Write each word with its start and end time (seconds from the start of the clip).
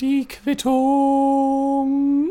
Die 0.00 0.26
Quittung. 0.26 2.30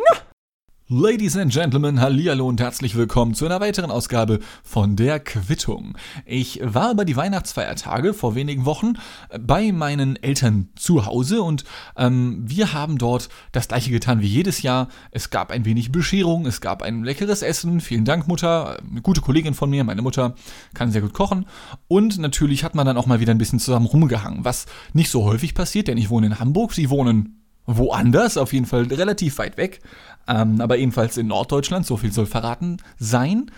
Ladies 0.90 1.36
and 1.36 1.52
Gentlemen, 1.52 2.00
hallihallo 2.00 2.48
und 2.48 2.62
herzlich 2.62 2.96
willkommen 2.96 3.34
zu 3.34 3.46
einer 3.46 3.60
weiteren 3.60 3.92
Ausgabe 3.92 4.40
von 4.64 4.96
der 4.96 5.20
Quittung. 5.20 5.98
Ich 6.26 6.62
war 6.64 6.94
über 6.94 7.04
die 7.04 7.18
Weihnachtsfeiertage 7.18 8.14
vor 8.14 8.36
wenigen 8.36 8.64
Wochen 8.64 8.94
bei 9.38 9.74
meinen 9.74 10.16
Eltern 10.16 10.70
zu 10.78 11.06
Hause 11.06 11.42
und 11.42 11.66
ähm, 11.98 12.42
wir 12.46 12.72
haben 12.72 12.98
dort 12.98 13.28
das 13.52 13.68
gleiche 13.68 13.92
getan 13.92 14.22
wie 14.22 14.28
jedes 14.28 14.62
Jahr. 14.62 14.88
Es 15.12 15.30
gab 15.30 15.52
ein 15.52 15.66
wenig 15.66 15.92
Bescherung, 15.92 16.46
es 16.46 16.62
gab 16.62 16.82
ein 16.82 17.04
leckeres 17.04 17.42
Essen. 17.42 17.82
Vielen 17.82 18.06
Dank, 18.06 18.30
Mutter. 18.30 18.78
Eine 18.90 19.02
gute 19.02 19.20
Kollegin 19.20 19.56
von 19.56 19.70
mir, 19.70 19.84
meine 19.84 20.02
Mutter, 20.02 20.36
kann 20.74 20.94
sehr 20.94 21.02
gut 21.02 21.12
kochen. 21.12 21.48
Und 21.90 22.18
natürlich 22.18 22.64
hat 22.64 22.76
man 22.76 22.86
dann 22.86 22.96
auch 22.96 23.08
mal 23.08 23.20
wieder 23.20 23.34
ein 23.34 23.40
bisschen 23.40 23.60
zusammen 23.60 23.88
rumgehangen, 23.88 24.46
was 24.46 24.68
nicht 24.94 25.12
so 25.12 25.26
häufig 25.26 25.54
passiert, 25.54 25.90
denn 25.90 25.98
ich 25.98 26.10
wohne 26.10 26.28
in 26.28 26.40
Hamburg, 26.40 26.72
sie 26.72 26.90
wohnen 26.90 27.38
woanders, 27.68 28.38
auf 28.38 28.54
jeden 28.54 28.66
Fall 28.66 28.84
relativ 28.84 29.38
weit 29.38 29.58
weg, 29.58 29.82
ähm, 30.28 30.62
aber 30.62 30.78
ebenfalls 30.78 31.18
in 31.18 31.28
Norddeutschland, 31.28 31.86
so 31.86 31.98
viel 31.98 32.12
soll 32.12 32.26
verraten 32.26 32.78
sein. 32.98 33.52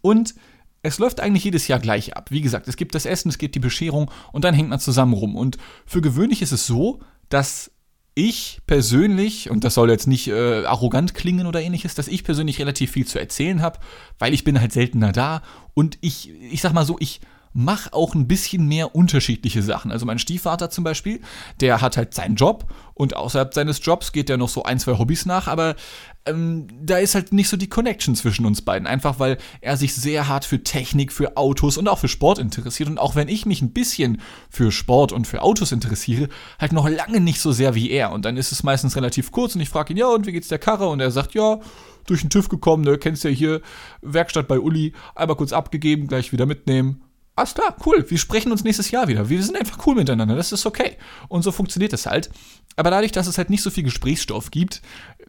Und 0.00 0.34
es 0.82 0.98
läuft 0.98 1.20
eigentlich 1.20 1.44
jedes 1.44 1.68
Jahr 1.68 1.80
gleich 1.80 2.16
ab. 2.16 2.30
Wie 2.30 2.40
gesagt, 2.40 2.68
es 2.68 2.76
gibt 2.76 2.94
das 2.94 3.04
Essen, 3.04 3.28
es 3.28 3.38
gibt 3.38 3.54
die 3.54 3.60
Bescherung 3.60 4.10
und 4.32 4.44
dann 4.44 4.54
hängt 4.54 4.68
man 4.68 4.80
zusammen 4.80 5.12
rum. 5.12 5.36
Und 5.36 5.58
für 5.84 6.00
gewöhnlich 6.00 6.40
ist 6.40 6.52
es 6.52 6.66
so, 6.66 7.00
dass 7.28 7.72
ich 8.14 8.60
persönlich, 8.66 9.50
und 9.50 9.64
das 9.64 9.74
soll 9.74 9.90
jetzt 9.90 10.06
nicht 10.06 10.28
äh, 10.28 10.64
arrogant 10.64 11.14
klingen 11.14 11.46
oder 11.46 11.60
ähnliches, 11.60 11.94
dass 11.94 12.08
ich 12.08 12.24
persönlich 12.24 12.58
relativ 12.58 12.92
viel 12.92 13.06
zu 13.06 13.18
erzählen 13.18 13.62
habe, 13.62 13.78
weil 14.18 14.34
ich 14.34 14.44
bin 14.44 14.60
halt 14.60 14.72
seltener 14.72 15.12
da 15.12 15.42
und 15.74 15.98
ich, 16.00 16.30
ich 16.30 16.60
sag 16.60 16.72
mal 16.72 16.84
so, 16.84 16.96
ich 16.98 17.20
mach 17.52 17.92
auch 17.92 18.14
ein 18.14 18.28
bisschen 18.28 18.66
mehr 18.66 18.94
unterschiedliche 18.94 19.62
Sachen. 19.62 19.90
Also 19.90 20.06
mein 20.06 20.18
Stiefvater 20.18 20.70
zum 20.70 20.84
Beispiel, 20.84 21.20
der 21.60 21.80
hat 21.80 21.96
halt 21.96 22.14
seinen 22.14 22.36
Job 22.36 22.72
und 22.94 23.16
außerhalb 23.16 23.54
seines 23.54 23.84
Jobs 23.84 24.12
geht 24.12 24.28
er 24.30 24.36
noch 24.36 24.48
so 24.48 24.64
ein, 24.64 24.78
zwei 24.78 24.98
Hobbys 24.98 25.26
nach, 25.26 25.46
aber 25.46 25.76
ähm, 26.26 26.66
da 26.82 26.98
ist 26.98 27.14
halt 27.14 27.32
nicht 27.32 27.48
so 27.48 27.56
die 27.56 27.68
Connection 27.68 28.14
zwischen 28.14 28.44
uns 28.44 28.62
beiden. 28.62 28.86
Einfach 28.86 29.18
weil 29.18 29.38
er 29.60 29.76
sich 29.76 29.94
sehr 29.94 30.28
hart 30.28 30.44
für 30.44 30.62
Technik, 30.62 31.12
für 31.12 31.36
Autos 31.36 31.76
und 31.78 31.88
auch 31.88 31.98
für 31.98 32.08
Sport 32.08 32.38
interessiert. 32.38 32.88
Und 32.88 32.98
auch 32.98 33.14
wenn 33.14 33.28
ich 33.28 33.46
mich 33.46 33.62
ein 33.62 33.72
bisschen 33.72 34.20
für 34.50 34.70
Sport 34.70 35.12
und 35.12 35.26
für 35.26 35.42
Autos 35.42 35.72
interessiere, 35.72 36.28
halt 36.58 36.72
noch 36.72 36.88
lange 36.88 37.20
nicht 37.20 37.40
so 37.40 37.52
sehr 37.52 37.74
wie 37.74 37.90
er. 37.90 38.12
Und 38.12 38.24
dann 38.24 38.36
ist 38.36 38.52
es 38.52 38.62
meistens 38.62 38.96
relativ 38.96 39.30
kurz 39.32 39.54
und 39.54 39.60
ich 39.60 39.68
frage 39.68 39.92
ihn, 39.92 39.96
ja, 39.96 40.08
und 40.08 40.26
wie 40.26 40.32
geht's 40.32 40.48
der 40.48 40.58
Karre? 40.58 40.88
Und 40.88 41.00
er 41.00 41.10
sagt, 41.10 41.34
ja, 41.34 41.60
durch 42.06 42.20
den 42.22 42.30
TÜV 42.30 42.48
gekommen, 42.48 42.84
ne, 42.84 42.98
kennst 42.98 43.24
ja 43.24 43.30
hier, 43.30 43.60
Werkstatt 44.02 44.48
bei 44.48 44.58
Uli, 44.58 44.92
einmal 45.14 45.36
kurz 45.36 45.52
abgegeben, 45.52 46.06
gleich 46.06 46.32
wieder 46.32 46.46
mitnehmen 46.46 47.02
alles 47.38 47.54
klar, 47.54 47.76
cool, 47.86 48.04
wir 48.08 48.18
sprechen 48.18 48.52
uns 48.52 48.64
nächstes 48.64 48.90
Jahr 48.90 49.08
wieder. 49.08 49.28
Wir 49.28 49.42
sind 49.42 49.56
einfach 49.56 49.86
cool 49.86 49.94
miteinander, 49.94 50.36
das 50.36 50.52
ist 50.52 50.66
okay. 50.66 50.96
Und 51.28 51.42
so 51.42 51.52
funktioniert 51.52 51.92
es 51.92 52.06
halt. 52.06 52.30
Aber 52.76 52.90
dadurch, 52.90 53.12
dass 53.12 53.26
es 53.26 53.38
halt 53.38 53.50
nicht 53.50 53.62
so 53.62 53.70
viel 53.70 53.82
Gesprächsstoff 53.82 54.50
gibt, 54.50 54.82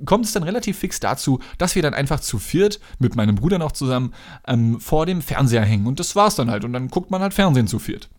kommt 0.06 0.26
es 0.26 0.34
dann 0.34 0.44
relativ 0.44 0.78
fix 0.78 1.00
dazu, 1.00 1.40
dass 1.58 1.76
wir 1.76 1.82
dann 1.82 1.94
einfach 1.94 2.20
zu 2.20 2.38
viert, 2.38 2.80
mit 3.00 3.16
meinem 3.16 3.36
Bruder 3.36 3.58
noch 3.58 3.72
zusammen, 3.72 4.14
ähm, 4.48 4.80
vor 4.80 5.06
dem 5.06 5.22
Fernseher 5.22 5.66
hängen. 5.66 5.88
Und 5.88 6.00
das 6.00 6.16
war's 6.16 6.36
dann 6.36 6.52
halt. 6.52 6.64
Und 6.64 6.74
dann 6.74 6.90
guckt 6.90 7.12
man 7.12 7.22
halt 7.22 7.34
Fernsehen 7.34 7.68
zu 7.68 7.80
viert. 7.80 8.10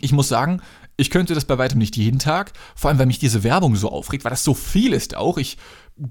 Ich 0.00 0.12
muss 0.12 0.28
sagen, 0.28 0.60
ich 0.96 1.10
könnte 1.10 1.34
das 1.34 1.44
bei 1.44 1.58
weitem 1.58 1.78
nicht 1.78 1.96
jeden 1.96 2.18
Tag, 2.18 2.52
vor 2.74 2.90
allem 2.90 2.98
weil 2.98 3.06
mich 3.06 3.18
diese 3.18 3.42
Werbung 3.42 3.76
so 3.76 3.90
aufregt, 3.90 4.24
weil 4.24 4.30
das 4.30 4.44
so 4.44 4.52
viel 4.54 4.92
ist 4.92 5.16
auch. 5.16 5.38
Ich 5.38 5.56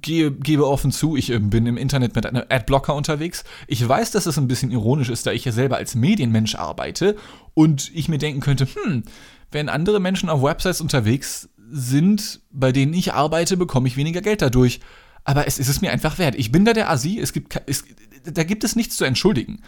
gehe, 0.01 0.31
gebe 0.31 0.67
offen 0.67 0.91
zu, 0.91 1.15
ich 1.15 1.31
äh, 1.31 1.39
bin 1.39 1.65
im 1.65 1.77
Internet 1.77 2.15
mit 2.15 2.25
einem 2.25 2.43
Adblocker 2.49 2.95
unterwegs. 2.95 3.43
Ich 3.67 3.87
weiß, 3.87 4.11
dass 4.11 4.25
es 4.25 4.37
ein 4.37 4.47
bisschen 4.47 4.71
ironisch 4.71 5.09
ist, 5.09 5.25
da 5.25 5.31
ich 5.31 5.45
ja 5.45 5.51
selber 5.51 5.77
als 5.77 5.95
Medienmensch 5.95 6.55
arbeite 6.55 7.15
und 7.53 7.91
ich 7.93 8.09
mir 8.09 8.17
denken 8.17 8.41
könnte, 8.41 8.65
hm, 8.65 9.03
wenn 9.51 9.69
andere 9.69 9.99
Menschen 9.99 10.29
auf 10.29 10.43
Websites 10.43 10.81
unterwegs 10.81 11.49
sind, 11.69 12.41
bei 12.51 12.71
denen 12.71 12.93
ich 12.93 13.13
arbeite, 13.13 13.57
bekomme 13.57 13.87
ich 13.87 13.97
weniger 13.97 14.21
Geld 14.21 14.41
dadurch. 14.41 14.79
Aber 15.23 15.47
es 15.47 15.59
ist 15.59 15.67
es 15.67 15.81
mir 15.81 15.91
einfach 15.91 16.19
wert. 16.19 16.35
Ich 16.35 16.51
bin 16.51 16.63
da 16.63 16.73
der 16.73 16.89
Asi, 16.89 17.19
es 17.19 17.33
gibt, 17.33 17.61
es, 17.65 17.83
da 18.23 18.43
gibt 18.43 18.63
es 18.63 18.75
nichts 18.75 18.95
zu 18.95 19.03
entschuldigen. 19.03 19.61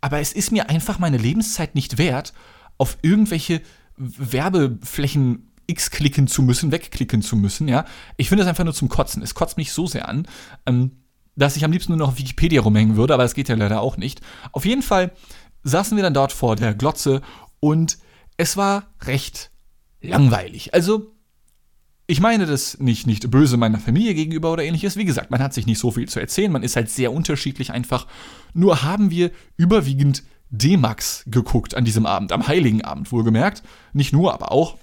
Aber 0.00 0.20
es 0.20 0.32
ist 0.32 0.52
mir 0.52 0.68
einfach 0.68 0.98
meine 0.98 1.16
Lebenszeit 1.16 1.74
nicht 1.74 1.98
wert, 1.98 2.32
auf 2.78 2.98
irgendwelche 3.02 3.60
Werbeflächen 3.96 5.49
X 5.70 5.90
klicken 5.90 6.26
zu 6.26 6.42
müssen, 6.42 6.72
wegklicken 6.72 7.22
zu 7.22 7.36
müssen, 7.36 7.68
ja. 7.68 7.84
Ich 8.16 8.28
finde 8.28 8.42
das 8.44 8.48
einfach 8.48 8.64
nur 8.64 8.74
zum 8.74 8.88
Kotzen. 8.88 9.22
Es 9.22 9.34
kotzt 9.34 9.56
mich 9.56 9.72
so 9.72 9.86
sehr 9.86 10.08
an, 10.08 10.26
ähm, 10.66 10.92
dass 11.36 11.56
ich 11.56 11.64
am 11.64 11.72
liebsten 11.72 11.92
nur 11.92 11.98
noch 11.98 12.08
auf 12.08 12.18
Wikipedia 12.18 12.60
rumhängen 12.60 12.96
würde, 12.96 13.14
aber 13.14 13.22
das 13.22 13.34
geht 13.34 13.48
ja 13.48 13.54
leider 13.54 13.80
auch 13.80 13.96
nicht. 13.96 14.20
Auf 14.52 14.64
jeden 14.64 14.82
Fall 14.82 15.12
saßen 15.62 15.96
wir 15.96 16.02
dann 16.02 16.14
dort 16.14 16.32
vor 16.32 16.56
der 16.56 16.74
Glotze 16.74 17.22
und 17.60 17.98
es 18.36 18.56
war 18.56 18.86
recht 19.02 19.50
langweilig. 20.00 20.74
Also, 20.74 21.14
ich 22.06 22.20
meine 22.20 22.46
das 22.46 22.78
nicht, 22.80 23.06
nicht 23.06 23.30
böse 23.30 23.56
meiner 23.56 23.78
Familie 23.78 24.14
gegenüber 24.14 24.52
oder 24.52 24.64
ähnliches. 24.64 24.96
Wie 24.96 25.04
gesagt, 25.04 25.30
man 25.30 25.40
hat 25.40 25.54
sich 25.54 25.66
nicht 25.66 25.78
so 25.78 25.90
viel 25.92 26.08
zu 26.08 26.18
erzählen, 26.18 26.50
man 26.50 26.62
ist 26.62 26.76
halt 26.76 26.90
sehr 26.90 27.12
unterschiedlich 27.12 27.70
einfach. 27.70 28.06
Nur 28.52 28.82
haben 28.82 29.10
wir 29.10 29.30
überwiegend 29.56 30.24
D-Max 30.50 31.24
geguckt 31.26 31.74
an 31.74 31.84
diesem 31.84 32.06
Abend, 32.06 32.32
am 32.32 32.48
Heiligen 32.48 32.82
Abend 32.82 33.12
wohlgemerkt. 33.12 33.62
Nicht 33.92 34.12
nur, 34.12 34.34
aber 34.34 34.50
auch. 34.50 34.76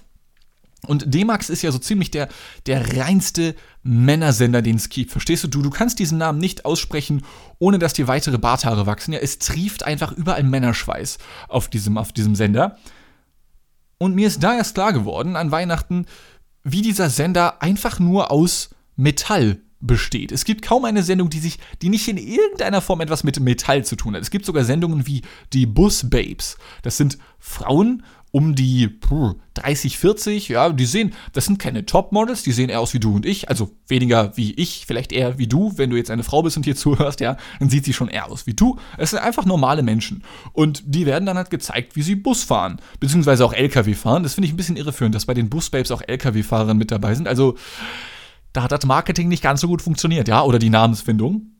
Und 0.86 1.12
D-Max 1.12 1.50
ist 1.50 1.62
ja 1.62 1.72
so 1.72 1.78
ziemlich 1.78 2.10
der, 2.10 2.28
der 2.66 2.96
reinste 2.96 3.56
Männersender, 3.82 4.62
den 4.62 4.76
es 4.76 4.88
gibt. 4.88 5.10
Verstehst 5.10 5.44
du? 5.44 5.48
du? 5.48 5.62
Du 5.62 5.70
kannst 5.70 5.98
diesen 5.98 6.18
Namen 6.18 6.38
nicht 6.38 6.64
aussprechen, 6.64 7.24
ohne 7.58 7.78
dass 7.78 7.94
dir 7.94 8.06
weitere 8.06 8.38
Barthaare 8.38 8.86
wachsen. 8.86 9.12
Ja, 9.12 9.18
es 9.18 9.38
trieft 9.38 9.82
einfach 9.82 10.12
überall 10.12 10.44
Männerschweiß 10.44 11.18
auf 11.48 11.68
diesem, 11.68 11.98
auf 11.98 12.12
diesem 12.12 12.36
Sender. 12.36 12.78
Und 13.98 14.14
mir 14.14 14.28
ist 14.28 14.42
da 14.42 14.54
erst 14.54 14.74
klar 14.74 14.92
geworden, 14.92 15.34
an 15.34 15.50
Weihnachten, 15.50 16.06
wie 16.62 16.82
dieser 16.82 17.10
Sender 17.10 17.60
einfach 17.60 17.98
nur 17.98 18.30
aus 18.30 18.70
Metall 18.94 19.60
besteht. 19.80 20.32
Es 20.32 20.44
gibt 20.44 20.62
kaum 20.62 20.84
eine 20.84 21.02
Sendung, 21.02 21.30
die 21.30 21.38
sich, 21.38 21.58
die 21.82 21.88
nicht 21.88 22.08
in 22.08 22.16
irgendeiner 22.16 22.80
Form 22.80 23.00
etwas 23.00 23.22
mit 23.22 23.38
Metall 23.40 23.84
zu 23.84 23.96
tun 23.96 24.14
hat. 24.14 24.22
Es 24.22 24.30
gibt 24.30 24.44
sogar 24.44 24.64
Sendungen 24.64 25.06
wie 25.06 25.22
die 25.52 25.66
Bus 25.66 26.10
Babes. 26.10 26.56
Das 26.82 26.96
sind 26.96 27.18
Frauen 27.38 28.04
um 28.30 28.54
die 28.54 28.88
puh, 28.88 29.34
30, 29.54 29.98
40, 29.98 30.48
ja, 30.48 30.70
die 30.70 30.84
sehen, 30.84 31.14
das 31.32 31.46
sind 31.46 31.58
keine 31.58 31.86
Topmodels, 31.86 32.42
die 32.42 32.52
sehen 32.52 32.68
eher 32.68 32.80
aus 32.80 32.92
wie 32.92 33.00
du 33.00 33.16
und 33.16 33.24
ich, 33.24 33.48
also 33.48 33.70
weniger 33.86 34.36
wie 34.36 34.52
ich, 34.52 34.84
vielleicht 34.86 35.12
eher 35.12 35.38
wie 35.38 35.46
du, 35.46 35.72
wenn 35.76 35.90
du 35.90 35.96
jetzt 35.96 36.10
eine 36.10 36.24
Frau 36.24 36.42
bist 36.42 36.56
und 36.56 36.64
hier 36.64 36.76
zuhörst, 36.76 37.20
ja, 37.20 37.36
dann 37.58 37.70
sieht 37.70 37.84
sie 37.84 37.92
schon 37.92 38.08
eher 38.08 38.30
aus 38.30 38.46
wie 38.46 38.54
du. 38.54 38.76
Es 38.98 39.10
sind 39.10 39.20
einfach 39.20 39.44
normale 39.44 39.82
Menschen 39.82 40.22
und 40.52 40.82
die 40.86 41.06
werden 41.06 41.26
dann 41.26 41.36
halt 41.36 41.50
gezeigt, 41.50 41.96
wie 41.96 42.02
sie 42.02 42.16
Bus 42.16 42.44
fahren, 42.44 42.80
beziehungsweise 43.00 43.44
auch 43.44 43.52
LKW 43.52 43.94
fahren. 43.94 44.22
Das 44.22 44.34
finde 44.34 44.46
ich 44.46 44.52
ein 44.52 44.56
bisschen 44.56 44.76
irreführend, 44.76 45.14
dass 45.14 45.26
bei 45.26 45.34
den 45.34 45.48
Busbabes 45.48 45.90
auch 45.90 46.02
LKW-Fahrer 46.06 46.74
mit 46.74 46.90
dabei 46.90 47.14
sind. 47.14 47.28
Also 47.28 47.56
da 48.52 48.62
hat 48.62 48.72
das 48.72 48.86
Marketing 48.86 49.28
nicht 49.28 49.42
ganz 49.42 49.60
so 49.60 49.68
gut 49.68 49.82
funktioniert, 49.82 50.28
ja, 50.28 50.42
oder 50.42 50.58
die 50.58 50.70
Namensfindung. 50.70 51.52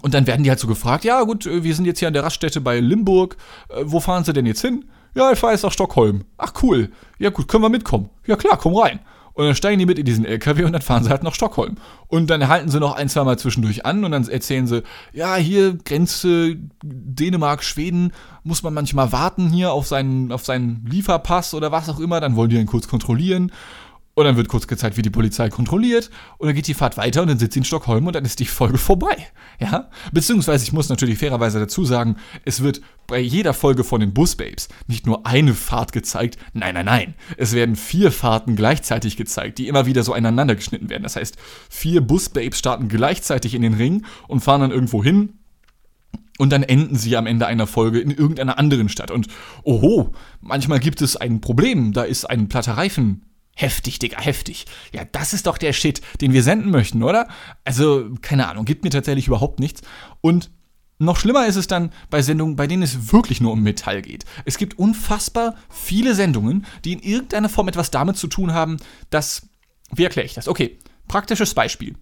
Und 0.00 0.14
dann 0.14 0.26
werden 0.26 0.42
die 0.42 0.50
halt 0.50 0.60
so 0.60 0.66
gefragt, 0.66 1.04
ja 1.04 1.22
gut, 1.22 1.44
wir 1.44 1.74
sind 1.74 1.84
jetzt 1.84 1.98
hier 1.98 2.08
an 2.08 2.14
der 2.14 2.24
Raststätte 2.24 2.60
bei 2.60 2.80
Limburg, 2.80 3.36
äh, 3.68 3.82
wo 3.84 4.00
fahren 4.00 4.24
sie 4.24 4.32
denn 4.32 4.46
jetzt 4.46 4.62
hin? 4.62 4.84
Ja, 5.14 5.30
ich 5.30 5.38
fahre 5.38 5.52
jetzt 5.52 5.62
nach 5.62 5.72
Stockholm. 5.72 6.24
Ach 6.38 6.52
cool. 6.62 6.90
Ja 7.18 7.30
gut, 7.30 7.48
können 7.48 7.62
wir 7.62 7.68
mitkommen? 7.68 8.08
Ja 8.26 8.36
klar, 8.36 8.56
komm 8.56 8.76
rein. 8.76 9.00
Und 9.34 9.46
dann 9.46 9.54
steigen 9.54 9.78
die 9.78 9.86
mit 9.86 9.98
in 9.98 10.04
diesen 10.04 10.26
LKW 10.26 10.64
und 10.64 10.72
dann 10.72 10.82
fahren 10.82 11.04
sie 11.04 11.10
halt 11.10 11.22
nach 11.22 11.34
Stockholm. 11.34 11.76
Und 12.06 12.28
dann 12.28 12.48
halten 12.48 12.68
sie 12.68 12.78
noch 12.78 12.94
ein, 12.94 13.08
zwei 13.08 13.24
Mal 13.24 13.38
zwischendurch 13.38 13.86
an 13.86 14.04
und 14.04 14.12
dann 14.12 14.28
erzählen 14.28 14.66
sie, 14.66 14.82
ja, 15.12 15.36
hier 15.36 15.74
Grenze 15.74 16.56
Dänemark, 16.82 17.64
Schweden, 17.64 18.12
muss 18.44 18.62
man 18.62 18.74
manchmal 18.74 19.10
warten 19.12 19.48
hier 19.48 19.72
auf 19.72 19.86
seinen, 19.86 20.32
auf 20.32 20.44
seinen 20.44 20.84
Lieferpass 20.86 21.54
oder 21.54 21.72
was 21.72 21.88
auch 21.88 21.98
immer. 21.98 22.20
Dann 22.20 22.36
wollen 22.36 22.50
die 22.50 22.56
ihn 22.56 22.66
kurz 22.66 22.88
kontrollieren. 22.88 23.52
Und 24.14 24.24
dann 24.24 24.36
wird 24.36 24.48
kurz 24.48 24.66
gezeigt, 24.66 24.98
wie 24.98 25.02
die 25.02 25.10
Polizei 25.10 25.48
kontrolliert. 25.48 26.10
Und 26.36 26.46
dann 26.46 26.54
geht 26.54 26.66
die 26.66 26.74
Fahrt 26.74 26.98
weiter 26.98 27.22
und 27.22 27.28
dann 27.28 27.38
sitzt 27.38 27.54
sie 27.54 27.60
in 27.60 27.64
Stockholm 27.64 28.06
und 28.06 28.14
dann 28.14 28.26
ist 28.26 28.40
die 28.40 28.44
Folge 28.44 28.76
vorbei. 28.76 29.16
Ja? 29.58 29.88
Beziehungsweise, 30.12 30.64
ich 30.64 30.72
muss 30.72 30.90
natürlich 30.90 31.18
fairerweise 31.18 31.58
dazu 31.58 31.84
sagen, 31.86 32.16
es 32.44 32.62
wird 32.62 32.82
bei 33.06 33.18
jeder 33.18 33.54
Folge 33.54 33.84
von 33.84 34.00
den 34.00 34.12
Busbabes 34.12 34.68
nicht 34.86 35.06
nur 35.06 35.26
eine 35.26 35.54
Fahrt 35.54 35.92
gezeigt. 35.92 36.36
Nein, 36.52 36.74
nein, 36.74 36.84
nein. 36.84 37.14
Es 37.38 37.54
werden 37.54 37.74
vier 37.74 38.12
Fahrten 38.12 38.54
gleichzeitig 38.54 39.16
gezeigt, 39.16 39.58
die 39.58 39.68
immer 39.68 39.86
wieder 39.86 40.02
so 40.02 40.12
aneinander 40.12 40.56
geschnitten 40.56 40.90
werden. 40.90 41.04
Das 41.04 41.16
heißt, 41.16 41.36
vier 41.70 42.02
Busbabes 42.02 42.58
starten 42.58 42.88
gleichzeitig 42.88 43.54
in 43.54 43.62
den 43.62 43.74
Ring 43.74 44.04
und 44.28 44.40
fahren 44.40 44.60
dann 44.60 44.72
irgendwo 44.72 45.02
hin 45.02 45.38
und 46.38 46.50
dann 46.50 46.62
enden 46.62 46.96
sie 46.96 47.16
am 47.16 47.26
Ende 47.26 47.46
einer 47.46 47.66
Folge 47.66 48.00
in 48.00 48.10
irgendeiner 48.10 48.58
anderen 48.58 48.90
Stadt. 48.90 49.10
Und 49.10 49.28
oho, 49.62 50.12
manchmal 50.40 50.80
gibt 50.80 51.00
es 51.00 51.16
ein 51.16 51.40
Problem, 51.40 51.92
da 51.92 52.02
ist 52.02 52.28
ein 52.28 52.48
platter 52.48 52.72
Reifen 52.72 53.22
Heftig, 53.54 53.98
Digga, 53.98 54.20
heftig. 54.20 54.64
Ja, 54.92 55.04
das 55.04 55.34
ist 55.34 55.46
doch 55.46 55.58
der 55.58 55.72
Shit, 55.72 56.00
den 56.20 56.32
wir 56.32 56.42
senden 56.42 56.70
möchten, 56.70 57.02
oder? 57.02 57.28
Also, 57.64 58.10
keine 58.22 58.48
Ahnung, 58.48 58.64
gibt 58.64 58.82
mir 58.82 58.90
tatsächlich 58.90 59.26
überhaupt 59.26 59.60
nichts. 59.60 59.82
Und 60.20 60.50
noch 60.98 61.16
schlimmer 61.18 61.46
ist 61.46 61.56
es 61.56 61.66
dann 61.66 61.90
bei 62.10 62.22
Sendungen, 62.22 62.56
bei 62.56 62.66
denen 62.66 62.82
es 62.82 63.12
wirklich 63.12 63.40
nur 63.40 63.52
um 63.52 63.62
Metall 63.62 64.02
geht. 64.02 64.24
Es 64.44 64.56
gibt 64.56 64.78
unfassbar 64.78 65.56
viele 65.68 66.14
Sendungen, 66.14 66.64
die 66.84 66.92
in 66.92 67.00
irgendeiner 67.00 67.48
Form 67.48 67.68
etwas 67.68 67.90
damit 67.90 68.16
zu 68.16 68.26
tun 68.26 68.54
haben, 68.54 68.78
dass. 69.10 69.48
Wie 69.94 70.04
erkläre 70.04 70.24
ich 70.24 70.34
das? 70.34 70.48
Okay, 70.48 70.78
praktisches 71.08 71.52
Beispiel. 71.52 71.96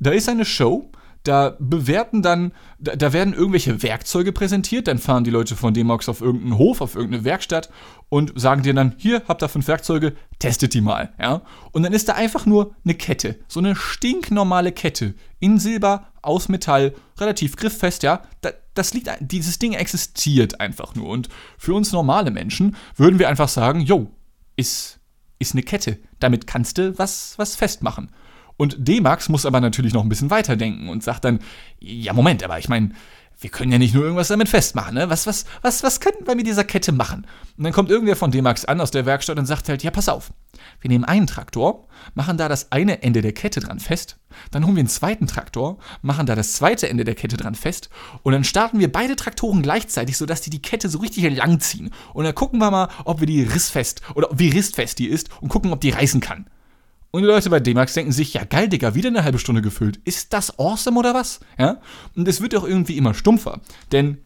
Da 0.00 0.10
ist 0.10 0.28
eine 0.28 0.44
Show, 0.44 0.90
Da 1.26 1.56
bewerten 1.58 2.22
dann, 2.22 2.52
da, 2.78 2.94
da, 2.94 3.12
werden 3.12 3.34
irgendwelche 3.34 3.82
Werkzeuge 3.82 4.32
präsentiert, 4.32 4.86
dann 4.86 4.98
fahren 4.98 5.24
die 5.24 5.30
Leute 5.30 5.56
von 5.56 5.74
D-Max 5.74 6.08
auf 6.08 6.20
irgendeinen 6.20 6.56
Hof, 6.56 6.80
auf 6.80 6.94
irgendeine 6.94 7.24
Werkstatt 7.24 7.68
und 8.08 8.32
sagen 8.36 8.62
dir 8.62 8.74
dann, 8.74 8.94
hier, 8.96 9.22
habt 9.26 9.42
ihr 9.42 9.48
fünf 9.48 9.66
Werkzeuge, 9.66 10.14
testet 10.38 10.72
die 10.74 10.80
mal, 10.80 11.12
ja. 11.20 11.42
Und 11.72 11.82
dann 11.82 11.92
ist 11.92 12.08
da 12.08 12.12
einfach 12.12 12.46
nur 12.46 12.76
eine 12.84 12.94
Kette, 12.94 13.40
so 13.48 13.58
eine 13.58 13.74
stinknormale 13.74 14.70
Kette, 14.70 15.14
in 15.40 15.58
Silber, 15.58 16.12
aus 16.22 16.48
Metall, 16.48 16.94
relativ 17.18 17.56
grifffest, 17.56 18.04
ja. 18.04 18.22
Da, 18.42 18.50
das 18.74 18.94
liegt, 18.94 19.10
dieses 19.20 19.58
Ding 19.58 19.72
existiert 19.72 20.60
einfach 20.60 20.94
nur. 20.94 21.08
Und 21.08 21.28
für 21.58 21.74
uns 21.74 21.90
normale 21.90 22.30
Menschen 22.30 22.76
würden 22.94 23.18
wir 23.18 23.28
einfach 23.28 23.48
sagen, 23.48 23.80
jo, 23.80 24.12
ist, 24.54 25.00
ist 25.40 25.54
eine 25.54 25.62
Kette, 25.62 25.98
damit 26.20 26.46
kannst 26.46 26.78
du 26.78 26.96
was, 26.98 27.34
was 27.36 27.56
festmachen. 27.56 28.10
Und 28.56 28.76
D-Max 28.78 29.28
muss 29.28 29.46
aber 29.46 29.60
natürlich 29.60 29.92
noch 29.92 30.02
ein 30.02 30.08
bisschen 30.08 30.30
weiterdenken 30.30 30.88
und 30.88 31.02
sagt 31.02 31.24
dann, 31.24 31.40
ja, 31.78 32.12
Moment, 32.12 32.42
aber 32.42 32.58
ich 32.58 32.68
meine, 32.68 32.90
wir 33.38 33.50
können 33.50 33.70
ja 33.70 33.78
nicht 33.78 33.94
nur 33.94 34.02
irgendwas 34.02 34.28
damit 34.28 34.48
festmachen, 34.48 34.94
ne? 34.94 35.10
Was, 35.10 35.26
was, 35.26 35.44
was, 35.60 35.82
was 35.82 36.00
könnten 36.00 36.26
wir 36.26 36.34
mit 36.34 36.46
dieser 36.46 36.64
Kette 36.64 36.92
machen? 36.92 37.26
Und 37.58 37.64
dann 37.64 37.72
kommt 37.72 37.90
irgendwer 37.90 38.16
von 38.16 38.30
D-Max 38.30 38.64
an 38.64 38.80
aus 38.80 38.90
der 38.90 39.04
Werkstatt 39.04 39.38
und 39.38 39.44
sagt 39.44 39.68
halt, 39.68 39.82
ja, 39.82 39.90
pass 39.90 40.08
auf, 40.08 40.32
wir 40.80 40.88
nehmen 40.88 41.04
einen 41.04 41.26
Traktor, 41.26 41.86
machen 42.14 42.38
da 42.38 42.48
das 42.48 42.72
eine 42.72 43.02
Ende 43.02 43.20
der 43.20 43.32
Kette 43.32 43.60
dran 43.60 43.78
fest, 43.78 44.18
dann 44.50 44.64
holen 44.64 44.76
wir 44.76 44.80
einen 44.80 44.88
zweiten 44.88 45.26
Traktor, 45.26 45.78
machen 46.00 46.24
da 46.24 46.34
das 46.34 46.54
zweite 46.54 46.88
Ende 46.88 47.04
der 47.04 47.14
Kette 47.14 47.36
dran 47.36 47.54
fest 47.54 47.90
und 48.22 48.32
dann 48.32 48.44
starten 48.44 48.78
wir 48.78 48.90
beide 48.90 49.16
Traktoren 49.16 49.60
gleichzeitig, 49.60 50.16
sodass 50.16 50.40
die 50.40 50.50
die 50.50 50.62
Kette 50.62 50.88
so 50.88 50.98
richtig 50.98 51.30
langziehen. 51.36 51.90
Und 52.14 52.24
dann 52.24 52.34
gucken 52.34 52.58
wir 52.58 52.70
mal, 52.70 52.88
ob 53.04 53.20
wir 53.20 53.26
die 53.26 53.42
rissfest 53.42 54.00
oder 54.14 54.28
wie 54.32 54.48
rissfest 54.48 54.98
die 54.98 55.08
ist 55.08 55.28
und 55.42 55.48
gucken, 55.48 55.72
ob 55.72 55.80
die 55.82 55.90
reißen 55.90 56.20
kann. 56.20 56.46
Und 57.16 57.22
die 57.22 57.28
Leute 57.28 57.48
bei 57.48 57.60
D-Max 57.60 57.94
denken 57.94 58.12
sich, 58.12 58.34
ja 58.34 58.44
geil, 58.44 58.68
Digga, 58.68 58.94
wieder 58.94 59.08
eine 59.08 59.24
halbe 59.24 59.38
Stunde 59.38 59.62
gefüllt. 59.62 59.98
Ist 60.04 60.34
das 60.34 60.58
awesome 60.58 60.98
oder 60.98 61.14
was? 61.14 61.40
Ja? 61.56 61.80
Und 62.14 62.28
es 62.28 62.42
wird 62.42 62.54
auch 62.54 62.64
irgendwie 62.64 62.98
immer 62.98 63.14
stumpfer. 63.14 63.62
Denn 63.90 64.18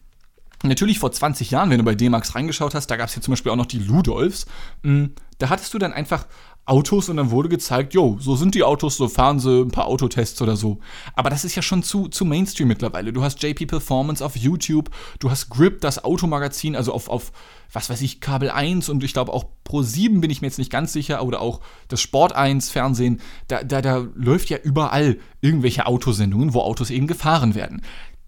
natürlich 0.61 0.99
vor 0.99 1.09
20 1.09 1.51
Jahren, 1.51 1.69
wenn 1.69 1.77
du 1.77 1.85
bei 1.85 1.95
D-Max 1.95 2.35
reingeschaut 2.35 2.75
hast, 2.75 2.87
da 2.87 2.97
gab 2.97 3.07
es 3.07 3.15
ja 3.15 3.21
zum 3.21 3.31
Beispiel 3.31 3.49
auch 3.49 3.55
noch 3.55 3.65
die 3.65 3.79
Ludolfs, 3.79 4.45
hm, 4.83 5.13
da 5.37 5.47
hattest 5.47 5.73
du 5.73 5.77
dann 5.77 5.93
einfach 5.93 6.27
Autos 6.65 7.09
und 7.09 7.17
dann 7.17 7.31
wurde 7.31 7.49
gezeigt, 7.49 7.93
jo, 7.93 8.17
so 8.19 8.35
sind 8.35 8.53
die 8.53 8.63
Autos, 8.63 8.95
so 8.95 9.07
fahren 9.07 9.39
sie 9.39 9.61
ein 9.61 9.71
paar 9.71 9.87
Autotests 9.87 10.41
oder 10.41 10.55
so. 10.55 10.79
Aber 11.15 11.29
das 11.29 11.43
ist 11.43 11.55
ja 11.55 11.61
schon 11.61 11.81
zu, 11.81 12.07
zu 12.07 12.23
Mainstream 12.23 12.67
mittlerweile. 12.67 13.11
Du 13.11 13.23
hast 13.23 13.41
JP 13.41 13.65
Performance 13.65 14.23
auf 14.23 14.37
YouTube, 14.37 14.89
du 15.19 15.31
hast 15.31 15.49
Grip, 15.49 15.81
das 15.81 16.03
Automagazin, 16.03 16.75
also 16.75 16.93
auf, 16.93 17.09
auf 17.09 17.31
was 17.73 17.89
weiß 17.89 18.01
ich, 18.01 18.21
Kabel 18.21 18.51
1 18.51 18.89
und 18.89 19.03
ich 19.03 19.13
glaube 19.13 19.33
auch 19.33 19.45
Pro 19.63 19.81
7 19.81 20.21
bin 20.21 20.29
ich 20.29 20.41
mir 20.41 20.47
jetzt 20.47 20.59
nicht 20.59 20.71
ganz 20.71 20.93
sicher, 20.93 21.23
oder 21.23 21.41
auch 21.41 21.61
das 21.87 21.99
Sport 21.99 22.33
1 22.33 22.69
Fernsehen, 22.69 23.21
da, 23.47 23.63
da, 23.63 23.81
da 23.81 24.05
läuft 24.15 24.49
ja 24.49 24.57
überall 24.57 25.17
irgendwelche 25.41 25.87
Autosendungen, 25.87 26.53
wo 26.53 26.61
Autos 26.61 26.89
eben 26.89 27.07
gefahren 27.07 27.55
werden. 27.55 27.81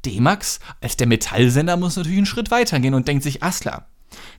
D-Max 0.05 0.59
als 0.81 0.97
der 0.97 1.07
Metallsender 1.07 1.77
muss 1.77 1.95
natürlich 1.95 2.17
einen 2.17 2.25
Schritt 2.25 2.51
weiter 2.51 2.79
gehen 2.79 2.93
und 2.93 3.07
denkt 3.07 3.23
sich, 3.23 3.43
Asla, 3.43 3.87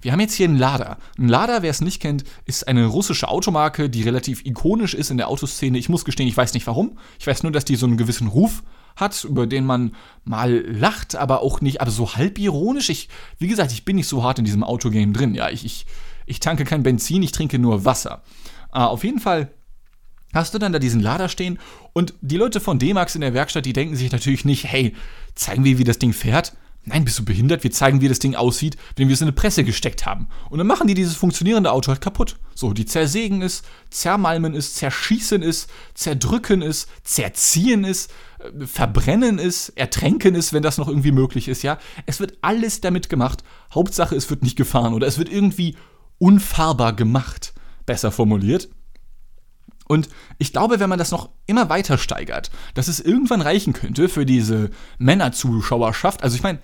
wir 0.01 0.13
haben 0.13 0.21
jetzt 0.21 0.35
hier 0.35 0.49
einen 0.49 0.59
Lada. 0.59 0.99
Ein 1.19 1.29
Lada, 1.29 1.63
wer 1.63 1.71
es 1.71 1.81
nicht 1.81 2.01
kennt, 2.01 2.25
ist 2.45 2.67
eine 2.69 2.87
russische 2.87 3.29
Automarke, 3.29 3.91
die 3.91 4.03
relativ 4.03 4.45
ikonisch 4.45 4.95
ist 4.95 5.11
in 5.11 5.17
der 5.17 5.29
Autoszene. 5.29 5.79
Ich 5.79 5.89
muss 5.89 6.05
gestehen, 6.05 6.29
ich 6.29 6.37
weiß 6.37 6.55
nicht 6.55 6.67
warum. 6.67 6.99
Ich 7.19 7.27
weiß 7.27 7.43
nur, 7.43 7.53
dass 7.53 7.65
die 7.65 7.77
so 7.77 7.87
einen 7.87 7.97
gewissen 7.97 8.29
Ruf 8.29 8.63
hat, 8.97 9.25
über 9.25 9.47
den 9.47 9.65
man 9.65 9.95
mal 10.25 10.53
lacht, 10.53 11.17
aber 11.17 11.43
auch 11.43 11.61
nicht, 11.61 11.81
aber 11.81 11.91
so 11.91 12.15
halb 12.15 12.39
ironisch. 12.39 12.91
Ich, 12.91 13.09
wie 13.39 13.49
gesagt, 13.49 13.73
ich 13.73 13.85
bin 13.85 13.97
nicht 13.97 14.09
so 14.09 14.23
hart 14.23 14.39
in 14.39 14.45
diesem 14.45 14.65
Autogame 14.65 15.13
drin. 15.13 15.35
Ja, 15.35 15.51
ich, 15.51 15.65
ich, 15.65 15.87
ich 16.27 16.41
tanke 16.41 16.65
kein 16.65 16.83
Benzin, 16.83 17.23
ich 17.23 17.33
trinke 17.33 17.59
nur 17.59 17.85
Wasser. 17.85 18.23
Äh, 18.73 18.79
auf 18.79 19.05
jeden 19.05 19.21
Fall 19.21 19.53
hast 20.33 20.55
du 20.55 20.59
dann 20.59 20.73
da 20.73 20.79
diesen 20.79 21.01
Lader 21.01 21.29
stehen 21.29 21.59
und 21.93 22.15
die 22.21 22.37
Leute 22.37 22.61
von 22.61 22.79
D-Max 22.79 23.15
in 23.15 23.21
der 23.21 23.35
Werkstatt, 23.35 23.67
die 23.67 23.73
denken 23.73 23.97
sich 23.97 24.11
natürlich 24.11 24.45
nicht, 24.45 24.65
hey, 24.65 24.95
zeigen 25.35 25.65
wir, 25.65 25.79
wie 25.79 25.85
das 25.85 25.99
Ding 25.99 26.13
fährt, 26.13 26.55
Nein, 26.87 27.05
bist 27.05 27.19
du 27.19 27.25
behindert? 27.25 27.65
Wir 27.65 27.71
zeigen, 27.71 28.03
wie 28.03 28.09
das 28.09 28.19
Ding 28.19 28.35
aussieht, 28.35 28.77
wenn 28.97 29.09
wir 29.09 29.15
es 29.15 29.23
in 29.23 29.29
eine 29.29 29.33
Presse 29.33 29.65
gesteckt 29.65 30.05
haben. 30.05 30.29
Und 30.51 30.59
dann 30.59 30.67
machen 30.67 30.87
die 30.87 30.95
dieses 30.95 31.17
funktionierende 31.17 31.73
Auto 31.73 31.89
halt 31.89 32.03
kaputt. 32.03 32.37
So, 32.55 32.75
die 32.75 32.85
zersägen 32.85 33.41
es, 33.41 33.63
zermalmen 33.89 34.55
es, 34.55 34.75
zerschießen 34.75 35.43
es, 35.43 35.67
zerdrücken 35.95 36.61
es, 36.61 36.87
zerziehen 37.03 37.85
es, 37.85 38.09
äh, 38.39 38.67
verbrennen 38.67 39.39
es, 39.39 39.71
ertränken 39.71 40.35
es, 40.35 40.53
wenn 40.53 40.63
das 40.63 40.77
noch 40.77 40.89
irgendwie 40.89 41.13
möglich 41.13 41.49
ist, 41.49 41.63
ja. 41.63 41.79
Es 42.05 42.21
wird 42.21 42.37
alles 42.43 42.83
damit 42.83 43.09
gemacht. 43.09 43.43
Hauptsache, 43.73 44.15
es 44.15 44.29
wird 44.29 44.43
nicht 44.43 44.57
gefahren 44.57 44.93
oder 44.93 45.07
es 45.07 45.17
wird 45.17 45.31
irgendwie 45.31 45.77
unfahrbar 46.19 46.95
gemacht. 46.95 47.55
Besser 47.87 48.13
formuliert. 48.13 48.69
Und 49.87 50.09
ich 50.39 50.53
glaube, 50.53 50.81
wenn 50.81 50.89
man 50.89 50.99
das 50.99 51.11
noch 51.11 51.31
immer 51.47 51.69
weiter 51.69 51.99
steigert, 51.99 52.51
dass 52.75 52.89
es 52.89 53.01
irgendwann 53.01 53.43
reichen 53.43 53.73
könnte 53.73 54.09
für 54.09 54.25
diese 54.25 54.71
Männerzuschauerschaft. 54.99 56.23
Also 56.23 56.37
ich 56.37 56.43
meine, 56.43 56.59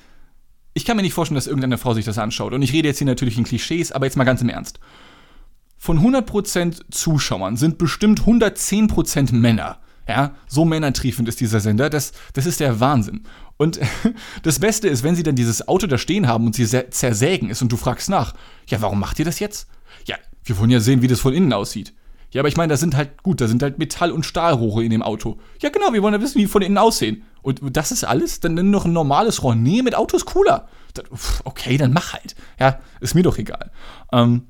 ich 0.75 0.85
kann 0.85 0.97
mir 0.97 1.03
nicht 1.03 1.15
vorstellen, 1.15 1.37
dass 1.37 1.47
irgendeine 1.47 1.79
Frau 1.79 1.95
sich 1.95 2.05
das 2.05 2.19
anschaut. 2.19 2.53
Und 2.53 2.63
ich 2.63 2.73
rede 2.73 2.89
jetzt 2.89 2.99
hier 2.99 3.07
natürlich 3.07 3.39
in 3.39 3.45
Klischees, 3.45 3.93
aber 3.93 4.07
jetzt 4.07 4.17
mal 4.17 4.25
ganz 4.25 4.43
im 4.43 4.49
Ernst. 4.49 4.79
Von 5.77 5.99
100% 6.01 6.91
Zuschauern 6.91 7.57
sind 7.57 7.79
bestimmt 7.79 8.23
110% 8.23 9.35
Männer. 9.35 9.79
Ja, 10.07 10.35
so 10.49 10.65
männertriefend 10.65 11.29
ist 11.29 11.41
dieser 11.41 11.61
Sender. 11.61 11.89
Das, 11.89 12.13
das 12.33 12.47
ist 12.47 12.61
der 12.61 12.81
Wahnsinn. 12.81 13.23
Und 13.57 13.81
das 14.43 14.59
Beste 14.59 14.89
ist, 14.89 15.03
wenn 15.03 15.17
sie 15.17 15.23
dann 15.23 15.37
dieses 15.37 15.69
Auto 15.69 15.87
da 15.87 15.99
stehen 15.99 16.27
haben 16.27 16.47
und 16.47 16.55
sie 16.55 16.67
zersägen 16.91 17.51
es 17.51 17.63
und 17.63 17.71
du 17.71 17.77
fragst 17.77 18.09
nach, 18.09 18.35
ja, 18.67 18.81
warum 18.81 18.99
macht 18.99 19.19
ihr 19.19 19.25
das 19.25 19.39
jetzt? 19.39 19.69
Ja, 20.07 20.17
wir 20.45 20.59
wollen 20.59 20.71
ja 20.71 20.81
sehen, 20.81 21.03
wie 21.03 21.09
das 21.09 21.21
von 21.21 21.33
innen 21.33 21.53
aussieht. 21.53 21.95
Ja, 22.33 22.43
aber 22.43 22.49
ich 22.49 22.57
meine, 22.57 22.73
da 22.73 22.77
sind 22.77 22.97
halt, 22.97 23.23
gut, 23.23 23.41
da 23.41 23.49
sind 23.49 23.63
halt 23.63 23.79
Metall- 23.79 24.13
und 24.13 24.25
Stahlrohre 24.25 24.85
in 24.85 24.91
dem 24.91 25.03
Auto. 25.03 25.39
Ja, 25.61 25.71
genau, 25.71 25.93
wir 25.93 26.03
wollen 26.03 26.15
ja 26.15 26.21
wissen, 26.21 26.37
wie 26.37 26.43
die 26.43 26.49
von 26.49 26.63
innen 26.63 26.79
aussehen. 26.79 27.25
Und 27.43 27.77
das 27.77 27.93
ist 27.93 28.05
alles? 28.05 28.41
Dann 28.41 28.55
nimm 28.55 28.71
noch 28.71 28.85
ein 28.85 28.93
normales. 28.93 29.43
Nee, 29.43 29.83
mit 29.83 29.95
Autos 29.95 30.27
cooler. 30.27 30.69
Okay, 31.45 31.77
dann 31.77 31.93
mach 31.93 32.13
halt. 32.13 32.35
Ja, 32.59 32.81
ist 33.01 33.15
mir 33.15 33.23
doch 33.23 33.39
egal. 33.39 33.71
Ähm, 34.13 34.47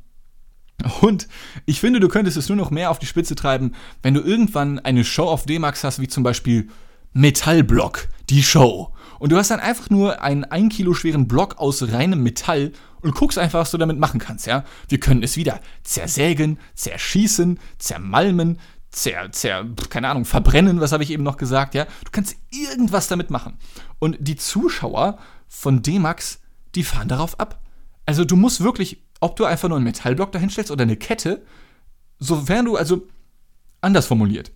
und 1.00 1.28
ich 1.66 1.80
finde, 1.80 2.00
du 2.00 2.08
könntest 2.08 2.36
es 2.36 2.48
nur 2.48 2.56
noch 2.56 2.70
mehr 2.70 2.90
auf 2.90 2.98
die 2.98 3.06
Spitze 3.06 3.34
treiben, 3.34 3.74
wenn 4.02 4.14
du 4.14 4.20
irgendwann 4.20 4.78
eine 4.78 5.04
Show 5.04 5.24
auf 5.24 5.44
D-Max 5.44 5.84
hast, 5.84 6.00
wie 6.00 6.08
zum 6.08 6.22
Beispiel 6.22 6.68
Metallblock, 7.12 8.08
die 8.30 8.42
Show. 8.42 8.92
Und 9.18 9.32
du 9.32 9.36
hast 9.36 9.50
dann 9.50 9.60
einfach 9.60 9.90
nur 9.90 10.22
einen 10.22 10.44
1 10.44 10.74
Kilo 10.74 10.94
schweren 10.94 11.28
Block 11.28 11.58
aus 11.58 11.92
reinem 11.92 12.22
Metall 12.22 12.72
und 13.02 13.14
guckst 13.14 13.38
einfach, 13.38 13.60
was 13.60 13.70
du 13.70 13.78
damit 13.78 13.98
machen 13.98 14.20
kannst, 14.20 14.46
ja. 14.46 14.64
Wir 14.88 15.00
können 15.00 15.22
es 15.22 15.36
wieder 15.36 15.60
zersägen, 15.82 16.58
zerschießen, 16.74 17.58
zermalmen, 17.78 18.58
zer, 18.90 19.30
zer, 19.32 19.66
keine 19.88 20.08
Ahnung, 20.08 20.24
verbrennen, 20.24 20.80
was 20.80 20.92
habe 20.92 21.02
ich 21.02 21.10
eben 21.10 21.22
noch 21.22 21.36
gesagt, 21.36 21.74
ja. 21.74 21.84
Du 21.84 22.10
kannst 22.10 22.36
irgendwas 22.50 23.08
damit 23.08 23.30
machen. 23.30 23.58
Und 23.98 24.16
die 24.20 24.36
Zuschauer 24.36 25.18
von 25.48 25.82
D-Max, 25.82 26.40
die 26.74 26.84
fahren 26.84 27.08
darauf 27.08 27.38
ab. 27.38 27.60
Also 28.06 28.24
du 28.24 28.36
musst 28.36 28.62
wirklich, 28.62 29.02
ob 29.20 29.36
du 29.36 29.44
einfach 29.44 29.68
nur 29.68 29.76
einen 29.76 29.84
Metallblock 29.84 30.32
dahinstellst 30.32 30.70
oder 30.70 30.82
eine 30.82 30.96
Kette, 30.96 31.44
sofern 32.18 32.64
du, 32.64 32.76
also 32.76 33.06
anders 33.80 34.06
formuliert, 34.06 34.52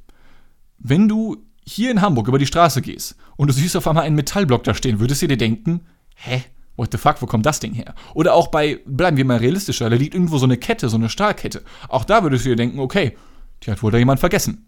wenn 0.79 1.09
du 1.09 1.45
hier 1.67 1.91
in 1.91 2.01
Hamburg 2.01 2.29
über 2.29 2.39
die 2.39 2.47
Straße 2.47 2.83
gehst 2.83 3.17
und 3.37 3.49
du 3.49 3.55
siehst 3.55 3.77
auf 3.77 3.87
einmal 3.87 4.05
einen 4.05 4.17
Metallblock 4.17 4.65
da 4.65 4.75
stehen, 4.75 5.01
würdest 5.01 5.23
du 5.23 5.29
dir 5.29 5.37
denken, 5.37 5.87
hä, 6.17 6.45
what 6.77 6.91
the 6.93 6.99
fuck, 6.99 7.23
wo 7.23 7.27
kommt 7.27 7.47
das 7.47 7.61
Ding 7.61 7.73
her? 7.73 7.95
Oder 8.15 8.35
auch 8.35 8.49
bei, 8.49 8.81
bleiben 8.85 9.17
wir 9.17 9.25
mal 9.25 9.39
realistischer, 9.39 9.89
da 9.89 9.97
liegt 9.97 10.15
irgendwo 10.15 10.39
so 10.39 10.45
eine 10.45 10.59
Kette, 10.59 10.89
so 10.89 10.97
eine 10.97 11.09
Stahlkette. 11.09 11.63
Auch 11.89 12.05
da 12.05 12.23
würdest 12.23 12.45
du 12.45 12.51
dir 12.51 12.57
denken, 12.57 12.81
okay, 12.81 13.17
die 13.65 13.71
hat 13.71 13.83
wohl 13.83 13.91
da 13.91 13.99
jemand 13.99 14.21
vergessen. 14.21 14.67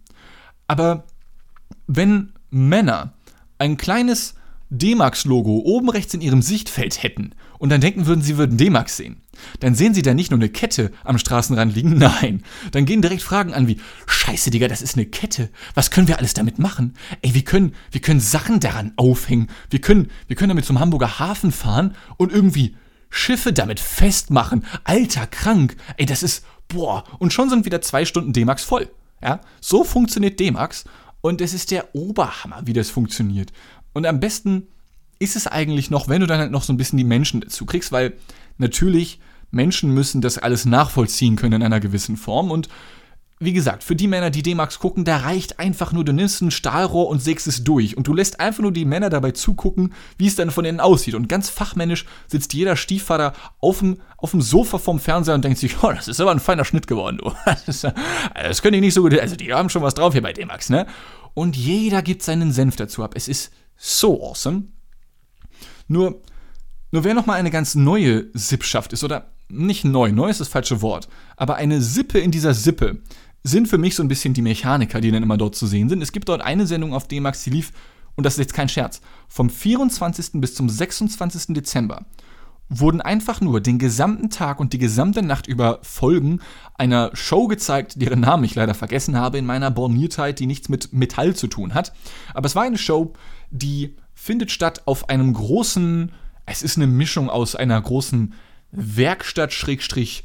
Aber 0.67 1.05
wenn 1.87 2.33
Männer 2.51 3.15
ein 3.59 3.77
kleines 3.77 4.35
D-Max-Logo 4.71 5.63
oben 5.65 5.89
rechts 5.89 6.15
in 6.15 6.21
ihrem 6.21 6.43
Sichtfeld 6.43 7.03
hätten 7.03 7.35
und 7.59 7.71
dann 7.71 7.81
denken 7.81 8.07
würden, 8.07 8.23
sie 8.23 8.37
würden 8.37 8.59
D-Max 8.59 8.97
sehen, 8.97 9.23
dann 9.61 9.75
sehen 9.75 9.95
sie 9.95 10.03
da 10.03 10.13
nicht 10.13 10.31
nur 10.31 10.41
eine 10.41 10.49
Kette 10.49 10.91
am 11.05 11.19
Straßenrand 11.19 11.75
liegen, 11.75 11.95
nein. 11.99 12.43
Dann 12.73 12.85
gehen 12.85 13.03
direkt 13.03 13.23
Fragen 13.23 13.55
an 13.55 13.69
wie, 13.69 13.81
scheiße, 14.07 14.51
Digga, 14.51 14.67
das 14.69 14.83
ist 14.83 14.97
eine 14.97 15.07
Kette. 15.07 15.51
Was 15.75 15.91
können 15.91 16.09
wir 16.09 16.19
alles 16.19 16.35
damit 16.35 16.59
machen? 16.59 16.95
Ey, 17.23 17.35
wir 17.35 17.45
können, 17.45 17.75
wir 17.93 18.01
können 18.01 18.21
Sachen 18.21 18.59
daran 18.59 18.93
aufhängen. 18.97 19.49
Wir 19.71 19.81
können, 19.81 20.11
wir 20.27 20.37
können 20.37 20.49
damit 20.49 20.65
zum 20.65 20.81
Hamburger 20.81 21.19
Hafen 21.19 21.53
fahren 21.53 21.95
und 22.17 22.33
irgendwie 22.33 22.77
Schiffe 23.09 23.53
damit 23.53 23.79
festmachen. 23.79 24.65
Alter, 24.85 25.27
krank. 25.27 25.77
Ey, 25.97 26.07
das 26.07 26.23
ist, 26.23 26.45
boah. 26.69 27.05
Und 27.19 27.33
schon 27.33 27.51
sind 27.51 27.65
wieder 27.65 27.81
zwei 27.81 28.05
Stunden 28.05 28.33
D-Max 28.33 28.65
voll. 28.65 28.91
Ja, 29.23 29.41
so 29.61 29.83
funktioniert 29.85 30.39
D-Max 30.39 30.85
und 31.21 31.41
es 31.41 31.55
ist 31.55 31.71
der 31.71 31.95
Oberhammer, 31.95 32.63
wie 32.65 32.75
das 32.75 32.91
funktioniert. 32.91 33.53
Und 33.95 34.07
am 34.07 34.21
besten 34.21 34.69
ist 35.19 35.37
es 35.37 35.47
eigentlich 35.47 35.91
noch, 35.91 36.09
wenn 36.09 36.21
du 36.21 36.27
dann 36.27 36.39
halt 36.39 36.51
noch 36.51 36.63
so 36.63 36.73
ein 36.73 36.77
bisschen 36.77 36.99
die 36.99 37.05
Menschen 37.05 37.41
dazu 37.41 37.65
kriegst, 37.65 37.93
weil 37.93 38.15
natürlich 38.59 39.21
Menschen 39.51 39.93
müssen 39.95 40.21
das 40.21 40.39
alles 40.39 40.67
nachvollziehen 40.67 41.37
können 41.37 41.55
in 41.55 41.63
einer 41.63 41.81
gewissen 41.81 42.17
Form 42.17 42.51
und 42.51 42.69
wie 43.39 43.53
gesagt, 43.53 43.85
für 43.85 43.95
die 43.95 44.09
Männer, 44.09 44.31
die 44.31 44.43
D-Max 44.43 44.79
gucken, 44.79 45.05
da 45.05 45.19
reicht 45.19 45.59
einfach 45.59 45.93
nur, 45.93 46.05
du 46.05 46.13
nimmst 46.13 46.41
ein 46.41 46.51
Stahlrohr 46.51 47.09
und 47.09 47.21
sägst 47.21 47.47
es 47.47 47.65
durch. 47.65 47.95
Und 47.95 48.07
du 48.07 48.15
lässt 48.15 48.41
einfach 48.41 48.63
nur 48.63 48.73
die 48.73 48.87
Männer 48.87 49.11
dabei 49.11 49.33
zugucken, 49.33 49.93
wie 50.17 50.27
es 50.27 50.37
dann 50.37 50.51
von 50.51 50.65
innen 50.65 50.81
aussieht. 50.81 51.15
Und 51.15 51.29
ganz 51.29 51.51
fachmännisch 51.51 52.07
sitzt 52.29 52.55
jeder 52.55 52.77
Stiefvater 52.77 53.35
auf 53.59 53.81
dem, 53.81 54.01
auf 54.17 54.31
dem 54.31 54.41
Sofa 54.41 54.79
vorm 54.79 55.01
Fernseher 55.01 55.35
und 55.35 55.45
denkt 55.45 55.59
sich, 55.59 55.83
oh, 55.83 55.93
das 55.93 56.09
ist 56.09 56.19
aber 56.19 56.31
ein 56.31 56.41
feiner 56.41 56.65
Schnitt 56.65 56.87
geworden, 56.87 57.19
du. 57.19 57.33
Das, 57.67 57.87
das 58.35 58.63
können 58.63 58.75
die 58.75 58.81
nicht 58.81 58.95
so 58.95 59.03
gut, 59.03 59.19
also 59.19 59.37
die 59.37 59.53
haben 59.53 59.69
schon 59.69 59.83
was 59.83 59.95
drauf 59.95 60.13
hier 60.13 60.23
bei 60.23 60.33
D-Max, 60.33 60.71
ne? 60.71 60.87
Und 61.35 61.57
jeder 61.57 62.01
gibt 62.01 62.23
seinen 62.23 62.53
Senf 62.53 62.77
dazu 62.77 63.03
ab. 63.03 63.13
Es 63.15 63.29
ist 63.29 63.53
so 63.77 64.23
awesome. 64.23 64.65
Nur, 65.89 66.23
nur 66.91 67.05
wer 67.05 67.13
nochmal 67.13 67.39
eine 67.39 67.51
ganz 67.51 67.75
neue 67.75 68.27
Sippschaft 68.33 68.95
ist, 68.95 69.05
oder 69.05 69.33
nicht 69.49 69.85
neu, 69.85 70.13
neu 70.13 70.29
ist 70.29 70.41
das 70.41 70.49
falsche 70.49 70.83
Wort, 70.83 71.09
aber 71.37 71.57
eine 71.57 71.81
Sippe 71.81 72.19
in 72.19 72.31
dieser 72.31 72.55
Sippe, 72.55 73.01
sind 73.47 73.69
für 73.69 73.79
mich 73.79 73.95
so 73.95 74.03
ein 74.03 74.09
bisschen 74.09 74.35
die 74.35 74.43
Mechaniker, 74.43 75.01
die 75.01 75.11
dann 75.11 75.23
immer 75.23 75.37
dort 75.37 75.55
zu 75.55 75.67
sehen 75.67 75.89
sind. 75.89 76.03
Es 76.03 76.13
gibt 76.13 76.29
dort 76.29 76.43
eine 76.43 76.67
Sendung 76.67 76.93
auf 76.93 77.07
D-Max, 77.07 77.45
die 77.45 77.51
lief, 77.51 77.73
und 78.17 78.25
das 78.25 78.35
ist 78.35 78.41
jetzt 78.41 78.55
kein 78.55 78.69
Scherz, 78.69 79.01
vom 79.29 79.51
24. 79.51 80.33
bis 80.35 80.55
zum 80.55 80.69
26. 80.69 81.55
Dezember 81.55 82.05
wurden 82.69 83.01
einfach 83.01 83.41
nur 83.41 83.61
den 83.61 83.79
gesamten 83.79 84.31
Tag 84.31 84.59
und 84.59 84.73
die 84.73 84.79
gesamte 84.79 85.23
Nacht 85.23 85.47
über 85.47 85.79
Folgen 85.83 86.41
einer 86.75 87.11
Show 87.15 87.47
gezeigt, 87.47 88.03
deren 88.03 88.21
Namen 88.21 88.43
ich 88.43 88.57
leider 88.57 88.75
vergessen 88.75 89.17
habe 89.17 89.39
in 89.39 89.47
meiner 89.47 89.71
Borniertheit, 89.71 90.41
die 90.41 90.47
nichts 90.47 90.69
mit 90.69 90.93
Metall 90.93 91.37
zu 91.37 91.47
tun 91.47 91.75
hat. 91.75 91.93
Aber 92.35 92.47
es 92.47 92.57
war 92.57 92.65
eine 92.65 92.79
Show, 92.79 93.13
die 93.53 93.95
findet 94.15 94.51
statt 94.51 94.83
auf 94.87 95.09
einem 95.09 95.33
großen, 95.33 96.11
es 96.47 96.65
ist 96.65 96.77
eine 96.77 96.89
Mischung 96.89 97.31
aus 97.31 97.55
einer 97.55 97.81
großen 97.81 98.35
Werkstatt, 98.73 99.53
Schrägstrich, 99.53 100.25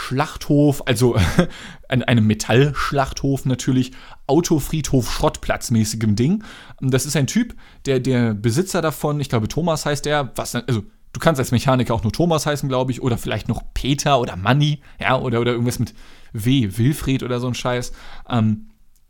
Schlachthof, 0.00 0.82
also 0.86 1.16
einem 1.88 2.26
Metallschlachthof 2.26 3.44
natürlich, 3.44 3.92
Autofriedhof, 4.26 5.10
Schrottplatzmäßigem 5.10 6.16
Ding. 6.16 6.42
Das 6.80 7.06
ist 7.06 7.16
ein 7.16 7.26
Typ, 7.26 7.54
der, 7.86 8.00
der 8.00 8.34
Besitzer 8.34 8.80
davon, 8.80 9.20
ich 9.20 9.28
glaube 9.28 9.48
Thomas 9.48 9.86
heißt 9.86 10.06
der, 10.06 10.32
was, 10.36 10.54
also 10.54 10.82
Du 11.12 11.18
kannst 11.18 11.40
als 11.40 11.50
Mechaniker 11.50 11.92
auch 11.92 12.04
nur 12.04 12.12
Thomas 12.12 12.46
heißen, 12.46 12.68
glaube 12.68 12.92
ich, 12.92 13.02
oder 13.02 13.18
vielleicht 13.18 13.48
noch 13.48 13.64
Peter 13.74 14.20
oder 14.20 14.36
Manni, 14.36 14.80
ja, 15.00 15.18
oder, 15.18 15.40
oder 15.40 15.50
irgendwas 15.50 15.80
mit 15.80 15.92
W, 16.32 16.68
Wilfried 16.76 17.24
oder 17.24 17.40
so 17.40 17.48
ein 17.48 17.54
Scheiß. 17.54 17.90
Ähm, 18.28 18.68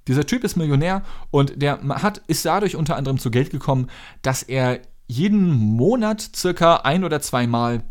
dieser 0.09 0.25
Typ 0.25 0.43
ist 0.43 0.57
Millionär 0.57 1.03
und 1.31 1.61
der 1.61 1.79
hat, 2.03 2.23
ist 2.27 2.47
dadurch 2.47 2.75
unter 2.75 2.97
anderem 2.97 3.19
zu 3.19 3.31
Geld 3.31 3.51
gekommen, 3.51 3.89
dass 4.23 4.43
er 4.43 4.81
jeden 5.09 5.51
Monat 5.51 6.27
circa 6.35 6.77
ein 6.77 7.05
oder 7.05 7.21
zweimal 7.21 7.83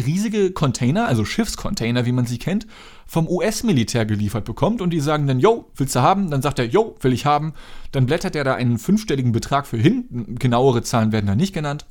riesige 0.00 0.52
Container, 0.52 1.06
also 1.06 1.24
Schiffscontainer, 1.24 2.06
wie 2.06 2.12
man 2.12 2.26
sie 2.26 2.38
kennt, 2.38 2.66
vom 3.06 3.28
US-Militär 3.28 4.06
geliefert 4.06 4.44
bekommt 4.44 4.80
und 4.80 4.90
die 4.90 5.00
sagen 5.00 5.26
dann, 5.26 5.40
yo, 5.40 5.70
willst 5.76 5.94
du 5.94 6.00
haben? 6.00 6.30
Dann 6.30 6.42
sagt 6.42 6.58
er, 6.58 6.66
yo, 6.66 6.96
will 7.00 7.12
ich 7.12 7.26
haben. 7.26 7.54
Dann 7.92 8.06
blättert 8.06 8.36
er 8.36 8.44
da 8.44 8.54
einen 8.54 8.78
fünfstelligen 8.78 9.32
Betrag 9.32 9.66
für 9.66 9.76
hin. 9.76 10.36
Genauere 10.38 10.82
Zahlen 10.82 11.12
werden 11.12 11.26
da 11.26 11.34
nicht 11.34 11.52
genannt 11.52 11.86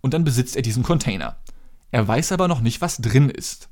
und 0.00 0.14
dann 0.14 0.24
besitzt 0.24 0.56
er 0.56 0.62
diesen 0.62 0.82
Container. 0.82 1.36
Er 1.90 2.06
weiß 2.06 2.32
aber 2.32 2.48
noch 2.48 2.60
nicht, 2.60 2.80
was 2.80 2.98
drin 2.98 3.30
ist. 3.30 3.68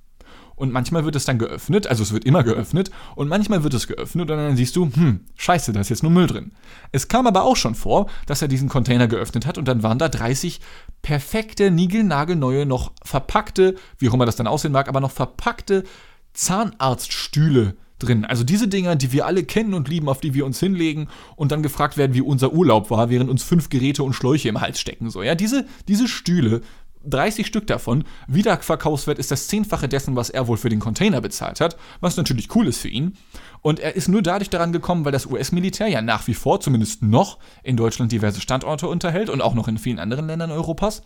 Und 0.57 0.73
manchmal 0.73 1.05
wird 1.05 1.17
es 1.17 1.25
dann 1.25 1.39
geöffnet, 1.39 1.87
also 1.87 2.03
es 2.03 2.13
wird 2.13 2.25
immer 2.25 2.43
geöffnet, 2.43 2.91
und 3.17 3.29
manchmal 3.29 3.65
wird 3.65 3.75
es 3.75 3.87
geöffnet 3.87 4.31
und 4.31 4.37
dann 4.37 4.57
siehst 4.57 4.77
du, 4.77 4.91
hm, 4.93 5.21
scheiße, 5.37 5.73
da 5.73 5.81
ist 5.81 5.89
jetzt 5.89 6.03
nur 6.03 6.13
Müll 6.13 6.27
drin. 6.27 6.53
Es 6.93 7.09
kam 7.09 7.27
aber 7.27 7.45
auch 7.45 7.57
schon 7.57 7.75
vor, 7.75 8.09
dass 8.27 8.43
er 8.43 8.49
diesen 8.49 8.69
Container 8.69 9.09
geöffnet 9.09 9.47
hat 9.47 9.59
und 9.59 9.67
dann 9.67 9.83
waren 9.83 9.99
da 9.99 10.09
30 10.09 10.61
perfekte, 11.03 11.71
niegelnagelneue, 11.71 12.67
noch 12.67 12.93
verpackte, 13.03 13.75
wie 13.99 14.09
auch 14.09 14.15
immer 14.15 14.27
das 14.27 14.37
dann 14.37 14.47
aussehen 14.47 14.73
mag, 14.73 14.89
aber 14.89 15.01
noch 15.01 15.11
verpackte 15.11 15.85
Zahnarztstühle 16.33 17.77
drin. 17.99 18.25
Also 18.25 18.45
diese 18.45 18.69
Dinger, 18.69 18.97
die 18.97 19.13
wir 19.13 19.27
alle 19.27 19.45
kennen 19.45 19.75
und 19.75 19.89
lieben, 19.89 20.09
auf 20.09 20.21
die 20.21 20.35
wir 20.35 20.47
uns 20.47 20.61
hinlegen 20.61 21.09
und 21.37 21.53
dann 21.53 21.63
gefragt 21.63 21.97
werden, 21.97 22.15
wie 22.15 22.21
unser 22.21 22.53
Urlaub 22.53 22.91
war, 22.91 23.11
während 23.11 23.31
uns 23.31 23.43
fünf 23.43 23.69
Geräte 23.69 24.03
und 24.03 24.15
Schläuche 24.15 24.49
im 24.49 24.61
Hals 24.61 24.81
stecken. 24.81 25.11
So, 25.11 25.23
ja, 25.23 25.35
diese, 25.35 25.67
diese 25.89 26.09
Stühle 26.09 26.63
30 27.07 27.47
Stück 27.47 27.67
davon. 27.67 28.05
Wiederverkaufswert 28.27 29.19
ist 29.19 29.31
das 29.31 29.49
Zehnfache 29.49 29.89
dessen, 29.89 30.17
was 30.17 30.31
er 30.31 30.49
wohl 30.49 30.57
für 30.57 30.69
den 30.69 30.81
Container 30.81 31.21
bezahlt 31.21 31.61
hat, 31.61 31.77
was 32.01 32.17
natürlich 32.17 32.55
cool 32.55 32.67
ist 32.67 32.79
für 32.79 32.89
ihn. 32.89 33.17
Und 33.61 33.81
er 33.81 33.97
ist 33.97 34.09
nur 34.09 34.23
dadurch 34.23 34.51
daran 34.51 34.73
gekommen, 34.73 35.05
weil 35.05 35.13
das 35.13 35.27
US-Militär 35.27 35.89
ja 35.89 36.03
nach 36.03 36.27
wie 36.27 36.35
vor, 36.35 36.61
zumindest 36.61 37.03
noch, 37.03 37.39
in 37.63 37.77
Deutschland 37.77 38.13
diverse 38.13 38.41
Standorte 38.41 38.89
unterhält 38.89 39.31
und 39.31 39.41
auch 39.41 39.55
noch 39.55 39.69
in 39.69 39.79
vielen 39.79 39.99
anderen 39.99 40.27
Ländern 40.27 40.51
Europas. 40.51 41.03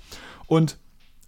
Und 0.47 0.79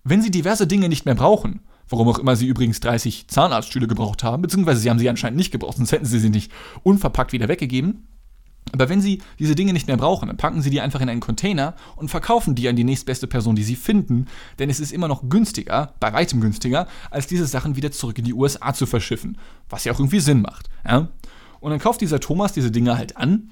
wenn 0.04 0.22
sie 0.22 0.30
diverse 0.30 0.66
Dinge 0.66 0.88
nicht 0.88 1.04
mehr 1.04 1.14
brauchen, 1.14 1.60
Warum 1.90 2.08
auch 2.08 2.20
immer 2.20 2.36
sie 2.36 2.46
übrigens 2.46 2.78
30 2.78 3.26
Zahnarztstühle 3.26 3.88
gebraucht 3.88 4.22
haben, 4.22 4.42
beziehungsweise 4.42 4.80
sie 4.80 4.88
haben 4.88 5.00
sie 5.00 5.08
anscheinend 5.08 5.36
nicht 5.36 5.50
gebraucht, 5.50 5.76
sonst 5.76 5.90
hätten 5.90 6.04
sie 6.04 6.20
sie 6.20 6.30
nicht 6.30 6.52
unverpackt 6.84 7.32
wieder 7.32 7.48
weggegeben. 7.48 8.06
Aber 8.72 8.88
wenn 8.88 9.00
Sie 9.00 9.20
diese 9.38 9.54
Dinge 9.54 9.72
nicht 9.72 9.88
mehr 9.88 9.96
brauchen, 9.96 10.28
dann 10.28 10.36
packen 10.36 10.62
Sie 10.62 10.70
die 10.70 10.80
einfach 10.80 11.00
in 11.00 11.08
einen 11.08 11.20
Container 11.20 11.74
und 11.96 12.08
verkaufen 12.08 12.54
die 12.54 12.68
an 12.68 12.76
die 12.76 12.84
nächstbeste 12.84 13.26
Person, 13.26 13.56
die 13.56 13.64
Sie 13.64 13.76
finden. 13.76 14.26
Denn 14.58 14.70
es 14.70 14.80
ist 14.80 14.92
immer 14.92 15.08
noch 15.08 15.28
günstiger, 15.28 15.94
bei 15.98 16.12
weitem 16.12 16.40
günstiger, 16.40 16.86
als 17.10 17.26
diese 17.26 17.46
Sachen 17.46 17.76
wieder 17.76 17.90
zurück 17.90 18.18
in 18.18 18.24
die 18.24 18.34
USA 18.34 18.72
zu 18.72 18.86
verschiffen. 18.86 19.38
Was 19.68 19.84
ja 19.84 19.92
auch 19.92 19.98
irgendwie 19.98 20.20
Sinn 20.20 20.42
macht. 20.42 20.68
Ja? 20.86 21.08
Und 21.60 21.70
dann 21.70 21.80
kauft 21.80 22.00
dieser 22.00 22.20
Thomas 22.20 22.52
diese 22.52 22.70
Dinge 22.70 22.96
halt 22.96 23.16
an 23.16 23.50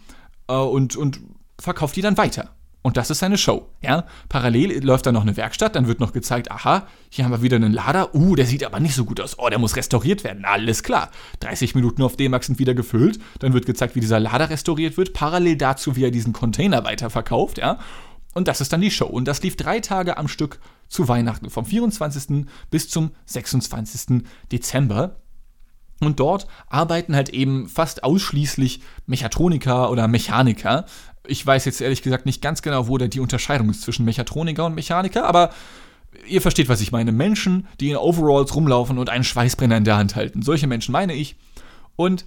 äh, 0.48 0.54
und, 0.54 0.96
und 0.96 1.20
verkauft 1.58 1.96
die 1.96 2.02
dann 2.02 2.16
weiter. 2.16 2.50
Und 2.88 2.96
das 2.96 3.10
ist 3.10 3.18
seine 3.18 3.36
Show. 3.36 3.68
Ja? 3.82 4.06
Parallel 4.30 4.82
läuft 4.82 5.04
da 5.04 5.12
noch 5.12 5.20
eine 5.20 5.36
Werkstatt, 5.36 5.76
dann 5.76 5.88
wird 5.88 6.00
noch 6.00 6.14
gezeigt, 6.14 6.50
aha, 6.50 6.86
hier 7.10 7.26
haben 7.26 7.32
wir 7.32 7.42
wieder 7.42 7.56
einen 7.56 7.74
Lader. 7.74 8.14
Uh, 8.14 8.34
der 8.34 8.46
sieht 8.46 8.64
aber 8.64 8.80
nicht 8.80 8.94
so 8.94 9.04
gut 9.04 9.20
aus. 9.20 9.38
Oh, 9.38 9.50
der 9.50 9.58
muss 9.58 9.76
restauriert 9.76 10.24
werden. 10.24 10.46
Alles 10.46 10.82
klar. 10.82 11.10
30 11.40 11.74
Minuten 11.74 12.00
auf 12.00 12.16
D-Max 12.16 12.46
sind 12.46 12.58
wieder 12.58 12.72
gefüllt. 12.72 13.18
Dann 13.40 13.52
wird 13.52 13.66
gezeigt, 13.66 13.94
wie 13.94 14.00
dieser 14.00 14.18
Lader 14.18 14.48
restauriert 14.48 14.96
wird. 14.96 15.12
Parallel 15.12 15.58
dazu, 15.58 15.96
wie 15.96 16.04
er 16.04 16.10
diesen 16.10 16.32
Container 16.32 16.82
weiterverkauft. 16.82 17.58
Ja? 17.58 17.78
Und 18.32 18.48
das 18.48 18.62
ist 18.62 18.72
dann 18.72 18.80
die 18.80 18.90
Show. 18.90 19.04
Und 19.04 19.28
das 19.28 19.42
lief 19.42 19.56
drei 19.56 19.80
Tage 19.80 20.16
am 20.16 20.26
Stück 20.26 20.58
zu 20.88 21.08
Weihnachten, 21.08 21.50
vom 21.50 21.66
24. 21.66 22.46
bis 22.70 22.88
zum 22.88 23.10
26. 23.26 24.22
Dezember. 24.50 25.16
Und 26.00 26.20
dort 26.20 26.46
arbeiten 26.68 27.16
halt 27.16 27.30
eben 27.30 27.68
fast 27.68 28.04
ausschließlich 28.04 28.80
Mechatroniker 29.06 29.90
oder 29.90 30.06
Mechaniker. 30.06 30.86
Ich 31.28 31.46
weiß 31.46 31.64
jetzt 31.66 31.80
ehrlich 31.80 32.02
gesagt 32.02 32.26
nicht 32.26 32.42
ganz 32.42 32.62
genau, 32.62 32.88
wo 32.88 32.98
da 32.98 33.06
die 33.06 33.20
Unterscheidung 33.20 33.70
ist 33.70 33.82
zwischen 33.82 34.04
Mechatroniker 34.04 34.66
und 34.66 34.74
Mechaniker, 34.74 35.26
aber 35.26 35.50
ihr 36.26 36.42
versteht, 36.42 36.68
was 36.68 36.80
ich 36.80 36.90
meine. 36.90 37.12
Menschen, 37.12 37.68
die 37.80 37.90
in 37.90 37.96
Overalls 37.96 38.54
rumlaufen 38.54 38.98
und 38.98 39.10
einen 39.10 39.24
Schweißbrenner 39.24 39.76
in 39.76 39.84
der 39.84 39.96
Hand 39.96 40.16
halten. 40.16 40.42
Solche 40.42 40.66
Menschen 40.66 40.92
meine 40.92 41.14
ich. 41.14 41.36
Und 41.96 42.24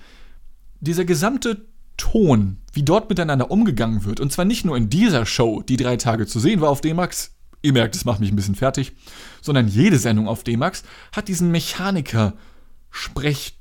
dieser 0.80 1.06
gesamte 1.06 1.66
Ton, 1.98 2.58
wie 2.74 2.84
dort 2.84 3.10
miteinander 3.10 3.52
umgegangen 3.52 4.06
wird, 4.06 4.20
und 4.20 4.32
zwar 4.32 4.46
nicht 4.46 4.66
nur 4.66 4.78
in 4.78 4.90
dieser 4.90 5.26
Show, 5.26 5.62
die 5.62 5.78
drei 5.78 5.98
Tage 5.98 6.26
zu 6.26 6.40
sehen 6.40 6.62
war 6.62 6.70
auf 6.70 6.82
D-Max, 6.82 7.36
ihr 7.62 7.74
merkt, 7.74 7.96
es 7.96 8.06
macht 8.06 8.20
mich 8.20 8.32
ein 8.32 8.36
bisschen 8.36 8.56
fertig, 8.56 8.94
sondern 9.42 9.68
jede 9.68 10.00
Sendung 10.00 10.28
auf 10.28 10.44
D-Max 10.44 10.84
hat 11.12 11.28
diesen 11.28 11.52
Mechaniker-Sprech 11.52 13.58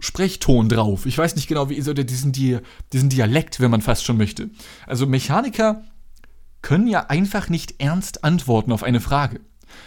Sprechton 0.00 0.68
drauf. 0.68 1.06
Ich 1.06 1.18
weiß 1.18 1.36
nicht 1.36 1.48
genau, 1.48 1.70
wie 1.70 1.80
oder 1.80 2.04
diesen, 2.04 2.32
diesen 2.32 3.08
Dialekt, 3.08 3.60
wenn 3.60 3.70
man 3.70 3.82
fast 3.82 4.04
schon 4.04 4.16
möchte. 4.16 4.50
Also 4.86 5.06
Mechaniker 5.06 5.82
können 6.62 6.86
ja 6.86 7.06
einfach 7.06 7.48
nicht 7.48 7.80
ernst 7.80 8.24
antworten 8.24 8.72
auf 8.72 8.82
eine 8.82 9.00
Frage. 9.00 9.40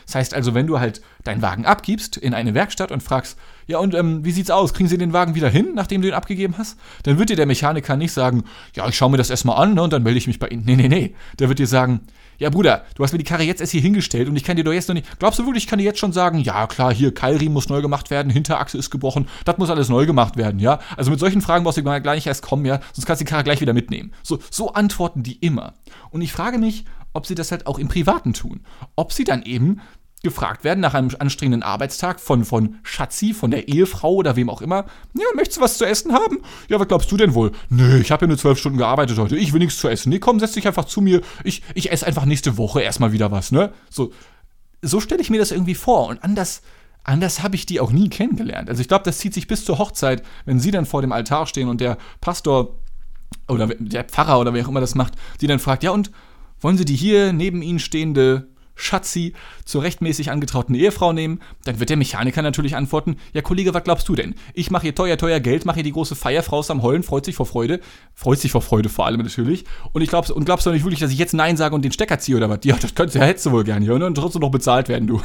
Das 0.05 0.15
heißt 0.15 0.33
also, 0.33 0.53
wenn 0.53 0.67
du 0.67 0.79
halt 0.79 1.01
deinen 1.23 1.41
Wagen 1.41 1.65
abgibst 1.65 2.17
in 2.17 2.33
eine 2.33 2.53
Werkstatt 2.53 2.91
und 2.91 3.01
fragst, 3.01 3.37
ja 3.67 3.79
und 3.79 3.93
ähm, 3.93 4.23
wie 4.23 4.31
sieht's 4.31 4.51
aus, 4.51 4.73
kriegen 4.73 4.89
sie 4.89 4.97
den 4.97 5.13
Wagen 5.13 5.35
wieder 5.35 5.49
hin, 5.49 5.71
nachdem 5.73 6.01
du 6.01 6.07
ihn 6.07 6.13
abgegeben 6.13 6.57
hast? 6.57 6.77
Dann 7.03 7.17
wird 7.17 7.29
dir 7.29 7.35
der 7.35 7.45
Mechaniker 7.45 7.97
nicht 7.97 8.11
sagen, 8.11 8.43
ja, 8.75 8.87
ich 8.87 8.95
schaue 8.95 9.11
mir 9.11 9.17
das 9.17 9.29
erstmal 9.29 9.61
an 9.61 9.73
ne, 9.73 9.81
und 9.81 9.93
dann 9.93 10.03
melde 10.03 10.17
ich 10.17 10.27
mich 10.27 10.39
bei 10.39 10.47
Ihnen. 10.47 10.63
Nee, 10.65 10.75
nee, 10.75 10.87
nee. 10.87 11.15
Der 11.39 11.49
wird 11.49 11.59
dir 11.59 11.67
sagen, 11.67 12.01
ja 12.41 12.49
Bruder, 12.49 12.85
du 12.95 13.03
hast 13.03 13.11
mir 13.11 13.19
die 13.19 13.23
Karre 13.23 13.43
jetzt 13.43 13.61
erst 13.61 13.71
hier 13.71 13.81
hingestellt 13.81 14.27
und 14.27 14.35
ich 14.35 14.43
kann 14.43 14.57
dir 14.57 14.63
doch 14.63 14.73
jetzt 14.73 14.89
noch 14.89 14.95
nicht. 14.95 15.19
Glaubst 15.19 15.37
du 15.37 15.45
wirklich, 15.45 15.65
ich 15.65 15.69
kann 15.69 15.77
dir 15.77 15.85
jetzt 15.85 15.99
schon 15.99 16.11
sagen, 16.11 16.39
ja 16.39 16.65
klar, 16.65 16.91
hier 16.91 17.13
Keilriemen 17.13 17.53
muss 17.53 17.69
neu 17.69 17.83
gemacht 17.83 18.09
werden, 18.09 18.31
Hinterachse 18.31 18.79
ist 18.79 18.89
gebrochen, 18.89 19.27
das 19.45 19.59
muss 19.59 19.69
alles 19.69 19.89
neu 19.89 20.07
gemacht 20.07 20.37
werden, 20.37 20.59
ja? 20.59 20.79
Also 20.97 21.11
mit 21.11 21.19
solchen 21.19 21.41
Fragen 21.41 21.63
brauchst 21.63 21.77
du 21.77 21.83
gleich 21.83 22.03
nicht 22.03 22.25
erst 22.25 22.41
kommen, 22.41 22.65
ja? 22.65 22.79
Sonst 22.93 23.05
kannst 23.05 23.21
du 23.21 23.25
die 23.25 23.29
Karre 23.29 23.43
gleich 23.43 23.61
wieder 23.61 23.73
mitnehmen. 23.73 24.11
So, 24.23 24.39
so 24.49 24.73
antworten 24.73 25.21
die 25.21 25.35
immer. 25.35 25.75
Und 26.09 26.21
ich 26.21 26.33
frage 26.33 26.57
mich, 26.57 26.85
ob 27.13 27.27
sie 27.27 27.35
das 27.35 27.51
halt 27.51 27.67
auch 27.67 27.77
im 27.77 27.89
Privaten 27.89 28.33
tun. 28.33 28.61
Ob 28.95 29.13
sie 29.13 29.23
dann 29.23 29.43
eben 29.43 29.79
gefragt 30.23 30.63
werden 30.63 30.79
nach 30.79 30.93
einem 30.93 31.09
anstrengenden 31.17 31.63
Arbeitstag 31.63 32.19
von, 32.19 32.45
von 32.45 32.75
Schatzi, 32.83 33.33
von 33.33 33.49
der 33.51 33.67
Ehefrau 33.67 34.13
oder 34.13 34.35
wem 34.35 34.49
auch 34.49 34.61
immer. 34.61 34.85
Ja, 35.13 35.25
möchtest 35.35 35.57
du 35.57 35.61
was 35.61 35.77
zu 35.77 35.85
essen 35.85 36.13
haben? 36.13 36.39
Ja, 36.69 36.79
was 36.79 36.87
glaubst 36.87 37.11
du 37.11 37.17
denn 37.17 37.33
wohl? 37.33 37.51
Nee, 37.69 37.97
ich 37.97 38.11
habe 38.11 38.25
ja 38.25 38.27
nur 38.27 38.37
zwölf 38.37 38.59
Stunden 38.59 38.77
gearbeitet 38.77 39.17
heute. 39.17 39.35
Ich 39.35 39.51
will 39.51 39.59
nichts 39.59 39.79
zu 39.79 39.87
essen. 39.87 40.09
Nee, 40.09 40.19
komm, 40.19 40.39
setz 40.39 40.53
dich 40.53 40.67
einfach 40.67 40.85
zu 40.85 41.01
mir. 41.01 41.21
Ich, 41.43 41.63
ich 41.73 41.91
esse 41.91 42.05
einfach 42.05 42.25
nächste 42.25 42.57
Woche 42.57 42.81
erstmal 42.81 43.11
wieder 43.11 43.31
was, 43.31 43.51
ne? 43.51 43.73
So, 43.89 44.11
so 44.81 44.99
stelle 44.99 45.21
ich 45.21 45.29
mir 45.29 45.39
das 45.39 45.51
irgendwie 45.51 45.75
vor. 45.75 46.07
Und 46.07 46.23
anders, 46.23 46.61
anders 47.03 47.41
habe 47.41 47.55
ich 47.55 47.65
die 47.65 47.79
auch 47.79 47.91
nie 47.91 48.09
kennengelernt. 48.09 48.69
Also 48.69 48.81
ich 48.81 48.87
glaube, 48.87 49.05
das 49.05 49.17
zieht 49.17 49.33
sich 49.33 49.47
bis 49.47 49.65
zur 49.65 49.79
Hochzeit, 49.79 50.23
wenn 50.45 50.59
sie 50.59 50.71
dann 50.71 50.85
vor 50.85 51.01
dem 51.01 51.11
Altar 51.11 51.47
stehen 51.47 51.67
und 51.67 51.81
der 51.81 51.97
Pastor 52.19 52.77
oder 53.47 53.67
der 53.67 54.03
Pfarrer 54.03 54.39
oder 54.39 54.53
wer 54.53 54.63
auch 54.65 54.69
immer 54.69 54.81
das 54.81 54.93
macht, 54.93 55.13
die 55.39 55.47
dann 55.47 55.59
fragt, 55.59 55.83
ja 55.83 55.91
und 55.91 56.11
wollen 56.59 56.77
Sie 56.77 56.85
die 56.85 56.95
hier 56.95 57.33
neben 57.33 57.63
Ihnen 57.63 57.79
stehende 57.79 58.47
Schatzi 58.81 59.33
zur 59.65 59.83
rechtmäßig 59.83 60.31
angetrauten 60.31 60.75
Ehefrau 60.75 61.13
nehmen, 61.13 61.39
dann 61.65 61.79
wird 61.79 61.89
der 61.89 61.97
Mechaniker 61.97 62.41
natürlich 62.41 62.75
antworten, 62.75 63.17
ja 63.33 63.41
Kollege, 63.41 63.73
was 63.73 63.83
glaubst 63.83 64.09
du 64.09 64.15
denn? 64.15 64.35
Ich 64.53 64.71
mache 64.71 64.83
hier 64.83 64.95
teuer, 64.95 65.17
teuer 65.17 65.39
Geld, 65.39 65.65
mache 65.65 65.75
hier 65.75 65.83
die 65.83 65.91
große 65.91 66.15
Feier, 66.15 66.43
Frau 66.43 66.59
ist 66.59 66.71
am 66.71 66.81
Heulen, 66.81 67.03
freut 67.03 67.25
sich 67.25 67.35
vor 67.35 67.45
Freude, 67.45 67.79
freut 68.13 68.39
sich 68.39 68.51
vor 68.51 68.61
Freude 68.61 68.89
vor 68.89 69.05
allem 69.05 69.21
natürlich. 69.21 69.65
Und 69.93 70.01
ich 70.01 70.09
glaub's, 70.09 70.31
und 70.31 70.45
glaubst 70.45 70.65
du 70.65 70.71
nicht 70.71 70.83
wirklich, 70.83 70.99
dass 70.99 71.11
ich 71.11 71.17
jetzt 71.17 71.33
Nein 71.33 71.57
sage 71.57 71.75
und 71.75 71.83
den 71.83 71.91
Stecker 71.91 72.19
ziehe 72.19 72.37
oder 72.37 72.49
was? 72.49 72.59
Ja, 72.63 72.75
das 72.75 72.95
könntest, 72.95 73.15
ja, 73.15 73.23
hättest 73.23 73.45
du 73.45 73.51
wohl 73.51 73.63
gerne 73.63 73.85
hier, 73.85 73.97
ne? 73.97 74.05
Und 74.05 74.15
trotzdem 74.15 74.41
noch 74.41 74.51
bezahlt 74.51 74.89
werden, 74.89 75.07
du. 75.07 75.21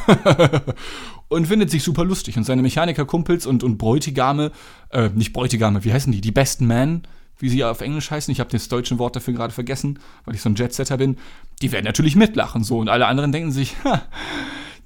und 1.29 1.47
findet 1.47 1.71
sich 1.71 1.83
super 1.83 2.05
lustig. 2.05 2.37
Und 2.37 2.45
seine 2.45 2.63
Mechanikerkumpels 2.63 3.47
und, 3.47 3.65
und 3.65 3.79
Bräutigame, 3.79 4.53
äh, 4.91 5.11
nicht 5.15 5.33
Bräutigame, 5.33 5.85
wie 5.85 5.93
heißen 5.93 6.13
die? 6.13 6.21
Die 6.21 6.33
besten 6.33 6.67
Men, 6.67 7.03
wie 7.39 7.49
sie 7.49 7.65
auf 7.65 7.81
Englisch 7.81 8.11
heißen, 8.11 8.33
ich 8.33 8.41
habe 8.41 8.51
das 8.51 8.69
deutsche 8.69 8.99
Wort 8.99 9.17
dafür 9.17 9.35
gerade 9.35 9.53
vergessen, 9.53 9.99
weil 10.25 10.35
ich 10.35 10.43
so 10.43 10.49
ein 10.49 10.55
Jetsetter 10.55 10.97
bin, 10.97 11.19
die 11.63 11.73
werden 11.73 11.85
natürlich 11.85 12.17
mitlachen 12.17 12.65
so 12.65 12.79
und 12.79 12.89
alle 12.89 13.07
anderen 13.07 13.33
denken 13.33 13.53
sich, 13.53 13.75
ha, 13.85 14.03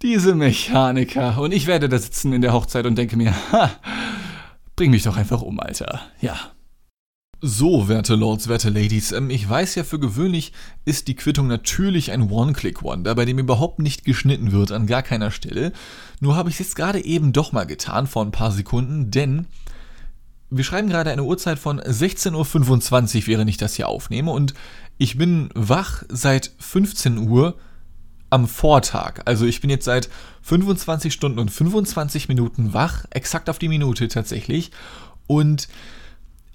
diese 0.03 0.35
Mechaniker 0.35 1.41
und 1.41 1.53
ich 1.53 1.67
werde 1.67 1.89
da 1.89 1.99
sitzen 1.99 2.33
in 2.33 2.43
der 2.43 2.53
Hochzeit 2.53 2.87
und 2.87 2.97
denke 2.97 3.17
mir, 3.17 3.35
ha, 3.53 3.71
bring 4.77 4.91
mich 4.91 5.03
doch 5.03 5.17
einfach 5.17 5.43
um, 5.43 5.61
Alter. 5.61 6.01
Ja. 6.21 6.37
So, 7.43 7.89
werte 7.89 8.17
Lords, 8.17 8.49
werte 8.49 8.69
Ladies, 8.69 9.13
ähm, 9.13 9.31
ich 9.31 9.49
weiß 9.49 9.75
ja, 9.75 9.85
für 9.85 9.99
gewöhnlich 9.99 10.53
ist 10.85 11.09
die 11.09 11.17
Quittung 11.17 11.47
natürlich 11.47 12.13
ein 12.13 12.31
One-Click-Wonder, 12.31 13.15
bei 13.15 13.25
dem 13.25 13.39
überhaupt 13.39 13.79
nicht 13.79 14.05
geschnitten 14.05 14.53
wird, 14.53 14.73
an 14.73 14.87
gar 14.87 15.03
keiner 15.03 15.31
Stelle. 15.31 15.73
Nur 16.21 16.37
habe 16.37 16.51
ich 16.51 16.57
es 16.57 16.59
jetzt 16.59 16.77
gerade 16.77 17.03
eben 17.03 17.33
doch 17.33 17.53
mal 17.53 17.65
getan, 17.65 18.07
vor 18.07 18.23
ein 18.23 18.31
paar 18.31 18.53
Sekunden, 18.53 19.11
denn 19.11 19.47
wir 20.51 20.65
schreiben 20.65 20.89
gerade 20.89 21.11
eine 21.11 21.23
Uhrzeit 21.23 21.59
von 21.59 21.81
16.25 21.81 23.17
Uhr, 23.17 23.27
während 23.27 23.51
ich 23.51 23.57
das 23.57 23.75
hier 23.75 23.89
aufnehme, 23.89 24.33
und 24.33 24.55
ich 24.99 25.17
bin 25.17 25.49
wach 25.55 26.03
seit 26.09 26.53
15 26.59 27.19
Uhr 27.19 27.57
am 28.31 28.47
Vortag. 28.47 29.23
Also 29.25 29.47
ich 29.47 29.61
bin 29.61 29.71
jetzt 29.71 29.85
seit 29.85 30.09
25 30.43 31.13
Stunden 31.13 31.39
und 31.39 31.51
25 31.51 32.29
Minuten 32.29 32.73
wach, 32.73 33.05
exakt 33.11 33.49
auf 33.49 33.59
die 33.59 33.69
Minute 33.69 34.09
tatsächlich, 34.09 34.71
und 35.27 35.69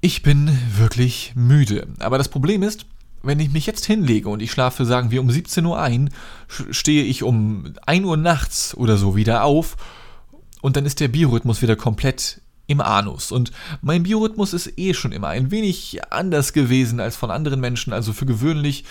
ich 0.01 0.21
bin 0.21 0.51
wirklich 0.77 1.33
müde. 1.35 1.87
Aber 1.99 2.17
das 2.17 2.29
Problem 2.29 2.63
ist, 2.63 2.85
wenn 3.23 3.39
ich 3.39 3.51
mich 3.51 3.65
jetzt 3.65 3.85
hinlege 3.85 4.29
und 4.29 4.41
ich 4.41 4.51
schlafe, 4.51 4.85
sagen 4.85 5.09
wir, 5.09 5.21
um 5.21 5.31
17 5.31 5.65
Uhr 5.65 5.79
ein, 5.79 6.11
stehe 6.47 7.03
ich 7.03 7.23
um 7.23 7.73
1 7.85 8.05
Uhr 8.05 8.17
nachts 8.17 8.75
oder 8.75 8.97
so 8.97 9.15
wieder 9.15 9.43
auf 9.43 9.77
und 10.61 10.75
dann 10.75 10.85
ist 10.85 10.99
der 10.99 11.07
Biorhythmus 11.07 11.61
wieder 11.61 11.75
komplett 11.75 12.41
im 12.67 12.81
Anus. 12.81 13.31
Und 13.31 13.51
mein 13.81 14.03
Biorhythmus 14.03 14.53
ist 14.53 14.77
eh 14.77 14.93
schon 14.93 15.11
immer 15.11 15.29
ein 15.29 15.51
wenig 15.51 15.99
anders 16.09 16.53
gewesen 16.53 16.99
als 16.99 17.15
von 17.15 17.31
anderen 17.31 17.59
Menschen. 17.59 17.93
Also 17.93 18.13
für 18.13 18.25
gewöhnlich, 18.25 18.85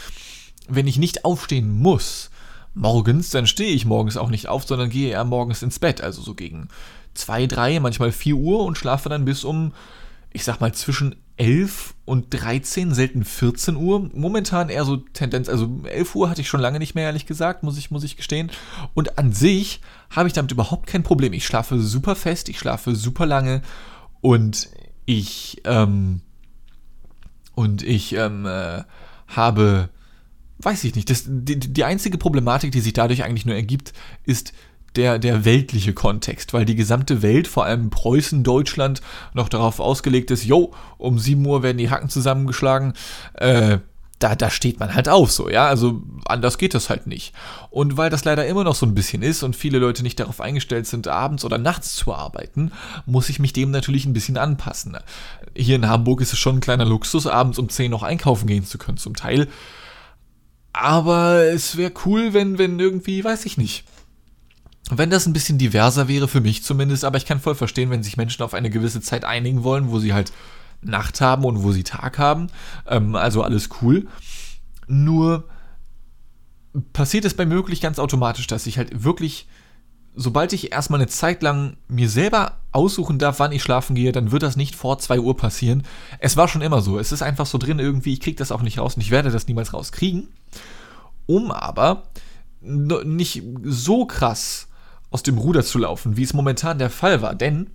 wenn 0.69 0.87
ich 0.87 0.99
nicht 0.99 1.25
aufstehen 1.25 1.71
muss, 1.71 2.31
morgens, 2.75 3.31
dann 3.31 3.47
stehe 3.47 3.75
ich 3.75 3.85
morgens 3.85 4.17
auch 4.17 4.31
nicht 4.31 4.49
auf, 4.49 4.65
sondern 4.65 4.91
gehe 4.91 5.11
eher 5.11 5.25
morgens 5.25 5.63
ins 5.63 5.79
Bett. 5.79 6.01
Also 6.01 6.23
so 6.23 6.35
gegen 6.35 6.69
2, 7.15 7.47
3, 7.47 7.81
manchmal 7.81 8.13
4 8.13 8.37
Uhr 8.37 8.65
und 8.65 8.79
schlafe 8.79 9.09
dann 9.09 9.25
bis 9.25 9.45
um 9.45 9.73
ich 10.35 10.45
sag 10.45 10.61
mal, 10.61 10.75
zwischen 10.75 11.15
11 11.37 11.95
und 12.05 12.27
13, 12.35 12.93
selten 12.93 13.25
14 13.25 13.77
Uhr. 13.77 14.11
Momentan 14.13 14.69
eher 14.69 14.85
so 14.85 14.97
Tendenz, 14.97 15.49
also 15.49 15.81
11 15.85 16.15
Uhr 16.17 16.29
hatte 16.29 16.41
ich 16.41 16.49
schon 16.49 16.61
lange 16.61 16.81
nicht 16.81 16.97
mehr, 16.97 17.07
ehrlich 17.07 17.25
gesagt, 17.25 17.63
muss 17.63 17.79
ich, 17.79 17.93
muss 17.93 18.05
ich 18.05 18.17
gestehen. 18.17 18.51
Und 18.95 19.17
an 19.17 19.33
sich 19.33 19.81
habe 20.11 20.29
ich 20.29 20.35
damit 20.35 20.51
überhaupt 20.51 20.89
kein 20.89 21.05
Problem. 21.05 21.33
Ich 21.33 21.47
schlafe 21.47 21.81
super 21.81 22.17
fest, 22.17 22.49
ich 22.49 22.59
schlafe 22.59 22.97
super 22.97 23.27
lange 23.27 23.63
und 24.21 24.69
ich, 25.07 25.63
ähm, 25.65 26.21
und 27.55 27.85
ich, 27.85 28.15
ähm, 28.15 28.45
äh, 28.45 28.83
habe, 29.29 29.91
weiß 30.59 30.83
ich 30.83 30.97
nicht, 30.97 31.11
das, 31.11 31.25
die, 31.27 31.59
die 31.59 31.85
einzige 31.85 32.19
Problematik, 32.19 32.73
die 32.73 32.81
sich 32.81 32.93
dadurch 32.93 33.23
eigentlich 33.23 33.47
nur 33.47 33.55
ergibt, 33.55 33.93
ist, 34.25 34.53
der, 34.97 35.19
der 35.19 35.45
weltliche 35.45 35.93
Kontext, 35.93 36.53
weil 36.53 36.65
die 36.65 36.77
gesamte 36.77 37.23
Welt, 37.23 37.49
vor 37.49 37.65
allem 37.65 37.91
Preußen, 37.91 38.43
Deutschland, 38.45 39.03
noch 39.33 39.49
darauf 39.49 39.81
ausgelegt 39.81 40.31
ist, 40.31 40.45
jo, 40.45 40.73
um 40.99 41.19
7 41.19 41.45
Uhr 41.45 41.63
werden 41.63 41.79
die 41.79 41.91
Hacken 41.91 42.09
zusammengeschlagen, 42.09 42.95
äh, 43.35 43.79
da, 44.21 44.35
da 44.35 44.49
steht 44.49 44.81
man 44.81 44.95
halt 44.95 45.09
auf 45.09 45.31
so, 45.31 45.51
ja, 45.51 45.67
also 45.67 46.03
anders 46.25 46.57
geht 46.57 46.73
das 46.73 46.89
halt 46.89 47.07
nicht. 47.07 47.35
Und 47.71 47.97
weil 47.97 48.11
das 48.11 48.25
leider 48.25 48.47
immer 48.47 48.65
noch 48.65 48.75
so 48.75 48.87
ein 48.87 48.95
bisschen 48.95 49.23
ist 49.23 49.43
und 49.43 49.57
viele 49.57 49.79
Leute 49.79 50.03
nicht 50.03 50.19
darauf 50.19 50.41
eingestellt 50.41 50.87
sind, 50.87 51.09
abends 51.09 51.45
oder 51.45 51.59
nachts 51.59 51.95
zu 51.97 52.15
arbeiten, 52.15 52.73
muss 53.07 53.29
ich 53.29 53.39
mich 53.39 53.53
dem 53.53 53.71
natürlich 53.71 54.07
ein 54.07 54.13
bisschen 54.13 54.39
anpassen. 54.39 54.97
Hier 55.55 55.77
in 55.77 55.89
Hamburg 55.89 56.21
ist 56.21 56.33
es 56.33 56.39
schon 56.39 56.57
ein 56.57 56.61
kleiner 56.61 56.85
Luxus, 56.85 57.27
abends 57.27 57.59
um 57.59 57.69
10 57.69 57.91
noch 57.91 58.03
einkaufen 58.03 58.47
gehen 58.47 58.65
zu 58.65 58.79
können, 58.79 58.99
zum 58.99 59.15
Teil. 59.15 59.49
Aber 60.73 61.43
es 61.43 61.77
wäre 61.77 61.93
cool, 62.07 62.33
wenn, 62.33 62.57
wenn 62.59 62.81
irgendwie, 62.81 63.23
weiß 63.23 63.45
ich 63.47 63.59
nicht, 63.59 63.85
wenn 64.91 65.11
das 65.11 65.27
ein 65.27 65.33
bisschen 65.33 65.59
diverser 65.59 66.09
wäre, 66.09 66.29
für 66.29 66.41
mich 66.41 66.63
zumindest, 66.63 67.05
aber 67.05 67.17
ich 67.17 67.25
kann 67.25 67.41
voll 67.41 67.55
verstehen, 67.55 67.91
wenn 67.91 68.03
sich 68.03 68.17
Menschen 68.17 68.43
auf 68.43 68.55
eine 68.55 68.71
gewisse 68.71 69.01
Zeit 69.01 69.25
einigen 69.25 69.65
wollen, 69.65 69.91
wo 69.91 69.99
sie 69.99 70.13
halt 70.13 70.33
Nacht 70.83 71.21
haben 71.21 71.45
und 71.45 71.63
wo 71.63 71.73
sie 71.73 71.85
Tag 71.85 72.19
haben. 72.19 72.49
Ähm, 72.87 73.17
also 73.17 73.43
alles 73.43 73.71
cool. 73.81 74.07
Nur 74.87 75.45
passiert 76.93 77.25
es 77.25 77.35
bei 77.35 77.47
mir 77.47 77.55
wirklich 77.55 77.81
ganz 77.81 77.99
automatisch, 77.99 78.47
dass 78.47 78.67
ich 78.67 78.77
halt 78.77 79.05
wirklich, 79.05 79.47
sobald 80.15 80.53
ich 80.53 80.73
erstmal 80.73 81.01
eine 81.01 81.09
Zeit 81.09 81.43
lang 81.43 81.79
mir 81.89 82.11
selber 82.11 82.59
aussuchen 82.73 83.19
darf, 83.19 83.39
wann 83.39 83.53
ich 83.53 83.63
schlafen 83.63 83.95
gehe, 83.95 84.13
dann 84.13 84.33
wird 84.33 84.43
das 84.43 84.57
nicht 84.57 84.75
vor 84.75 84.99
2 84.99 85.21
Uhr 85.21 85.37
passieren. 85.37 85.85
Es 86.19 86.37
war 86.37 86.49
schon 86.49 86.63
immer 86.63 86.83
so. 86.83 86.99
Es 86.99 87.13
ist 87.13 87.23
einfach 87.23 87.47
so 87.47 87.57
drin 87.57 87.79
irgendwie, 87.79 88.13
ich 88.13 88.21
kriege 88.21 88.37
das 88.37 88.53
auch 88.53 88.63
nicht 88.63 88.79
raus 88.79 88.97
und 88.97 89.01
ich 89.01 89.11
werde 89.11 89.31
das 89.31 89.47
niemals 89.47 89.73
rauskriegen. 89.73 90.29
Um 91.27 91.51
aber 91.51 92.03
nicht 92.61 93.43
so 93.63 94.05
krass 94.05 94.69
aus 95.15 95.23
dem 95.23 95.39
Ruder 95.39 95.63
zu 95.63 95.79
laufen, 95.79 96.17
wie 96.17 96.25
es 96.25 96.35
momentan 96.35 96.81
der 96.81 96.91
Fall 96.91 97.23
war. 97.23 97.37
Denn 97.37 97.71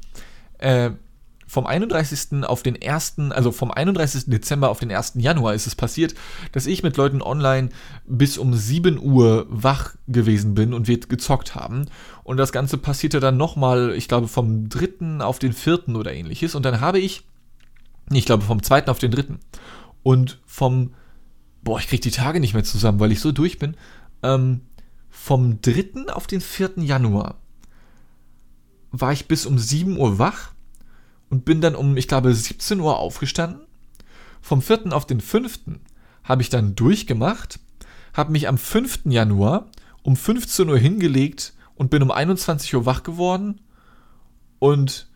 äh, 0.57 0.91
vom 1.47 1.65
31. 1.65 2.43
auf 2.43 2.63
den 2.63 2.77
1., 2.83 3.13
also 3.29 3.53
vom 3.53 3.71
31. 3.71 4.25
Dezember 4.25 4.69
auf 4.69 4.79
den 4.79 4.91
1. 4.91 5.13
Januar 5.15 5.53
ist 5.53 5.65
es 5.65 5.73
passiert, 5.73 6.15
dass 6.51 6.65
ich 6.65 6.83
mit 6.83 6.97
Leuten 6.97 7.21
online 7.21 7.69
bis 8.05 8.37
um 8.37 8.53
7 8.53 8.99
Uhr 8.99 9.47
wach 9.49 9.95
gewesen 10.09 10.53
bin 10.53 10.73
und 10.73 10.89
wir 10.89 10.99
gezockt 10.99 11.55
haben. 11.55 11.85
Und 12.25 12.35
das 12.35 12.51
Ganze 12.51 12.77
passierte 12.77 13.21
dann 13.21 13.37
nochmal, 13.37 13.93
ich 13.95 14.09
glaube, 14.09 14.27
vom 14.27 14.67
3. 14.67 15.23
auf 15.23 15.39
den 15.39 15.53
4. 15.53 15.95
oder 15.95 16.11
ähnliches. 16.11 16.55
Und 16.55 16.65
dann 16.65 16.81
habe 16.81 16.99
ich, 16.99 17.23
ich 18.11 18.25
glaube, 18.25 18.43
vom 18.43 18.61
2. 18.61 18.89
auf 18.89 18.99
den 18.99 19.11
3. 19.11 19.37
Und 20.03 20.41
vom, 20.45 20.93
boah, 21.63 21.79
ich 21.79 21.87
krieg 21.87 22.01
die 22.01 22.11
Tage 22.11 22.41
nicht 22.41 22.53
mehr 22.53 22.65
zusammen, 22.65 22.99
weil 22.99 23.13
ich 23.13 23.21
so 23.21 23.31
durch 23.31 23.59
bin. 23.59 23.77
Ähm, 24.23 24.59
vom 25.29 25.61
3. 25.61 26.11
auf 26.11 26.25
den 26.25 26.41
4. 26.41 26.77
Januar 26.77 27.35
war 28.89 29.11
ich 29.11 29.27
bis 29.27 29.45
um 29.45 29.59
7 29.59 29.95
Uhr 29.95 30.17
wach 30.17 30.53
und 31.29 31.45
bin 31.45 31.61
dann 31.61 31.75
um, 31.75 31.97
ich 31.97 32.07
glaube, 32.07 32.33
17 32.33 32.79
Uhr 32.79 32.97
aufgestanden. 32.97 33.61
Vom 34.41 34.63
4. 34.63 34.91
auf 34.91 35.05
den 35.05 35.21
5. 35.21 35.59
habe 36.23 36.41
ich 36.41 36.49
dann 36.49 36.73
durchgemacht, 36.73 37.59
habe 38.11 38.31
mich 38.31 38.47
am 38.47 38.57
5. 38.57 39.01
Januar 39.05 39.67
um 40.01 40.15
15 40.15 40.67
Uhr 40.67 40.79
hingelegt 40.79 41.53
und 41.75 41.91
bin 41.91 42.01
um 42.01 42.09
21 42.09 42.73
Uhr 42.73 42.87
wach 42.87 43.03
geworden 43.03 43.61
und 44.57 45.11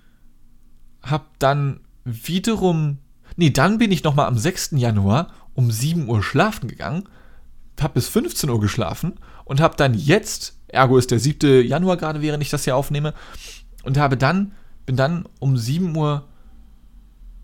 habe 1.02 1.26
dann 1.40 1.80
wiederum, 2.06 3.00
nee, 3.36 3.50
dann 3.50 3.80
bin 3.80 3.92
ich 3.92 4.04
nochmal 4.04 4.28
am 4.28 4.38
6. 4.38 4.74
Januar 4.74 5.34
um 5.56 5.72
7 5.72 6.08
Uhr 6.08 6.22
schlafen 6.22 6.68
gegangen, 6.68 7.10
habe 7.82 7.96
bis 7.96 8.10
15 8.10 8.52
Uhr 8.52 8.60
geschlafen 8.60 9.14
und 9.46 9.62
habe 9.62 9.76
dann 9.76 9.94
jetzt, 9.94 10.58
ergo 10.68 10.98
ist 10.98 11.12
der 11.12 11.20
7. 11.20 11.66
Januar 11.66 11.98
gerade, 11.98 12.22
während 12.22 12.44
ich 12.44 12.50
das 12.50 12.64
hier 12.64 12.76
aufnehme, 12.76 13.14
und 13.84 13.98
habe 13.98 14.18
dann, 14.18 14.54
bin 14.86 14.96
dann 14.96 15.26
um 15.40 15.58
7 15.58 15.96
Uhr, 15.96 16.28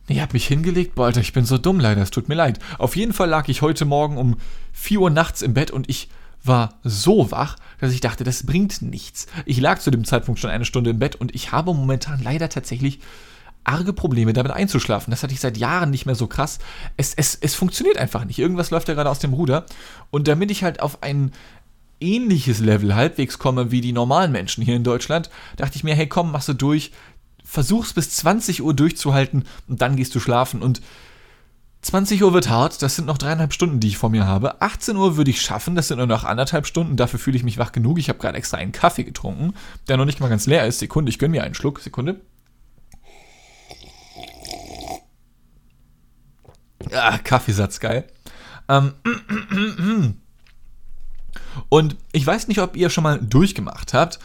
nee, 0.07 0.21
hab 0.21 0.33
mich 0.33 0.47
hingelegt, 0.47 0.95
boah, 0.95 1.07
Alter, 1.07 1.21
ich 1.21 1.33
bin 1.33 1.45
so 1.45 1.57
dumm 1.57 1.79
leider, 1.79 2.01
es 2.01 2.11
tut 2.11 2.29
mir 2.29 2.35
leid. 2.35 2.59
Auf 2.77 2.95
jeden 2.95 3.13
Fall 3.13 3.29
lag 3.29 3.47
ich 3.47 3.61
heute 3.61 3.85
Morgen 3.85 4.17
um 4.17 4.37
4 4.73 5.01
Uhr 5.01 5.09
nachts 5.09 5.41
im 5.41 5.53
Bett 5.53 5.71
und 5.71 5.89
ich 5.89 6.09
war 6.43 6.75
so 6.83 7.31
wach, 7.31 7.57
dass 7.79 7.91
ich 7.91 8.01
dachte, 8.01 8.23
das 8.23 8.45
bringt 8.45 8.81
nichts. 8.81 9.27
Ich 9.45 9.59
lag 9.59 9.79
zu 9.79 9.91
dem 9.91 10.05
Zeitpunkt 10.05 10.39
schon 10.39 10.49
eine 10.49 10.65
Stunde 10.65 10.91
im 10.91 10.99
Bett 10.99 11.15
und 11.15 11.35
ich 11.35 11.51
habe 11.51 11.73
momentan 11.73 12.21
leider 12.23 12.49
tatsächlich 12.49 12.99
arge 13.63 13.93
Probleme 13.93 14.33
damit 14.33 14.51
einzuschlafen. 14.51 15.11
Das 15.11 15.21
hatte 15.21 15.33
ich 15.33 15.39
seit 15.39 15.57
Jahren 15.57 15.91
nicht 15.91 16.05
mehr 16.05 16.15
so 16.15 16.27
krass. 16.27 16.59
Es, 16.97 17.13
es, 17.13 17.35
es 17.35 17.55
funktioniert 17.55 17.97
einfach 17.97 18.25
nicht. 18.25 18.39
Irgendwas 18.39 18.71
läuft 18.71 18.87
da 18.87 18.93
gerade 18.93 19.09
aus 19.09 19.19
dem 19.19 19.33
Ruder. 19.33 19.65
Und 20.11 20.27
damit 20.27 20.49
ich 20.49 20.63
halt 20.63 20.81
auf 20.81 21.03
einen 21.03 21.33
ähnliches 21.99 22.59
Level 22.59 22.95
halbwegs 22.95 23.39
komme 23.39 23.71
wie 23.71 23.81
die 23.81 23.91
normalen 23.91 24.31
Menschen 24.31 24.63
hier 24.63 24.75
in 24.75 24.83
Deutschland, 24.83 25.29
dachte 25.57 25.75
ich 25.75 25.83
mir, 25.83 25.95
hey 25.95 26.07
komm, 26.07 26.31
machst 26.31 26.47
du 26.49 26.53
durch, 26.53 26.91
versuch's 27.43 27.93
bis 27.93 28.11
20 28.11 28.61
Uhr 28.61 28.73
durchzuhalten 28.73 29.45
und 29.67 29.81
dann 29.81 29.95
gehst 29.95 30.13
du 30.15 30.19
schlafen. 30.19 30.61
Und 30.61 30.81
20 31.81 32.23
Uhr 32.23 32.33
wird 32.33 32.49
hart, 32.49 32.81
das 32.81 32.95
sind 32.95 33.05
noch 33.05 33.17
dreieinhalb 33.17 33.53
Stunden, 33.53 33.79
die 33.79 33.87
ich 33.87 33.97
vor 33.97 34.09
mir 34.09 34.25
habe. 34.25 34.61
18 34.61 34.97
Uhr 34.97 35.17
würde 35.17 35.31
ich 35.31 35.41
schaffen, 35.41 35.75
das 35.75 35.87
sind 35.87 35.97
nur 35.97 36.07
noch 36.07 36.25
anderthalb 36.25 36.67
Stunden, 36.67 36.97
dafür 36.97 37.19
fühle 37.19 37.37
ich 37.37 37.43
mich 37.43 37.57
wach 37.57 37.71
genug. 37.71 37.97
Ich 37.99 38.09
habe 38.09 38.19
gerade 38.19 38.37
extra 38.37 38.57
einen 38.57 38.71
Kaffee 38.71 39.03
getrunken, 39.03 39.53
der 39.87 39.97
noch 39.97 40.05
nicht 40.05 40.19
mal 40.19 40.29
ganz 40.29 40.45
leer 40.45 40.67
ist. 40.67 40.79
Sekunde, 40.79 41.09
ich 41.09 41.19
gönne 41.19 41.31
mir 41.31 41.43
einen 41.43 41.55
Schluck. 41.55 41.79
Sekunde. 41.79 42.21
Ah, 46.91 47.17
Kaffeesatz, 47.17 47.79
geil. 47.79 48.05
Ähm, 48.67 48.93
Und 51.67 51.95
ich 52.11 52.25
weiß 52.25 52.47
nicht, 52.47 52.59
ob 52.59 52.75
ihr 52.77 52.89
schon 52.89 53.03
mal 53.03 53.19
durchgemacht 53.19 53.93
habt. 53.93 54.19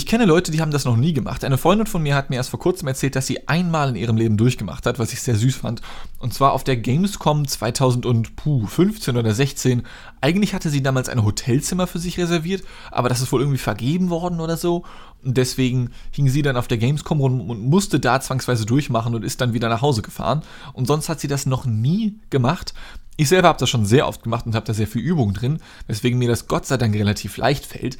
Ich 0.00 0.06
kenne 0.06 0.24
Leute, 0.24 0.50
die 0.50 0.62
haben 0.62 0.70
das 0.70 0.86
noch 0.86 0.96
nie 0.96 1.12
gemacht. 1.12 1.44
Eine 1.44 1.58
Freundin 1.58 1.86
von 1.86 2.02
mir 2.02 2.14
hat 2.14 2.30
mir 2.30 2.36
erst 2.36 2.48
vor 2.48 2.58
kurzem 2.58 2.88
erzählt, 2.88 3.16
dass 3.16 3.26
sie 3.26 3.46
einmal 3.48 3.90
in 3.90 3.96
ihrem 3.96 4.16
Leben 4.16 4.38
durchgemacht 4.38 4.86
hat, 4.86 4.98
was 4.98 5.12
ich 5.12 5.20
sehr 5.20 5.36
süß 5.36 5.56
fand. 5.56 5.82
Und 6.18 6.32
zwar 6.32 6.52
auf 6.52 6.64
der 6.64 6.78
Gamescom 6.78 7.46
2015 7.46 9.18
oder 9.18 9.34
16. 9.34 9.82
Eigentlich 10.22 10.54
hatte 10.54 10.70
sie 10.70 10.82
damals 10.82 11.10
ein 11.10 11.22
Hotelzimmer 11.22 11.86
für 11.86 11.98
sich 11.98 12.16
reserviert, 12.16 12.62
aber 12.90 13.10
das 13.10 13.20
ist 13.20 13.30
wohl 13.30 13.42
irgendwie 13.42 13.58
vergeben 13.58 14.08
worden 14.08 14.40
oder 14.40 14.56
so. 14.56 14.84
Und 15.22 15.36
deswegen 15.36 15.90
hing 16.12 16.30
sie 16.30 16.40
dann 16.40 16.56
auf 16.56 16.66
der 16.66 16.78
Gamescom 16.78 17.20
rum 17.20 17.50
und 17.50 17.60
musste 17.60 18.00
da 18.00 18.22
zwangsweise 18.22 18.64
durchmachen 18.64 19.14
und 19.14 19.22
ist 19.22 19.42
dann 19.42 19.52
wieder 19.52 19.68
nach 19.68 19.82
Hause 19.82 20.00
gefahren. 20.00 20.40
Und 20.72 20.86
sonst 20.86 21.10
hat 21.10 21.20
sie 21.20 21.28
das 21.28 21.44
noch 21.44 21.66
nie 21.66 22.18
gemacht. 22.30 22.72
Ich 23.18 23.28
selber 23.28 23.48
habe 23.48 23.58
das 23.58 23.68
schon 23.68 23.84
sehr 23.84 24.08
oft 24.08 24.22
gemacht 24.22 24.46
und 24.46 24.54
habe 24.54 24.64
da 24.64 24.72
sehr 24.72 24.86
viel 24.86 25.02
Übung 25.02 25.34
drin, 25.34 25.58
weswegen 25.88 26.18
mir 26.18 26.28
das 26.30 26.48
Gott 26.48 26.64
sei 26.64 26.78
Dank 26.78 26.94
relativ 26.94 27.36
leicht 27.36 27.66
fällt. 27.66 27.98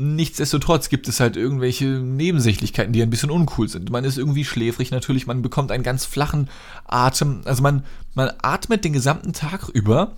Nichtsdestotrotz 0.00 0.90
gibt 0.90 1.08
es 1.08 1.18
halt 1.18 1.36
irgendwelche 1.36 1.84
Nebensächlichkeiten, 1.84 2.92
die 2.92 3.02
ein 3.02 3.10
bisschen 3.10 3.32
uncool 3.32 3.68
sind. 3.68 3.90
Man 3.90 4.04
ist 4.04 4.16
irgendwie 4.16 4.44
schläfrig 4.44 4.92
natürlich, 4.92 5.26
man 5.26 5.42
bekommt 5.42 5.72
einen 5.72 5.82
ganz 5.82 6.04
flachen 6.04 6.48
Atem. 6.84 7.40
Also 7.44 7.64
man, 7.64 7.84
man 8.14 8.30
atmet 8.40 8.84
den 8.84 8.92
gesamten 8.92 9.32
Tag 9.32 9.68
über, 9.68 10.12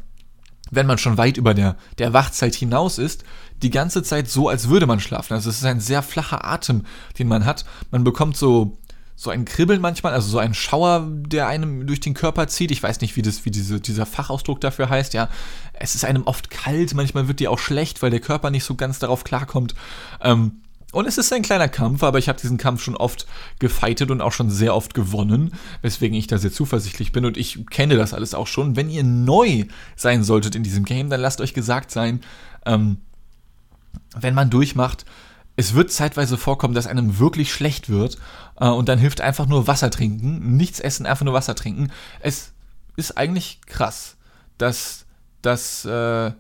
wenn 0.71 0.87
man 0.87 0.99
schon 0.99 1.16
weit 1.16 1.38
über 1.38 1.55
der, 1.55 1.77
der 1.97 2.12
Wachzeit 2.12 2.55
hinaus 2.55 2.99
ist, 2.99 3.25
die 3.62 3.71
ganze 3.71 4.03
Zeit 4.03 4.29
so, 4.29 4.51
als 4.51 4.69
würde 4.69 4.87
man 4.87 5.01
schlafen. 5.01 5.33
Also 5.33 5.49
es 5.49 5.57
ist 5.57 5.64
ein 5.64 5.81
sehr 5.81 6.03
flacher 6.03 6.45
Atem, 6.45 6.85
den 7.19 7.29
man 7.29 7.47
hat. 7.47 7.64
Man 7.90 8.05
bekommt 8.05 8.37
so 8.37 8.77
so 9.20 9.28
ein 9.28 9.44
Kribbeln 9.44 9.83
manchmal, 9.83 10.14
also 10.14 10.30
so 10.30 10.38
ein 10.38 10.54
Schauer, 10.54 11.06
der 11.11 11.46
einem 11.46 11.87
durch 11.87 12.00
den 12.00 12.14
Körper 12.14 12.48
zieht. 12.48 12.70
Ich 12.70 12.83
weiß 12.83 13.02
nicht, 13.02 13.16
wie, 13.16 13.22
das, 13.22 13.44
wie 13.44 13.50
diese, 13.50 13.78
dieser 13.78 14.06
Fachausdruck 14.06 14.62
dafür 14.62 14.88
heißt. 14.88 15.12
Ja, 15.12 15.28
es 15.74 15.94
ist 15.94 16.06
einem 16.06 16.22
oft 16.22 16.48
kalt, 16.48 16.94
manchmal 16.94 17.28
wird 17.28 17.38
dir 17.38 17.50
auch 17.50 17.59
schlecht, 17.59 18.00
weil 18.00 18.11
der 18.11 18.20
Körper 18.20 18.48
nicht 18.48 18.64
so 18.64 18.76
ganz 18.76 18.98
darauf 18.98 19.22
klarkommt. 19.22 19.74
Ähm, 20.22 20.62
und 20.92 21.06
es 21.06 21.18
ist 21.18 21.30
ein 21.35 21.42
kleiner 21.42 21.68
Kampf, 21.68 22.02
aber 22.02 22.18
ich 22.18 22.30
habe 22.30 22.40
diesen 22.40 22.56
Kampf 22.56 22.83
schon 22.83 22.96
oft 22.96 23.26
gefeitet 23.59 24.11
und 24.11 24.22
auch 24.22 24.33
schon 24.33 24.48
sehr 24.48 24.74
oft 24.74 24.94
gewonnen, 24.94 25.52
weswegen 25.83 26.16
ich 26.16 26.26
da 26.26 26.38
sehr 26.38 26.50
zuversichtlich 26.50 27.12
bin 27.12 27.26
und 27.26 27.37
ich 27.37 27.66
kenne 27.66 27.96
das 27.96 28.14
alles 28.14 28.33
auch 28.33 28.46
schon. 28.46 28.74
Wenn 28.74 28.88
ihr 28.88 29.04
neu 29.04 29.66
sein 29.96 30.24
solltet 30.24 30.54
in 30.54 30.62
diesem 30.62 30.87
Game, 30.87 31.11
dann 31.11 31.20
lasst 31.20 31.42
euch 31.42 31.52
gesagt 31.52 31.90
sein, 31.90 32.22
ähm, 32.64 32.96
wenn 34.18 34.33
man 34.33 34.48
durchmacht, 34.48 35.04
es 35.61 35.75
wird 35.75 35.92
zeitweise 35.92 36.38
vorkommen, 36.38 36.75
dass 36.75 36.87
einem 36.87 37.18
wirklich 37.18 37.53
schlecht 37.53 37.90
wird 37.90 38.16
äh, 38.59 38.66
und 38.66 38.88
dann 38.88 38.99
hilft 38.99 39.20
einfach 39.20 39.46
nur 39.46 39.66
Wasser 39.66 39.90
trinken, 39.90 40.57
nichts 40.57 40.81
essen, 40.81 41.05
einfach 41.05 41.25
nur 41.25 41.35
Wasser 41.35 41.55
trinken. 41.55 41.92
Es 42.20 42.53
ist 42.96 43.18
eigentlich 43.18 43.61
krass, 43.66 44.16
dass, 44.57 45.05
dass, 45.42 45.85
äh, 45.85 46.33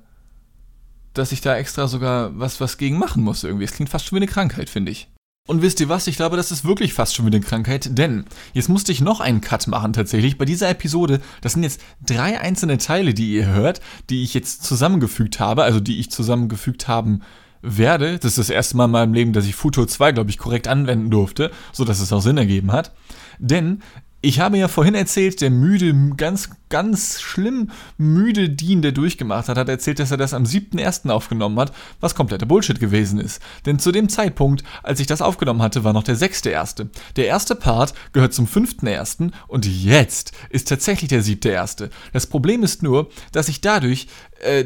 dass 1.12 1.32
ich 1.32 1.42
da 1.42 1.54
extra 1.56 1.86
sogar 1.86 2.38
was, 2.38 2.62
was 2.62 2.78
gegen 2.78 2.98
machen 2.98 3.22
muss 3.22 3.44
irgendwie. 3.44 3.64
Es 3.64 3.72
klingt 3.72 3.90
fast 3.90 4.06
schon 4.06 4.16
wie 4.16 4.20
eine 4.20 4.32
Krankheit, 4.32 4.70
finde 4.70 4.90
ich. 4.90 5.08
Und 5.46 5.60
wisst 5.60 5.80
ihr 5.80 5.90
was? 5.90 6.06
Ich 6.06 6.16
glaube, 6.16 6.38
das 6.38 6.50
ist 6.50 6.64
wirklich 6.64 6.94
fast 6.94 7.14
schon 7.14 7.26
wieder 7.26 7.36
eine 7.36 7.44
Krankheit, 7.44 7.98
denn 7.98 8.24
jetzt 8.54 8.68
musste 8.68 8.92
ich 8.92 9.02
noch 9.02 9.20
einen 9.20 9.42
Cut 9.42 9.66
machen 9.66 9.92
tatsächlich 9.92 10.38
bei 10.38 10.44
dieser 10.46 10.70
Episode. 10.70 11.20
Das 11.42 11.52
sind 11.52 11.62
jetzt 11.62 11.82
drei 12.06 12.40
einzelne 12.40 12.78
Teile, 12.78 13.12
die 13.12 13.34
ihr 13.34 13.46
hört, 13.46 13.80
die 14.08 14.22
ich 14.22 14.32
jetzt 14.32 14.64
zusammengefügt 14.64 15.40
habe, 15.40 15.64
also 15.64 15.80
die 15.80 15.98
ich 15.98 16.10
zusammengefügt 16.10 16.88
haben 16.88 17.22
werde. 17.62 18.18
Das 18.18 18.32
ist 18.32 18.38
das 18.38 18.50
erste 18.50 18.76
Mal 18.76 18.86
in 18.86 18.90
meinem 18.90 19.14
Leben, 19.14 19.32
dass 19.32 19.46
ich 19.46 19.54
Futur 19.54 19.88
2, 19.88 20.12
glaube 20.12 20.30
ich, 20.30 20.38
korrekt 20.38 20.68
anwenden 20.68 21.10
durfte, 21.10 21.50
so 21.72 21.84
dass 21.84 22.00
es 22.00 22.12
auch 22.12 22.22
Sinn 22.22 22.38
ergeben 22.38 22.72
hat. 22.72 22.92
Denn 23.38 23.82
ich 24.22 24.38
habe 24.38 24.58
ja 24.58 24.68
vorhin 24.68 24.94
erzählt, 24.94 25.40
der 25.40 25.48
müde, 25.48 25.94
ganz, 26.14 26.50
ganz 26.68 27.22
schlimm 27.22 27.70
müde 27.96 28.50
Dean, 28.50 28.82
der 28.82 28.92
durchgemacht 28.92 29.48
hat, 29.48 29.56
hat 29.56 29.70
erzählt, 29.70 29.98
dass 29.98 30.10
er 30.10 30.18
das 30.18 30.34
am 30.34 30.44
7.1. 30.44 31.08
aufgenommen 31.08 31.58
hat, 31.58 31.72
was 32.00 32.14
kompletter 32.14 32.44
Bullshit 32.44 32.78
gewesen 32.78 33.18
ist. 33.18 33.40
Denn 33.64 33.78
zu 33.78 33.92
dem 33.92 34.10
Zeitpunkt, 34.10 34.62
als 34.82 35.00
ich 35.00 35.06
das 35.06 35.22
aufgenommen 35.22 35.62
hatte, 35.62 35.84
war 35.84 35.94
noch 35.94 36.02
der 36.02 36.16
6.1. 36.16 36.88
Der 37.16 37.26
erste 37.28 37.54
Part 37.54 37.94
gehört 38.12 38.34
zum 38.34 38.46
5.1. 38.46 39.30
und 39.48 39.64
jetzt 39.64 40.32
ist 40.50 40.68
tatsächlich 40.68 41.08
der 41.08 41.24
7.1. 41.24 41.88
Das 42.12 42.26
Problem 42.26 42.62
ist 42.62 42.82
nur, 42.82 43.08
dass 43.32 43.48
ich 43.48 43.62
dadurch 43.62 44.06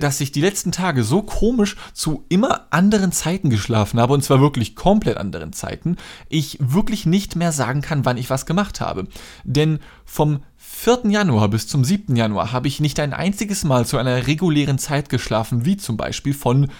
dass 0.01 0.21
ich 0.21 0.33
die 0.33 0.41
letzten 0.41 0.73
Tage 0.73 1.03
so 1.03 1.23
komisch 1.23 1.77
zu 1.93 2.25
immer 2.29 2.67
anderen 2.71 3.13
Zeiten 3.13 3.51
geschlafen 3.51 4.01
habe, 4.01 4.15
und 4.15 4.23
zwar 4.23 4.41
wirklich 4.41 4.77
komplett 4.77 5.17
anderen 5.17 5.53
Zeiten, 5.53 5.97
ich 6.29 6.59
wirklich 6.61 7.07
nicht 7.07 7.37
mehr 7.37 7.53
sagen 7.53 7.81
kann, 7.81 8.05
wann 8.05 8.17
ich 8.17 8.31
was 8.31 8.47
gemacht 8.47 8.81
habe. 8.81 9.07
Denn 9.45 9.81
vom 10.05 10.43
4. 10.57 11.03
Januar 11.09 11.49
bis 11.49 11.67
zum 11.67 11.85
7. 11.85 12.15
Januar 12.17 12.53
habe 12.53 12.69
ich 12.69 12.81
nicht 12.81 13.01
ein 13.01 13.13
einziges 13.13 13.65
Mal 13.65 13.87
zu 13.87 13.99
einer 13.99 14.27
regulären 14.27 14.79
Zeit 14.79 15.09
geschlafen, 15.09 15.65
wie 15.65 15.77
zum 15.77 15.97
Beispiel 15.97 16.35
von 16.35 16.71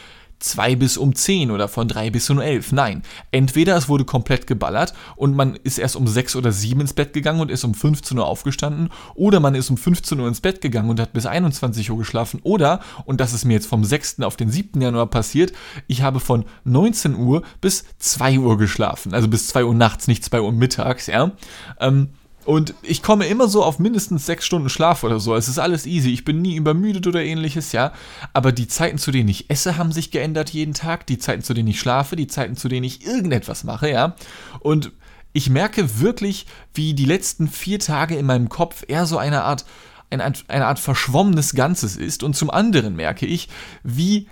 2 0.45 0.77
bis 0.77 0.97
um 0.97 1.15
10 1.15 1.51
oder 1.51 1.69
von 1.69 1.89
3 1.89 2.11
bis 2.11 2.29
um 2.31 2.41
11. 2.41 2.73
Nein, 2.73 3.03
entweder 3.31 3.77
es 3.77 3.89
wurde 3.89 4.05
komplett 4.05 4.47
geballert 4.47 4.93
und 5.17 5.35
man 5.35 5.57
ist 5.57 5.79
erst 5.79 5.97
um 5.97 6.07
6 6.07 6.37
oder 6.37 6.53
7 6.53 6.81
ins 6.81 6.93
Bett 6.93 7.13
gegangen 7.13 7.41
und 7.41 7.51
ist 7.51 7.65
um 7.65 7.75
15 7.75 8.19
Uhr 8.19 8.27
aufgestanden 8.27 8.91
oder 9.15 9.41
man 9.41 9.55
ist 9.55 9.71
um 9.71 9.77
15 9.77 10.21
Uhr 10.21 10.29
ins 10.29 10.41
Bett 10.41 10.61
gegangen 10.61 10.91
und 10.91 11.01
hat 11.01 11.13
bis 11.13 11.27
21 11.27 11.91
Uhr 11.91 11.99
geschlafen 11.99 12.41
oder, 12.43 12.81
und 13.07 13.21
das 13.21 13.33
ist 13.33 13.45
mir 13.45 13.55
jetzt 13.55 13.67
vom 13.67 13.85
6. 13.85 14.21
auf 14.21 14.37
den 14.37 14.51
7. 14.51 14.81
Januar 14.81 15.07
passiert, 15.07 15.53
ich 15.87 16.03
habe 16.03 16.21
von 16.21 16.45
19 16.65 17.17
Uhr 17.17 17.43
bis 17.61 17.85
2 17.99 18.39
Uhr 18.39 18.59
geschlafen, 18.59 19.15
also 19.15 19.29
bis 19.29 19.49
2 19.49 19.65
Uhr 19.65 19.75
nachts, 19.75 20.09
nicht 20.09 20.25
2 20.25 20.41
Uhr 20.41 20.53
mittags, 20.53 21.07
ja. 21.07 21.33
Ähm, 21.81 22.11
und 22.45 22.75
ich 22.83 23.03
komme 23.03 23.27
immer 23.27 23.49
so 23.49 23.63
auf 23.63 23.79
mindestens 23.79 24.27
sechs 24.27 24.45
Stunden 24.45 24.69
Schlaf 24.69 25.03
oder 25.03 25.19
so. 25.19 25.35
Es 25.35 25.49
ist 25.49 25.59
alles 25.59 25.87
easy. 25.87 26.11
Ich 26.11 26.25
bin 26.25 26.43
nie 26.43 26.57
übermüdet 26.57 27.07
oder 27.07 27.23
ähnliches, 27.23 27.73
ja. 27.73 27.93
Aber 28.33 28.53
die 28.53 28.69
Zeiten, 28.69 28.99
zu 28.99 29.11
denen 29.11 29.29
ich 29.29 29.51
esse, 29.51 29.79
haben 29.79 29.93
sich 29.93 30.11
geändert 30.11 30.51
jeden 30.51 30.75
Tag. 30.75 31.07
Die 31.07 31.19
Zeiten, 31.19 31.43
zu 31.43 31.55
denen 31.55 31.69
ich 31.69 31.81
schlafe, 31.81 32.17
die 32.17 32.27
Zeiten, 32.27 32.57
zu 32.57 32.69
denen 32.69 32.85
ich 32.85 33.07
irgendetwas 33.07 33.65
mache, 33.65 33.91
ja. 33.91 34.15
Und 34.61 34.93
ich 35.33 35.51
merke 35.51 36.01
wirklich, 36.01 36.47
wie 36.75 36.95
die 36.95 37.07
letzten 37.07 37.49
vier 37.49 37.79
Tage 37.79 38.15
in 38.17 38.27
meinem 38.27 38.49
Kopf 38.49 38.85
eher 38.87 39.07
so 39.07 39.19
eine 39.19 39.43
Art, 39.43 39.65
eine, 40.11 40.33
eine 40.49 40.67
Art 40.67 40.79
verschwommenes 40.79 41.55
Ganzes 41.55 41.97
ist. 41.97 42.23
Und 42.23 42.37
zum 42.37 42.51
anderen 42.51 42.95
merke 42.95 43.27
ich, 43.27 43.49
wie 43.83 44.29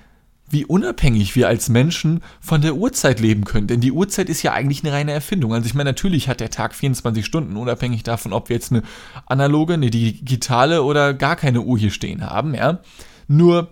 wie 0.53 0.67
unabhängig 0.67 1.35
wir 1.35 1.49
als 1.49 1.69
Menschen 1.69 2.23
von 2.41 2.61
der 2.61 2.75
Uhrzeit 2.75 3.21
leben 3.21 3.45
können. 3.45 3.67
Denn 3.67 3.81
die 3.81 3.93
Uhrzeit 3.93 4.29
ist 4.29 4.43
ja 4.43 4.53
eigentlich 4.53 4.85
eine 4.85 4.93
reine 4.93 5.13
Erfindung. 5.13 5.55
Also 5.55 5.67
ich 5.67 5.75
meine, 5.75 5.91
natürlich 5.91 6.29
hat 6.29 6.41
der 6.41 6.51
Tag 6.51 6.75
24 6.75 7.25
Stunden, 7.25 7.57
unabhängig 7.57 8.03
davon, 8.03 8.33
ob 8.33 8.49
wir 8.49 8.57
jetzt 8.57 8.71
eine 8.71 8.83
analoge, 9.27 9.75
eine 9.75 9.91
digitale 9.91 10.83
oder 10.83 11.15
gar 11.15 11.37
keine 11.37 11.63
Uhr 11.63 11.79
hier 11.79 11.91
stehen 11.91 12.29
haben, 12.29 12.55
ja. 12.55 12.81
Nur, 13.29 13.71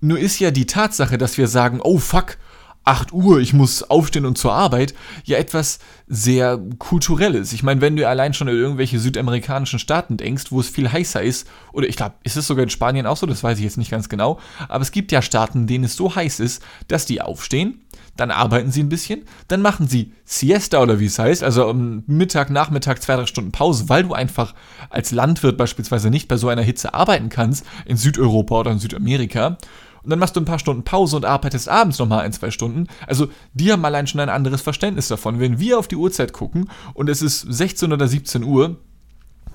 nur 0.00 0.18
ist 0.18 0.38
ja 0.38 0.52
die 0.52 0.66
Tatsache, 0.66 1.18
dass 1.18 1.38
wir 1.38 1.48
sagen, 1.48 1.80
oh 1.82 1.98
fuck, 1.98 2.38
8 2.86 3.12
Uhr, 3.12 3.40
ich 3.40 3.52
muss 3.52 3.82
aufstehen 3.82 4.24
und 4.26 4.38
zur 4.38 4.52
Arbeit, 4.52 4.94
ja 5.24 5.38
etwas 5.38 5.80
sehr 6.06 6.58
kulturelles. 6.78 7.52
Ich 7.52 7.64
meine, 7.64 7.80
wenn 7.80 7.96
du 7.96 8.08
allein 8.08 8.32
schon 8.32 8.48
an 8.48 8.54
irgendwelche 8.54 9.00
südamerikanischen 9.00 9.80
Staaten 9.80 10.16
denkst, 10.16 10.44
wo 10.50 10.60
es 10.60 10.68
viel 10.68 10.90
heißer 10.90 11.20
ist, 11.20 11.48
oder 11.72 11.88
ich 11.88 11.96
glaube, 11.96 12.14
ist 12.22 12.36
es 12.36 12.46
sogar 12.46 12.62
in 12.62 12.70
Spanien 12.70 13.06
auch 13.06 13.16
so, 13.16 13.26
das 13.26 13.42
weiß 13.42 13.58
ich 13.58 13.64
jetzt 13.64 13.76
nicht 13.76 13.90
ganz 13.90 14.08
genau, 14.08 14.38
aber 14.68 14.82
es 14.82 14.92
gibt 14.92 15.10
ja 15.10 15.20
Staaten, 15.20 15.62
in 15.62 15.66
denen 15.66 15.84
es 15.84 15.96
so 15.96 16.14
heiß 16.14 16.38
ist, 16.38 16.62
dass 16.86 17.06
die 17.06 17.20
aufstehen, 17.20 17.80
dann 18.16 18.30
arbeiten 18.30 18.70
sie 18.70 18.84
ein 18.84 18.88
bisschen, 18.88 19.24
dann 19.48 19.62
machen 19.62 19.88
sie 19.88 20.12
Siesta 20.24 20.80
oder 20.80 21.00
wie 21.00 21.06
es 21.06 21.18
heißt, 21.18 21.42
also 21.42 21.68
um 21.68 22.04
Mittag, 22.06 22.50
Nachmittag, 22.50 23.02
zwei, 23.02 23.16
drei 23.16 23.26
Stunden 23.26 23.50
Pause, 23.50 23.88
weil 23.88 24.04
du 24.04 24.14
einfach 24.14 24.54
als 24.90 25.10
Landwirt 25.10 25.56
beispielsweise 25.56 26.08
nicht 26.08 26.28
bei 26.28 26.36
so 26.36 26.48
einer 26.48 26.62
Hitze 26.62 26.94
arbeiten 26.94 27.30
kannst, 27.30 27.66
in 27.84 27.96
Südeuropa 27.96 28.60
oder 28.60 28.70
in 28.70 28.78
Südamerika 28.78 29.58
und 30.06 30.10
dann 30.10 30.20
machst 30.20 30.36
du 30.36 30.40
ein 30.40 30.44
paar 30.44 30.60
Stunden 30.60 30.84
Pause 30.84 31.16
und 31.16 31.24
arbeitest 31.24 31.68
abends 31.68 31.98
nochmal 31.98 32.20
ein, 32.20 32.32
zwei 32.32 32.52
Stunden. 32.52 32.86
Also 33.08 33.26
die 33.54 33.72
haben 33.72 33.84
allein 33.84 34.06
schon 34.06 34.20
ein 34.20 34.28
anderes 34.28 34.62
Verständnis 34.62 35.08
davon. 35.08 35.40
Wenn 35.40 35.58
wir 35.58 35.80
auf 35.80 35.88
die 35.88 35.96
Uhrzeit 35.96 36.32
gucken 36.32 36.70
und 36.94 37.10
es 37.10 37.22
ist 37.22 37.40
16 37.40 37.92
oder 37.92 38.06
17 38.06 38.44
Uhr, 38.44 38.76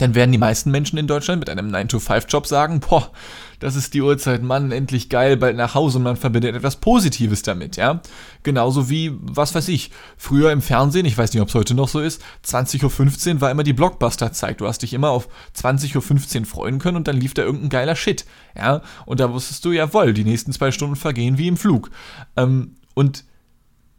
dann 0.02 0.16
werden 0.16 0.32
die 0.32 0.40
meisten 0.40 0.72
Menschen 0.72 0.98
in 0.98 1.06
Deutschland 1.06 1.42
mit 1.42 1.50
einem 1.50 1.70
9-to-5-Job 1.70 2.48
sagen, 2.48 2.80
boah, 2.80 3.12
das 3.60 3.76
ist 3.76 3.94
die 3.94 4.02
Uhrzeit, 4.02 4.42
Mann, 4.42 4.72
endlich 4.72 5.10
geil, 5.10 5.38
bald 5.38 5.56
nach 5.56 5.76
Hause 5.76 6.00
und 6.00 6.04
man 6.04 6.16
verbindet 6.16 6.56
etwas 6.56 6.78
Positives 6.78 7.44
damit, 7.44 7.78
ja. 7.78 8.02
Genauso 8.42 8.90
wie, 8.90 9.12
was 9.22 9.54
weiß 9.54 9.68
ich, 9.68 9.92
früher 10.18 10.52
im 10.52 10.64
Fernsehen, 10.64 11.06
ich 11.06 11.16
weiß 11.16 11.32
nicht, 11.34 11.42
ob 11.42 11.50
es 11.50 11.54
heute 11.54 11.76
noch 11.76 11.88
so 11.88 12.00
ist, 12.00 12.24
20.15 12.48 13.36
Uhr 13.36 13.42
war 13.42 13.52
immer 13.52 13.62
die 13.62 13.74
Blockbuster-Zeit. 13.74 14.60
Du 14.60 14.68
hast 14.68 14.82
dich 14.82 14.94
immer 14.94 15.12
auf 15.12 15.30
20.15 15.56 16.40
Uhr 16.40 16.46
freuen 16.48 16.80
können 16.80 16.98
und 16.98 17.08
dann 17.08 17.18
lief 17.18 17.36
da 17.36 17.44
irgendein 17.44 17.70
geiler 17.70 17.96
Shit, 17.96 18.26
ja. 18.58 18.82
Und 19.06 19.20
da 19.20 19.32
wusstest 19.32 19.64
du, 19.66 19.72
jawohl, 19.72 20.14
die 20.14 20.24
nächsten 20.24 20.52
zwei 20.52 20.72
Stunden 20.72 20.96
vergehen 20.96 21.38
wie 21.38 21.48
im 21.48 21.58
Flug. 21.58 21.92
Ähm, 22.36 22.76
und 22.96 23.24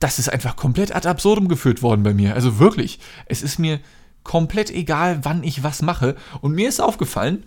das 0.00 0.18
ist 0.18 0.28
einfach 0.28 0.56
komplett 0.56 0.96
ad 0.96 1.08
absurdum 1.08 1.46
geführt 1.46 1.80
worden 1.80 2.02
bei 2.02 2.12
mir. 2.12 2.34
Also 2.34 2.58
wirklich, 2.58 2.98
es 3.26 3.42
ist 3.42 3.60
mir 3.60 3.78
komplett 4.24 4.70
egal, 4.70 5.20
wann 5.24 5.42
ich 5.42 5.62
was 5.62 5.82
mache. 5.82 6.16
Und 6.40 6.52
mir 6.52 6.68
ist 6.68 6.80
aufgefallen, 6.80 7.44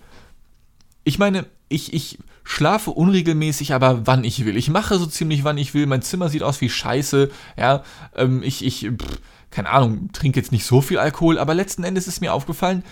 ich 1.04 1.20
meine, 1.20 1.46
ich, 1.70 1.94
ich 1.94 2.20
schlafe 2.44 2.92
unregelmäßig, 2.92 3.74
aber 3.74 4.06
wann 4.08 4.24
ich 4.24 4.46
will. 4.46 4.58
Ich 4.58 4.70
mache 4.70 4.98
so 4.98 5.06
ziemlich, 5.06 5.44
wann 5.44 5.58
ich 5.58 5.74
will. 5.74 5.86
Mein 5.88 6.02
Zimmer 6.02 6.30
sieht 6.30 6.44
aus 6.44 6.62
wie 6.62 6.70
Scheiße. 6.70 7.32
Ja, 7.58 7.84
ähm, 8.16 8.44
ich, 8.44 8.64
ich, 8.64 8.90
pff, 8.92 9.20
keine 9.52 9.70
Ahnung, 9.70 10.12
trinke 10.12 10.40
jetzt 10.40 10.52
nicht 10.52 10.66
so 10.66 10.82
viel 10.82 10.98
Alkohol, 10.98 11.40
aber 11.40 11.54
letzten 11.54 11.84
Endes 11.84 12.08
ist 12.08 12.22
mir 12.22 12.34
aufgefallen, 12.34 12.84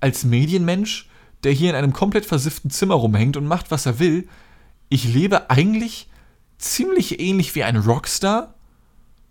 als 0.00 0.24
Medienmensch, 0.24 1.08
der 1.44 1.52
hier 1.52 1.70
in 1.70 1.76
einem 1.76 1.92
komplett 1.92 2.26
versifften 2.26 2.70
Zimmer 2.70 2.94
rumhängt 2.94 3.36
und 3.36 3.46
macht, 3.46 3.70
was 3.70 3.86
er 3.86 3.98
will, 3.98 4.28
ich 4.88 5.04
lebe 5.04 5.50
eigentlich 5.50 6.08
ziemlich 6.58 7.20
ähnlich 7.20 7.54
wie 7.54 7.64
ein 7.64 7.76
Rockstar, 7.76 8.54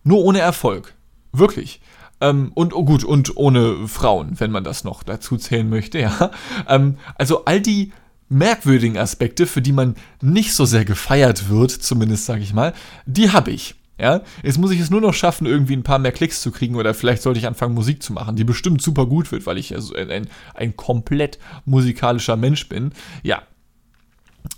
Nur 0.03 0.19
ohne 0.23 0.39
Erfolg. 0.39 0.93
Wirklich. 1.31 1.81
Ähm, 2.23 2.51
und 2.53 2.73
oh 2.73 2.85
gut, 2.85 3.03
und 3.03 3.35
ohne 3.35 3.85
Frauen, 3.89 4.39
wenn 4.39 4.49
man 4.49 4.63
das 4.63 4.85
noch 4.85 5.03
dazu 5.03 5.35
zählen 5.35 5.69
möchte, 5.69 5.99
ja. 5.99 6.31
Ähm, 6.69 6.97
also 7.15 7.43
all 7.43 7.59
die 7.59 7.91
merkwürdigen 8.29 8.97
Aspekte, 8.97 9.45
für 9.45 9.61
die 9.61 9.73
man 9.73 9.95
nicht 10.21 10.53
so 10.53 10.63
sehr 10.63 10.85
gefeiert 10.85 11.49
wird, 11.49 11.71
zumindest 11.71 12.25
sage 12.25 12.41
ich 12.41 12.53
mal, 12.53 12.73
die 13.05 13.31
habe 13.31 13.51
ich. 13.51 13.75
Ja, 13.99 14.21
jetzt 14.41 14.57
muss 14.57 14.71
ich 14.71 14.79
es 14.79 14.89
nur 14.89 15.01
noch 15.01 15.13
schaffen, 15.13 15.45
irgendwie 15.45 15.75
ein 15.75 15.83
paar 15.83 15.99
mehr 15.99 16.13
Klicks 16.13 16.41
zu 16.41 16.51
kriegen 16.51 16.75
oder 16.75 16.93
vielleicht 16.93 17.21
sollte 17.21 17.39
ich 17.39 17.45
anfangen, 17.45 17.75
Musik 17.75 18.01
zu 18.01 18.13
machen, 18.13 18.35
die 18.37 18.43
bestimmt 18.43 18.81
super 18.81 19.05
gut 19.05 19.31
wird, 19.31 19.45
weil 19.45 19.57
ich 19.57 19.75
also 19.75 19.93
ein, 19.93 20.09
ein, 20.09 20.29
ein 20.55 20.75
komplett 20.75 21.37
musikalischer 21.65 22.37
Mensch 22.37 22.67
bin. 22.69 22.93
Ja. 23.21 23.43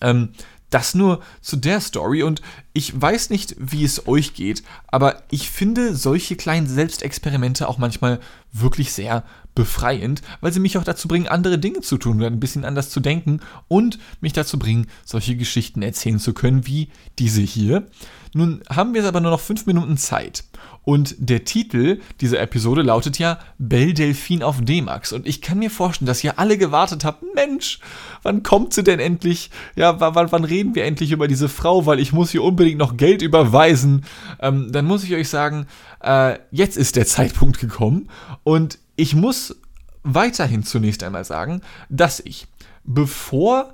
Ähm, 0.01 0.29
das 0.75 0.93
nur 0.93 1.21
zu 1.39 1.55
der 1.55 1.79
Story 1.79 2.21
und 2.21 2.41
ich 2.73 2.99
weiß 3.01 3.29
nicht, 3.29 3.55
wie 3.57 3.85
es 3.85 4.09
euch 4.09 4.33
geht, 4.33 4.61
aber 4.87 5.23
ich 5.31 5.49
finde 5.49 5.95
solche 5.95 6.35
kleinen 6.35 6.67
Selbstexperimente 6.67 7.69
auch 7.69 7.77
manchmal 7.77 8.19
wirklich 8.61 8.93
sehr 8.93 9.23
befreiend, 9.53 10.21
weil 10.41 10.51
sie 10.51 10.59
mich 10.59 10.77
auch 10.77 10.83
dazu 10.83 11.07
bringen, 11.07 11.27
andere 11.27 11.57
Dinge 11.57 11.81
zu 11.81 11.97
tun 11.97 12.17
oder 12.17 12.27
ein 12.27 12.39
bisschen 12.39 12.65
anders 12.65 12.89
zu 12.89 12.99
denken 12.99 13.39
und 13.67 13.99
mich 14.19 14.33
dazu 14.33 14.59
bringen, 14.59 14.87
solche 15.05 15.35
Geschichten 15.35 15.81
erzählen 15.81 16.19
zu 16.19 16.33
können 16.33 16.67
wie 16.67 16.89
diese 17.17 17.41
hier. 17.41 17.87
Nun 18.33 18.61
haben 18.69 18.93
wir 18.93 19.05
aber 19.05 19.21
nur 19.21 19.31
noch 19.31 19.39
fünf 19.39 19.65
Minuten 19.65 19.95
Zeit. 19.95 20.43
Und 20.83 21.15
der 21.17 21.45
Titel 21.45 22.01
dieser 22.19 22.41
Episode 22.41 22.81
lautet 22.81 23.17
ja 23.17 23.39
Belle 23.57 23.93
Delphine 23.93 24.45
auf 24.45 24.61
D-Max. 24.61 25.13
Und 25.13 25.25
ich 25.25 25.41
kann 25.41 25.57
mir 25.57 25.71
vorstellen, 25.71 26.05
dass 26.05 26.23
ihr 26.23 26.37
alle 26.37 26.57
gewartet 26.57 27.05
habt, 27.05 27.23
Mensch, 27.33 27.79
wann 28.23 28.43
kommt 28.43 28.73
sie 28.73 28.83
denn 28.83 28.99
endlich? 28.99 29.51
Ja, 29.75 30.01
wann, 30.01 30.31
wann 30.31 30.43
reden 30.43 30.75
wir 30.75 30.83
endlich 30.83 31.11
über 31.11 31.29
diese 31.29 31.47
Frau? 31.47 31.85
Weil 31.85 31.99
ich 31.99 32.11
muss 32.11 32.31
hier 32.31 32.43
unbedingt 32.43 32.77
noch 32.77 32.97
Geld 32.97 33.21
überweisen. 33.21 34.05
Ähm, 34.39 34.69
dann 34.71 34.85
muss 34.85 35.05
ich 35.05 35.15
euch 35.15 35.29
sagen, 35.29 35.65
äh, 36.05 36.39
jetzt 36.51 36.77
ist 36.77 36.95
der 36.95 37.05
Zeitpunkt 37.05 37.59
gekommen. 37.59 38.09
Und 38.43 38.79
ich 38.95 39.15
muss 39.15 39.55
weiterhin 40.03 40.63
zunächst 40.63 41.03
einmal 41.03 41.25
sagen, 41.25 41.61
dass 41.89 42.19
ich, 42.19 42.47
bevor 42.83 43.73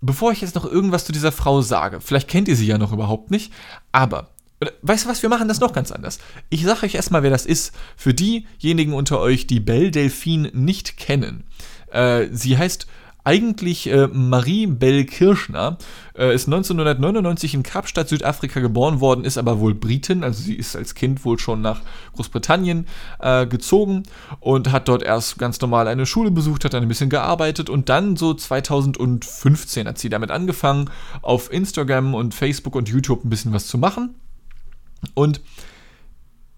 bevor 0.00 0.30
ich 0.30 0.40
jetzt 0.40 0.54
noch 0.54 0.64
irgendwas 0.64 1.04
zu 1.04 1.12
dieser 1.12 1.32
Frau 1.32 1.62
sage, 1.62 2.00
vielleicht 2.00 2.28
kennt 2.28 2.48
ihr 2.48 2.56
sie 2.56 2.66
ja 2.66 2.78
noch 2.78 2.92
überhaupt 2.92 3.30
nicht, 3.30 3.52
aber 3.92 4.30
Weißt 4.80 5.04
du 5.04 5.10
was, 5.10 5.20
wir 5.20 5.28
machen 5.28 5.48
das 5.48 5.60
noch 5.60 5.74
ganz 5.74 5.92
anders. 5.92 6.18
Ich 6.48 6.64
sage 6.64 6.86
euch 6.86 6.94
erstmal, 6.94 7.22
wer 7.22 7.28
das 7.28 7.44
ist. 7.44 7.74
Für 7.94 8.14
diejenigen 8.14 8.94
unter 8.94 9.20
euch, 9.20 9.46
die 9.46 9.60
Belle 9.60 9.90
Delphine 9.90 10.50
nicht 10.54 10.96
kennen. 10.96 11.44
Äh, 11.92 12.28
sie 12.32 12.56
heißt 12.56 12.86
eigentlich 13.26 13.88
äh, 13.88 14.06
Marie 14.06 14.66
Bell 14.66 15.04
Kirschner, 15.04 15.78
äh, 16.16 16.32
ist 16.32 16.46
1999 16.46 17.54
in 17.54 17.64
Kapstadt, 17.64 18.08
Südafrika 18.08 18.60
geboren 18.60 19.00
worden, 19.00 19.24
ist 19.24 19.36
aber 19.36 19.58
wohl 19.58 19.74
Britin, 19.74 20.22
also 20.22 20.40
sie 20.40 20.54
ist 20.54 20.76
als 20.76 20.94
Kind 20.94 21.24
wohl 21.24 21.36
schon 21.36 21.60
nach 21.60 21.80
Großbritannien 22.14 22.86
äh, 23.18 23.46
gezogen 23.48 24.04
und 24.38 24.70
hat 24.70 24.86
dort 24.86 25.02
erst 25.02 25.38
ganz 25.38 25.60
normal 25.60 25.88
eine 25.88 26.06
Schule 26.06 26.30
besucht, 26.30 26.64
hat 26.64 26.74
dann 26.74 26.82
ein 26.82 26.88
bisschen 26.88 27.10
gearbeitet 27.10 27.68
und 27.68 27.88
dann 27.88 28.14
so 28.14 28.32
2015 28.32 29.88
hat 29.88 29.98
sie 29.98 30.08
damit 30.08 30.30
angefangen, 30.30 30.88
auf 31.20 31.52
Instagram 31.52 32.14
und 32.14 32.32
Facebook 32.32 32.76
und 32.76 32.88
YouTube 32.88 33.24
ein 33.24 33.30
bisschen 33.30 33.52
was 33.52 33.66
zu 33.66 33.76
machen. 33.76 34.14
Und 35.14 35.40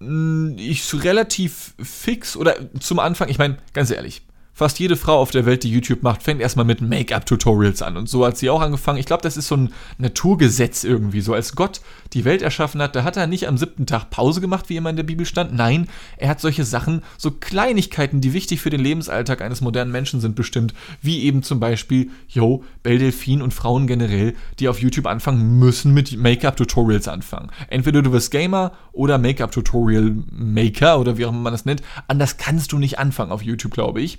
mm, 0.00 0.58
ich 0.58 1.02
relativ 1.02 1.74
fix 1.82 2.36
oder 2.36 2.56
zum 2.78 2.98
Anfang, 2.98 3.30
ich 3.30 3.38
meine, 3.38 3.56
ganz 3.72 3.90
ehrlich, 3.90 4.22
Fast 4.58 4.80
jede 4.80 4.96
Frau 4.96 5.20
auf 5.20 5.30
der 5.30 5.46
Welt, 5.46 5.62
die 5.62 5.70
YouTube 5.70 6.02
macht, 6.02 6.24
fängt 6.24 6.40
erstmal 6.40 6.64
mit 6.64 6.80
Make-up-Tutorials 6.80 7.80
an. 7.80 7.96
Und 7.96 8.08
so 8.08 8.26
hat 8.26 8.36
sie 8.36 8.50
auch 8.50 8.60
angefangen. 8.60 8.98
Ich 8.98 9.06
glaube, 9.06 9.22
das 9.22 9.36
ist 9.36 9.46
so 9.46 9.56
ein 9.56 9.72
Naturgesetz 9.98 10.82
irgendwie. 10.82 11.20
So 11.20 11.32
als 11.32 11.54
Gott 11.54 11.80
die 12.12 12.24
Welt 12.24 12.42
erschaffen 12.42 12.82
hat, 12.82 12.96
da 12.96 13.04
hat 13.04 13.16
er 13.16 13.28
nicht 13.28 13.46
am 13.46 13.56
siebten 13.56 13.86
Tag 13.86 14.10
Pause 14.10 14.40
gemacht, 14.40 14.68
wie 14.68 14.74
immer 14.74 14.90
in 14.90 14.96
der 14.96 15.04
Bibel 15.04 15.26
stand. 15.26 15.54
Nein, 15.54 15.86
er 16.16 16.28
hat 16.28 16.40
solche 16.40 16.64
Sachen, 16.64 17.02
so 17.18 17.30
Kleinigkeiten, 17.30 18.20
die 18.20 18.32
wichtig 18.32 18.60
für 18.60 18.70
den 18.70 18.80
Lebensalltag 18.80 19.42
eines 19.42 19.60
modernen 19.60 19.92
Menschen 19.92 20.20
sind, 20.20 20.34
bestimmt. 20.34 20.74
Wie 21.02 21.22
eben 21.22 21.44
zum 21.44 21.60
Beispiel, 21.60 22.10
yo, 22.26 22.64
Belle 22.82 22.98
Delphine 22.98 23.44
und 23.44 23.54
Frauen 23.54 23.86
generell, 23.86 24.34
die 24.58 24.68
auf 24.68 24.80
YouTube 24.80 25.06
anfangen, 25.06 25.60
müssen 25.60 25.94
mit 25.94 26.16
Make-up-Tutorials 26.16 27.06
anfangen. 27.06 27.52
Entweder 27.68 28.02
du 28.02 28.10
wirst 28.10 28.32
Gamer 28.32 28.72
oder 28.90 29.18
Make-up-Tutorial-Maker 29.18 30.98
oder 30.98 31.16
wie 31.16 31.26
auch 31.26 31.30
immer 31.30 31.42
man 31.42 31.52
das 31.52 31.64
nennt. 31.64 31.82
Anders 32.08 32.38
kannst 32.38 32.72
du 32.72 32.78
nicht 32.78 32.98
anfangen 32.98 33.30
auf 33.30 33.42
YouTube, 33.42 33.72
glaube 33.72 34.00
ich. 34.00 34.18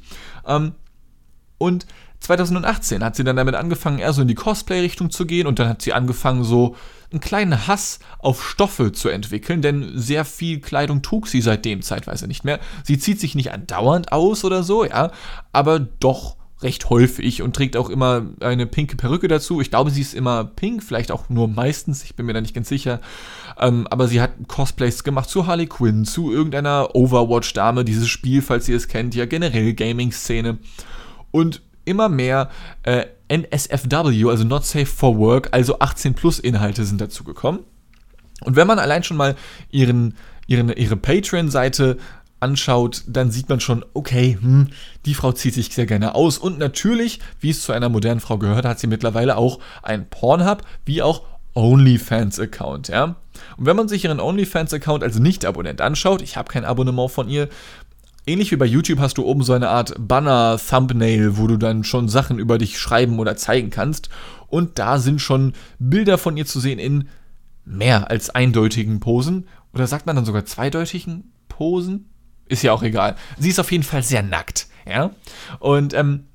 Ähm, 0.50 0.74
und 1.58 1.86
2018 2.22 3.04
hat 3.04 3.16
sie 3.16 3.24
dann 3.24 3.38
damit 3.38 3.56
angefangen, 3.56 4.00
eher 4.00 4.14
so 4.14 4.22
in 4.22 4.28
die 4.28 4.36
Cosplay-Richtung 4.36 5.10
zu 5.10 5.26
gehen. 5.26 5.48
Und 5.48 5.60
dann 5.60 5.70
hat 5.70 5.82
sie 5.82 5.94
angefangen, 5.94 6.44
so 6.44 6.76
einen 7.12 7.22
kleinen 7.22 7.68
Hass 7.68 8.00
auf 8.20 8.48
Stoffe 8.48 8.92
zu 8.92 9.10
entwickeln, 9.10 9.62
denn 9.62 9.92
sehr 9.96 10.26
viel 10.26 10.60
Kleidung 10.60 11.02
trug 11.02 11.28
sie 11.28 11.42
seitdem 11.42 11.82
zeitweise 11.82 12.28
nicht 12.28 12.44
mehr. 12.44 12.60
Sie 12.84 13.00
zieht 13.00 13.20
sich 13.20 13.36
nicht 13.36 13.52
andauernd 13.52 14.12
aus 14.12 14.44
oder 14.44 14.64
so, 14.64 14.86
ja, 14.86 15.12
aber 15.54 15.80
doch 15.80 16.36
recht 16.62 16.90
häufig 16.90 17.42
und 17.42 17.56
trägt 17.56 17.78
auch 17.78 17.90
immer 17.90 18.26
eine 18.42 18.66
pinke 18.66 18.98
Perücke 18.98 19.28
dazu. 19.28 19.62
Ich 19.62 19.70
glaube, 19.70 19.92
sie 19.92 20.02
ist 20.02 20.14
immer 20.14 20.44
pink, 20.44 20.84
vielleicht 20.84 21.12
auch 21.12 21.30
nur 21.30 21.48
meistens, 21.48 22.04
ich 22.04 22.16
bin 22.16 22.26
mir 22.26 22.34
da 22.34 22.42
nicht 22.42 22.54
ganz 22.54 22.68
sicher. 22.68 23.00
Ähm, 23.58 23.88
aber 23.90 24.08
sie 24.08 24.20
hat 24.20 24.32
Cosplays 24.48 25.04
gemacht 25.04 25.30
zu 25.30 25.48
Harley 25.48 25.68
Quinn, 25.68 26.06
zu 26.06 26.32
irgendeiner 26.32 26.96
Overwatch-Dame, 26.96 27.86
dieses 27.86 28.10
Spiel, 28.10 28.42
falls 28.42 28.68
ihr 28.68 28.76
es 28.76 28.88
kennt, 28.88 29.16
ja 29.16 29.26
generell 29.26 29.74
Gaming-Szene. 29.74 30.58
Und 31.32 31.62
immer 31.86 32.10
mehr 32.10 32.50
äh, 32.84 33.06
NSFW, 33.30 34.30
also 34.30 34.44
Not 34.44 34.66
Safe 34.66 34.86
for 34.86 35.18
Work, 35.18 35.50
also 35.52 35.80
18-Plus-Inhalte 35.80 36.84
sind 36.84 37.00
dazu 37.00 37.24
gekommen. 37.24 37.60
Und 38.42 38.56
wenn 38.56 38.68
man 38.68 38.80
allein 38.80 39.04
schon 39.04 39.18
mal 39.18 39.36
ihren, 39.70 40.16
ihren, 40.48 40.70
ihre 40.70 40.98
Patreon-Seite 40.98 41.98
anschaut, 42.40 43.04
dann 43.08 43.32
sieht 43.32 43.50
man 43.50 43.60
schon, 43.60 43.86
okay, 43.94 44.38
hm, 44.40 44.70
die 45.06 45.14
Frau 45.14 45.32
zieht 45.32 45.54
sich 45.54 45.74
sehr 45.74 45.86
gerne 45.86 46.16
aus. 46.16 46.38
Und 46.38 46.60
natürlich, 46.60 47.20
wie 47.40 47.50
es 47.50 47.62
zu 47.62 47.72
einer 47.72 47.90
modernen 47.90 48.20
Frau 48.20 48.38
gehört, 48.38 48.66
hat 48.66 48.80
sie 48.80 48.88
mittlerweile 48.88 49.38
auch 49.38 49.60
ein 49.84 50.10
Pornhub 50.10 50.64
wie 50.86 51.02
auch 51.02 51.24
OnlyFans-Account, 51.56 52.90
ja. 52.90 53.16
Und 53.58 53.66
wenn 53.66 53.76
man 53.76 53.88
sich 53.88 54.04
ihren 54.04 54.20
OnlyFans-Account 54.20 55.04
als 55.04 55.20
Nicht-Abonnent 55.20 55.82
anschaut, 55.82 56.22
ich 56.22 56.38
habe 56.38 56.52
kein 56.52 56.66
Abonnement 56.66 57.12
von 57.12 57.30
ihr, 57.30 57.50
ähnlich 58.26 58.52
wie 58.52 58.58
bei 58.58 58.66
YouTube 58.66 59.00
hast 59.00 59.18
du 59.18 59.26
oben 59.26 59.44
so 59.44 59.54
eine 59.54 59.70
Art 59.70 59.96
Banner-Thumbnail, 59.98 61.38
wo 61.38 61.48
du 61.48 61.58
dann 61.58 61.84
schon 61.84 62.08
Sachen 62.08 62.40
über 62.40 62.58
dich 62.58 62.80
schreiben 62.80 63.20
oder 63.20 63.36
zeigen 63.36 63.70
kannst. 63.70 64.10
Und 64.48 64.80
da 64.80 65.00
sind 65.00 65.22
schon 65.22 65.54
Bilder 65.80 66.18
von 66.18 66.38
ihr 66.38 66.46
zu 66.46 66.60
sehen 66.60 66.80
in 66.80 67.10
mehr 67.66 68.10
als 68.10 68.30
eindeutigen 68.30 69.00
Posen. 69.00 69.48
Oder 69.74 69.88
sagt 69.88 70.06
man 70.06 70.16
dann 70.16 70.26
sogar 70.26 70.46
zweideutigen 70.46 71.32
Posen? 71.48 72.10
Ist 72.50 72.64
ja 72.64 72.74
auch 72.74 72.84
egal. 72.84 73.16
Sie 73.38 73.50
ist 73.50 73.60
auf 73.60 73.72
jeden 73.72 73.84
Fall 73.84 74.04
sehr 74.04 74.24
nackt, 74.24 74.68
ja. 74.86 75.12
Und 75.60 75.94
ähm, 75.94 76.26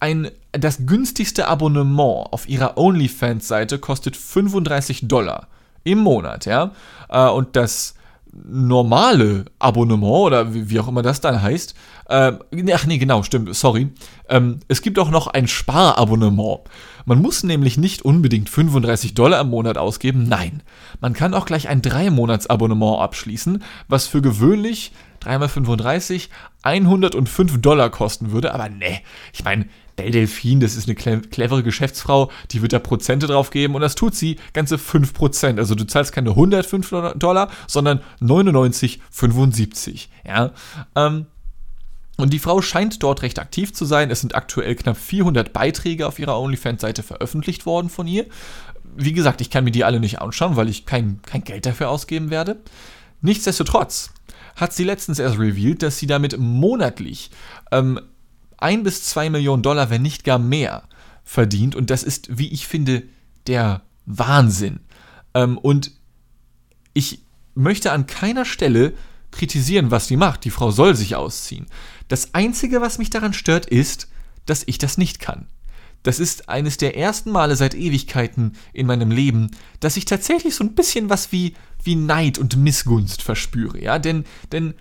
ein, 0.00 0.30
das 0.52 0.86
günstigste 0.86 1.48
Abonnement 1.48 2.28
auf 2.30 2.48
ihrer 2.48 2.76
OnlyFans-Seite 2.76 3.78
kostet 3.78 4.16
35 4.16 5.08
Dollar 5.08 5.48
im 5.82 5.98
Monat, 5.98 6.46
ja. 6.46 6.72
Äh, 7.08 7.28
und 7.28 7.56
das 7.56 7.94
normale 8.32 9.46
Abonnement 9.58 10.26
oder 10.26 10.54
wie, 10.54 10.68
wie, 10.70 10.78
auch 10.78 10.88
immer 10.88 11.02
das 11.02 11.20
dann 11.20 11.40
heißt. 11.40 11.74
Äh, 12.08 12.32
ach 12.72 12.86
nee, 12.86 12.98
genau, 12.98 13.22
stimmt, 13.22 13.54
sorry. 13.56 13.88
Ähm, 14.28 14.60
es 14.68 14.82
gibt 14.82 14.98
auch 14.98 15.10
noch 15.10 15.26
ein 15.28 15.48
Sparabonnement. 15.48 16.60
Man 17.08 17.22
muss 17.22 17.42
nämlich 17.42 17.78
nicht 17.78 18.02
unbedingt 18.02 18.50
35 18.50 19.14
Dollar 19.14 19.40
im 19.40 19.48
Monat 19.48 19.78
ausgeben, 19.78 20.24
nein. 20.28 20.62
Man 21.00 21.14
kann 21.14 21.32
auch 21.32 21.46
gleich 21.46 21.66
ein 21.66 21.80
3-Monats-Abonnement 21.80 23.00
abschließen, 23.00 23.64
was 23.88 24.06
für 24.06 24.20
gewöhnlich 24.20 24.92
3 25.20 25.38
mal 25.38 25.48
35 25.48 26.28
105 26.60 27.62
Dollar 27.62 27.88
kosten 27.88 28.30
würde, 28.30 28.52
aber 28.52 28.68
ne, 28.68 29.00
ich 29.32 29.42
meine, 29.42 29.64
Belle 29.96 30.10
Delphine, 30.10 30.60
das 30.60 30.76
ist 30.76 30.86
eine 30.86 30.96
clevere 31.22 31.62
Geschäftsfrau, 31.62 32.30
die 32.50 32.60
wird 32.60 32.74
da 32.74 32.78
Prozente 32.78 33.26
drauf 33.26 33.48
geben 33.48 33.74
und 33.74 33.80
das 33.80 33.94
tut 33.94 34.14
sie 34.14 34.36
ganze 34.52 34.76
5%. 34.76 35.56
Also 35.56 35.74
du 35.74 35.86
zahlst 35.86 36.12
keine 36.12 36.30
105 36.30 37.14
Dollar, 37.16 37.50
sondern 37.66 38.00
99,75. 38.20 40.08
Ja. 40.26 40.52
Ähm, 40.94 41.24
und 42.18 42.32
die 42.32 42.40
Frau 42.40 42.60
scheint 42.60 43.02
dort 43.02 43.22
recht 43.22 43.38
aktiv 43.38 43.72
zu 43.72 43.84
sein. 43.84 44.10
Es 44.10 44.20
sind 44.20 44.34
aktuell 44.34 44.74
knapp 44.74 44.96
400 44.96 45.52
Beiträge 45.52 46.06
auf 46.06 46.18
ihrer 46.18 46.38
OnlyFans-Seite 46.38 47.04
veröffentlicht 47.04 47.64
worden 47.64 47.88
von 47.88 48.08
ihr. 48.08 48.26
Wie 48.96 49.12
gesagt, 49.12 49.40
ich 49.40 49.50
kann 49.50 49.62
mir 49.62 49.70
die 49.70 49.84
alle 49.84 50.00
nicht 50.00 50.20
anschauen, 50.20 50.56
weil 50.56 50.68
ich 50.68 50.84
kein, 50.84 51.22
kein 51.22 51.44
Geld 51.44 51.64
dafür 51.64 51.88
ausgeben 51.88 52.30
werde. 52.30 52.60
Nichtsdestotrotz 53.20 54.10
hat 54.56 54.72
sie 54.72 54.82
letztens 54.82 55.20
erst 55.20 55.38
revealed, 55.38 55.82
dass 55.82 55.98
sie 55.98 56.08
damit 56.08 56.36
monatlich 56.38 57.30
ähm, 57.70 58.00
ein 58.56 58.82
bis 58.82 59.04
zwei 59.04 59.30
Millionen 59.30 59.62
Dollar, 59.62 59.88
wenn 59.88 60.02
nicht 60.02 60.24
gar 60.24 60.40
mehr, 60.40 60.82
verdient. 61.22 61.76
Und 61.76 61.90
das 61.90 62.02
ist, 62.02 62.36
wie 62.36 62.48
ich 62.48 62.66
finde, 62.66 63.04
der 63.46 63.82
Wahnsinn. 64.06 64.80
Ähm, 65.34 65.56
und 65.56 65.92
ich 66.94 67.22
möchte 67.54 67.92
an 67.92 68.06
keiner 68.06 68.44
Stelle 68.44 68.94
kritisieren, 69.38 69.90
was 69.90 70.06
sie 70.06 70.16
macht. 70.16 70.44
Die 70.44 70.50
Frau 70.50 70.70
soll 70.70 70.94
sich 70.94 71.16
ausziehen. 71.16 71.66
Das 72.08 72.34
Einzige, 72.34 72.80
was 72.80 72.98
mich 72.98 73.10
daran 73.10 73.32
stört, 73.32 73.66
ist, 73.66 74.08
dass 74.44 74.64
ich 74.66 74.78
das 74.78 74.98
nicht 74.98 75.20
kann. 75.20 75.46
Das 76.02 76.20
ist 76.20 76.48
eines 76.48 76.76
der 76.76 76.96
ersten 76.96 77.30
Male 77.30 77.56
seit 77.56 77.74
Ewigkeiten 77.74 78.52
in 78.72 78.86
meinem 78.86 79.10
Leben, 79.10 79.50
dass 79.80 79.96
ich 79.96 80.04
tatsächlich 80.04 80.54
so 80.54 80.64
ein 80.64 80.74
bisschen 80.74 81.10
was 81.10 81.32
wie 81.32 81.54
wie 81.82 81.94
Neid 81.94 82.38
und 82.38 82.56
Missgunst 82.56 83.22
verspüre, 83.22 83.82
ja, 83.82 83.98
denn, 83.98 84.24
denn 84.52 84.74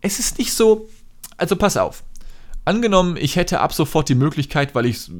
es 0.00 0.18
ist 0.18 0.38
nicht 0.38 0.52
so, 0.52 0.88
also 1.36 1.56
pass 1.56 1.76
auf, 1.76 2.04
angenommen, 2.64 3.16
ich 3.16 3.36
hätte 3.36 3.60
ab 3.60 3.72
sofort 3.72 4.08
die 4.08 4.14
Möglichkeit, 4.14 4.74
weil 4.74 4.86
ich 4.86 5.10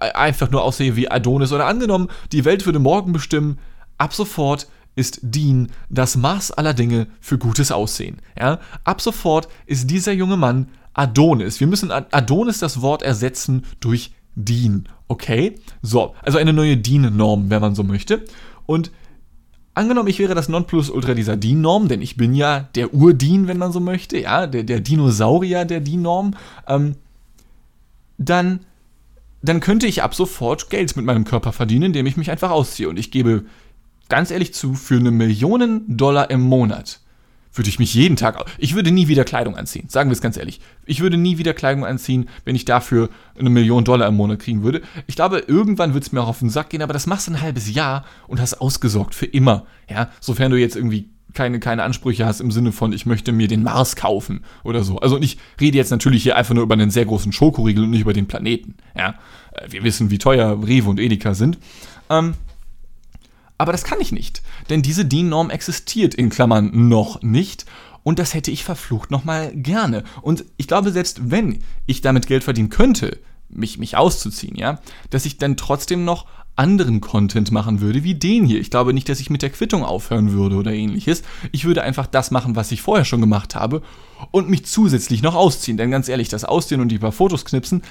einfach 0.00 0.50
nur 0.50 0.62
aussehe 0.62 0.96
wie 0.96 1.10
Adonis, 1.10 1.52
oder 1.52 1.66
angenommen, 1.66 2.08
die 2.32 2.44
Welt 2.44 2.66
würde 2.66 2.78
morgen 2.78 3.12
bestimmen, 3.12 3.58
ab 3.98 4.14
sofort 4.14 4.68
ist 4.96 5.20
Dean 5.22 5.70
das 5.88 6.16
Maß 6.16 6.52
aller 6.52 6.74
Dinge 6.74 7.06
für 7.20 7.38
gutes 7.38 7.72
Aussehen. 7.72 8.18
Ja? 8.38 8.60
Ab 8.84 9.00
sofort 9.00 9.48
ist 9.66 9.90
dieser 9.90 10.12
junge 10.12 10.36
Mann 10.36 10.68
Adonis. 10.92 11.60
Wir 11.60 11.66
müssen 11.66 11.90
Adonis 11.90 12.58
das 12.58 12.80
Wort 12.80 13.02
ersetzen 13.02 13.64
durch 13.80 14.12
Dean. 14.36 14.88
Okay? 15.08 15.56
So, 15.82 16.14
also 16.22 16.38
eine 16.38 16.52
neue 16.52 16.76
Dean-Norm, 16.76 17.50
wenn 17.50 17.60
man 17.60 17.74
so 17.74 17.82
möchte. 17.82 18.24
Und 18.66 18.90
angenommen, 19.74 20.08
ich 20.08 20.18
wäre 20.20 20.34
das 20.34 20.48
Nonplusultra 20.48 21.14
dieser 21.14 21.36
Dean-Norm, 21.36 21.88
denn 21.88 22.00
ich 22.00 22.16
bin 22.16 22.34
ja 22.34 22.68
der 22.74 22.94
Ur-Dean, 22.94 23.48
wenn 23.48 23.58
man 23.58 23.72
so 23.72 23.80
möchte, 23.80 24.18
ja, 24.18 24.46
der, 24.46 24.62
der 24.62 24.80
Dinosaurier 24.80 25.64
der 25.64 25.80
Dean-Norm, 25.80 26.36
ähm, 26.68 26.94
dann, 28.16 28.60
dann 29.42 29.58
könnte 29.58 29.88
ich 29.88 30.02
ab 30.02 30.14
sofort 30.14 30.70
Geld 30.70 30.96
mit 30.96 31.04
meinem 31.04 31.24
Körper 31.24 31.52
verdienen, 31.52 31.86
indem 31.86 32.06
ich 32.06 32.16
mich 32.16 32.30
einfach 32.30 32.50
ausziehe. 32.50 32.88
Und 32.88 32.98
ich 32.98 33.10
gebe 33.10 33.44
ganz 34.14 34.30
ehrlich 34.30 34.54
zu, 34.54 34.74
für 34.74 34.94
eine 34.94 35.10
Million 35.10 35.82
Dollar 35.88 36.30
im 36.30 36.40
Monat 36.40 37.00
würde 37.52 37.68
ich 37.68 37.80
mich 37.80 37.94
jeden 37.94 38.14
Tag. 38.14 38.44
Ich 38.58 38.76
würde 38.76 38.92
nie 38.92 39.08
wieder 39.08 39.24
Kleidung 39.24 39.56
anziehen, 39.56 39.88
sagen 39.88 40.08
wir 40.08 40.12
es 40.12 40.20
ganz 40.20 40.36
ehrlich. 40.36 40.60
Ich 40.86 41.00
würde 41.00 41.16
nie 41.16 41.36
wieder 41.36 41.52
Kleidung 41.52 41.84
anziehen, 41.84 42.28
wenn 42.44 42.54
ich 42.54 42.64
dafür 42.64 43.08
eine 43.36 43.50
Million 43.50 43.82
Dollar 43.82 44.06
im 44.06 44.14
Monat 44.14 44.38
kriegen 44.38 44.62
würde. 44.62 44.82
Ich 45.08 45.16
glaube, 45.16 45.38
irgendwann 45.38 45.94
wird 45.94 46.04
es 46.04 46.12
mir 46.12 46.22
auch 46.22 46.28
auf 46.28 46.38
den 46.38 46.48
Sack 46.48 46.70
gehen, 46.70 46.82
aber 46.82 46.92
das 46.92 47.08
machst 47.08 47.26
du 47.26 47.32
ein 47.32 47.40
halbes 47.40 47.74
Jahr 47.74 48.04
und 48.28 48.40
hast 48.40 48.54
ausgesorgt 48.60 49.16
für 49.16 49.26
immer. 49.26 49.66
Ja, 49.90 50.10
sofern 50.20 50.52
du 50.52 50.60
jetzt 50.60 50.76
irgendwie 50.76 51.08
keine, 51.32 51.58
keine 51.58 51.82
Ansprüche 51.82 52.24
hast 52.24 52.40
im 52.40 52.52
Sinne 52.52 52.70
von, 52.70 52.92
ich 52.92 53.06
möchte 53.06 53.32
mir 53.32 53.48
den 53.48 53.64
Mars 53.64 53.96
kaufen 53.96 54.44
oder 54.62 54.84
so. 54.84 55.00
Also 55.00 55.18
ich 55.18 55.38
rede 55.60 55.76
jetzt 55.76 55.90
natürlich 55.90 56.22
hier 56.22 56.36
einfach 56.36 56.54
nur 56.54 56.62
über 56.62 56.74
einen 56.74 56.90
sehr 56.90 57.04
großen 57.04 57.32
Schokoriegel 57.32 57.82
und 57.82 57.90
nicht 57.90 58.02
über 58.02 58.12
den 58.12 58.28
Planeten. 58.28 58.76
Ja, 58.96 59.16
äh, 59.54 59.72
wir 59.72 59.82
wissen, 59.82 60.12
wie 60.12 60.18
teuer 60.18 60.64
Rewe 60.64 60.88
und 60.88 61.00
Edeka 61.00 61.34
sind. 61.34 61.58
Ähm, 62.08 62.34
aber 63.58 63.72
das 63.72 63.84
kann 63.84 64.00
ich 64.00 64.12
nicht, 64.12 64.42
denn 64.70 64.82
diese 64.82 65.04
DIN-Norm 65.04 65.50
existiert 65.50 66.14
in 66.14 66.30
Klammern 66.30 66.88
noch 66.88 67.22
nicht 67.22 67.66
und 68.02 68.18
das 68.18 68.34
hätte 68.34 68.50
ich 68.50 68.64
verflucht 68.64 69.10
nochmal 69.10 69.52
gerne. 69.54 70.04
Und 70.22 70.44
ich 70.56 70.68
glaube, 70.68 70.92
selbst 70.92 71.30
wenn 71.30 71.60
ich 71.86 72.02
damit 72.02 72.26
Geld 72.26 72.44
verdienen 72.44 72.68
könnte, 72.68 73.18
mich, 73.48 73.78
mich 73.78 73.96
auszuziehen, 73.96 74.56
ja, 74.56 74.80
dass 75.10 75.26
ich 75.26 75.38
dann 75.38 75.56
trotzdem 75.56 76.04
noch 76.04 76.26
anderen 76.56 77.00
Content 77.00 77.50
machen 77.50 77.80
würde, 77.80 78.04
wie 78.04 78.14
den 78.14 78.44
hier. 78.44 78.60
Ich 78.60 78.70
glaube 78.70 78.94
nicht, 78.94 79.08
dass 79.08 79.20
ich 79.20 79.30
mit 79.30 79.42
der 79.42 79.50
Quittung 79.50 79.84
aufhören 79.84 80.32
würde 80.32 80.56
oder 80.56 80.72
ähnliches. 80.72 81.22
Ich 81.50 81.64
würde 81.64 81.82
einfach 81.82 82.06
das 82.06 82.30
machen, 82.30 82.54
was 82.54 82.70
ich 82.70 82.80
vorher 82.80 83.04
schon 83.04 83.20
gemacht 83.20 83.56
habe 83.56 83.82
und 84.30 84.48
mich 84.48 84.64
zusätzlich 84.64 85.22
noch 85.22 85.34
ausziehen. 85.34 85.76
Denn 85.76 85.90
ganz 85.90 86.08
ehrlich, 86.08 86.28
das 86.28 86.44
Ausziehen 86.44 86.80
und 86.80 86.88
die 86.88 86.98
paar 86.98 87.10
Fotos 87.10 87.44
knipsen, 87.44 87.82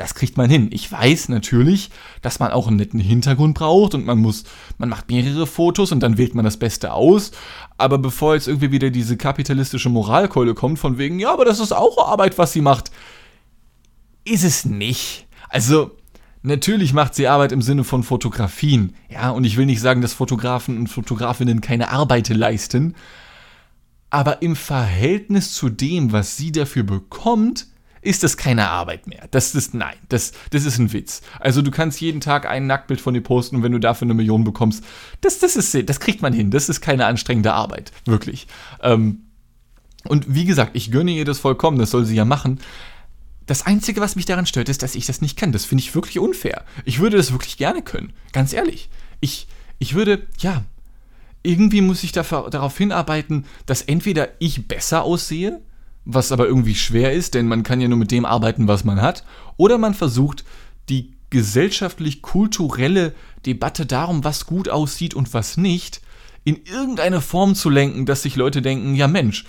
das 0.00 0.14
kriegt 0.14 0.38
man 0.38 0.48
hin. 0.48 0.70
Ich 0.72 0.90
weiß 0.90 1.28
natürlich, 1.28 1.90
dass 2.22 2.38
man 2.38 2.52
auch 2.52 2.68
einen 2.68 2.78
netten 2.78 3.00
Hintergrund 3.00 3.54
braucht 3.54 3.94
und 3.94 4.06
man 4.06 4.18
muss, 4.18 4.44
man 4.78 4.88
macht 4.88 5.10
mehrere 5.10 5.46
Fotos 5.46 5.92
und 5.92 6.00
dann 6.00 6.16
wählt 6.16 6.34
man 6.34 6.44
das 6.44 6.56
Beste 6.56 6.94
aus. 6.94 7.32
Aber 7.76 7.98
bevor 7.98 8.34
jetzt 8.34 8.48
irgendwie 8.48 8.72
wieder 8.72 8.88
diese 8.88 9.18
kapitalistische 9.18 9.90
Moralkeule 9.90 10.54
kommt, 10.54 10.78
von 10.78 10.96
wegen, 10.96 11.18
ja, 11.18 11.30
aber 11.30 11.44
das 11.44 11.60
ist 11.60 11.72
auch 11.72 12.08
Arbeit, 12.08 12.38
was 12.38 12.52
sie 12.52 12.62
macht, 12.62 12.90
ist 14.24 14.42
es 14.42 14.64
nicht. 14.64 15.26
Also, 15.50 15.90
natürlich 16.42 16.94
macht 16.94 17.14
sie 17.14 17.28
Arbeit 17.28 17.52
im 17.52 17.60
Sinne 17.60 17.84
von 17.84 18.02
Fotografien. 18.02 18.94
Ja, 19.10 19.30
und 19.30 19.44
ich 19.44 19.58
will 19.58 19.66
nicht 19.66 19.82
sagen, 19.82 20.00
dass 20.00 20.14
Fotografen 20.14 20.78
und 20.78 20.86
Fotografinnen 20.86 21.60
keine 21.60 21.90
Arbeit 21.90 22.30
leisten. 22.30 22.94
Aber 24.08 24.40
im 24.40 24.56
Verhältnis 24.56 25.52
zu 25.52 25.68
dem, 25.68 26.10
was 26.12 26.38
sie 26.38 26.52
dafür 26.52 26.84
bekommt, 26.84 27.66
ist 28.02 28.22
das 28.22 28.36
keine 28.36 28.68
Arbeit 28.68 29.06
mehr. 29.06 29.28
Das 29.30 29.54
ist, 29.54 29.74
nein, 29.74 29.96
das, 30.08 30.32
das 30.50 30.64
ist 30.64 30.78
ein 30.78 30.92
Witz. 30.92 31.22
Also 31.38 31.62
du 31.62 31.70
kannst 31.70 32.00
jeden 32.00 32.20
Tag 32.20 32.46
ein 32.46 32.66
Nacktbild 32.66 33.00
von 33.00 33.14
dir 33.14 33.20
posten 33.20 33.56
und 33.56 33.62
wenn 33.62 33.72
du 33.72 33.78
dafür 33.78 34.06
eine 34.06 34.14
Million 34.14 34.44
bekommst, 34.44 34.84
das, 35.20 35.38
das 35.38 35.56
ist, 35.56 35.88
das 35.88 36.00
kriegt 36.00 36.22
man 36.22 36.32
hin. 36.32 36.50
Das 36.50 36.68
ist 36.68 36.80
keine 36.80 37.06
anstrengende 37.06 37.52
Arbeit. 37.52 37.92
Wirklich. 38.06 38.46
Ähm, 38.82 39.26
und 40.04 40.34
wie 40.34 40.46
gesagt, 40.46 40.72
ich 40.74 40.90
gönne 40.90 41.10
ihr 41.10 41.24
das 41.24 41.38
vollkommen, 41.38 41.78
das 41.78 41.90
soll 41.90 42.04
sie 42.06 42.16
ja 42.16 42.24
machen. 42.24 42.60
Das 43.46 43.66
Einzige, 43.66 44.00
was 44.00 44.16
mich 44.16 44.26
daran 44.26 44.46
stört, 44.46 44.68
ist, 44.68 44.82
dass 44.82 44.94
ich 44.94 45.06
das 45.06 45.20
nicht 45.20 45.36
kann. 45.36 45.52
Das 45.52 45.64
finde 45.64 45.82
ich 45.82 45.94
wirklich 45.94 46.18
unfair. 46.18 46.64
Ich 46.84 47.00
würde 47.00 47.16
das 47.16 47.32
wirklich 47.32 47.56
gerne 47.56 47.82
können. 47.82 48.12
Ganz 48.32 48.52
ehrlich. 48.52 48.88
Ich, 49.20 49.46
ich 49.78 49.94
würde, 49.94 50.26
ja, 50.38 50.64
irgendwie 51.42 51.80
muss 51.80 52.04
ich 52.04 52.12
dafür, 52.12 52.48
darauf 52.50 52.76
hinarbeiten, 52.78 53.44
dass 53.66 53.82
entweder 53.82 54.28
ich 54.38 54.68
besser 54.68 55.02
aussehe, 55.02 55.60
was 56.04 56.32
aber 56.32 56.46
irgendwie 56.46 56.74
schwer 56.74 57.12
ist, 57.12 57.34
denn 57.34 57.46
man 57.46 57.62
kann 57.62 57.80
ja 57.80 57.88
nur 57.88 57.98
mit 57.98 58.10
dem 58.10 58.24
arbeiten, 58.24 58.68
was 58.68 58.84
man 58.84 59.00
hat, 59.00 59.24
oder 59.56 59.78
man 59.78 59.94
versucht, 59.94 60.44
die 60.88 61.12
gesellschaftlich-kulturelle 61.30 63.14
Debatte 63.46 63.86
darum, 63.86 64.24
was 64.24 64.46
gut 64.46 64.68
aussieht 64.68 65.14
und 65.14 65.32
was 65.32 65.56
nicht, 65.56 66.00
in 66.44 66.58
irgendeine 66.64 67.20
Form 67.20 67.54
zu 67.54 67.70
lenken, 67.70 68.06
dass 68.06 68.22
sich 68.22 68.36
Leute 68.36 68.62
denken, 68.62 68.94
ja 68.94 69.06
Mensch, 69.08 69.44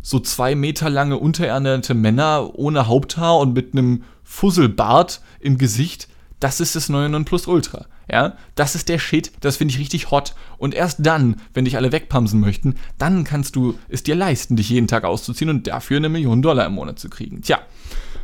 so 0.00 0.20
zwei 0.20 0.54
Meter 0.54 0.88
lange 0.88 1.18
unterernährte 1.18 1.94
Männer 1.94 2.52
ohne 2.54 2.86
Haupthaar 2.86 3.38
und 3.38 3.52
mit 3.52 3.72
einem 3.72 4.04
Fusselbart 4.22 5.20
im 5.40 5.58
Gesicht, 5.58 6.08
das 6.40 6.60
ist 6.60 6.76
das 6.76 6.88
neue 6.88 7.08
Nonplusultra. 7.08 7.86
Ja, 8.10 8.36
das 8.54 8.74
ist 8.74 8.88
der 8.88 8.98
Shit, 8.98 9.32
das 9.40 9.58
finde 9.58 9.74
ich 9.74 9.80
richtig 9.80 10.10
hot. 10.10 10.34
Und 10.56 10.74
erst 10.74 11.04
dann, 11.04 11.36
wenn 11.52 11.64
dich 11.64 11.76
alle 11.76 11.92
wegpamsen 11.92 12.40
möchten, 12.40 12.76
dann 12.96 13.24
kannst 13.24 13.54
du 13.56 13.78
es 13.88 14.02
dir 14.02 14.14
leisten, 14.14 14.56
dich 14.56 14.70
jeden 14.70 14.88
Tag 14.88 15.04
auszuziehen 15.04 15.50
und 15.50 15.66
dafür 15.66 15.98
eine 15.98 16.08
Million 16.08 16.40
Dollar 16.40 16.66
im 16.66 16.72
Monat 16.72 16.98
zu 16.98 17.10
kriegen. 17.10 17.42
Tja, 17.42 17.60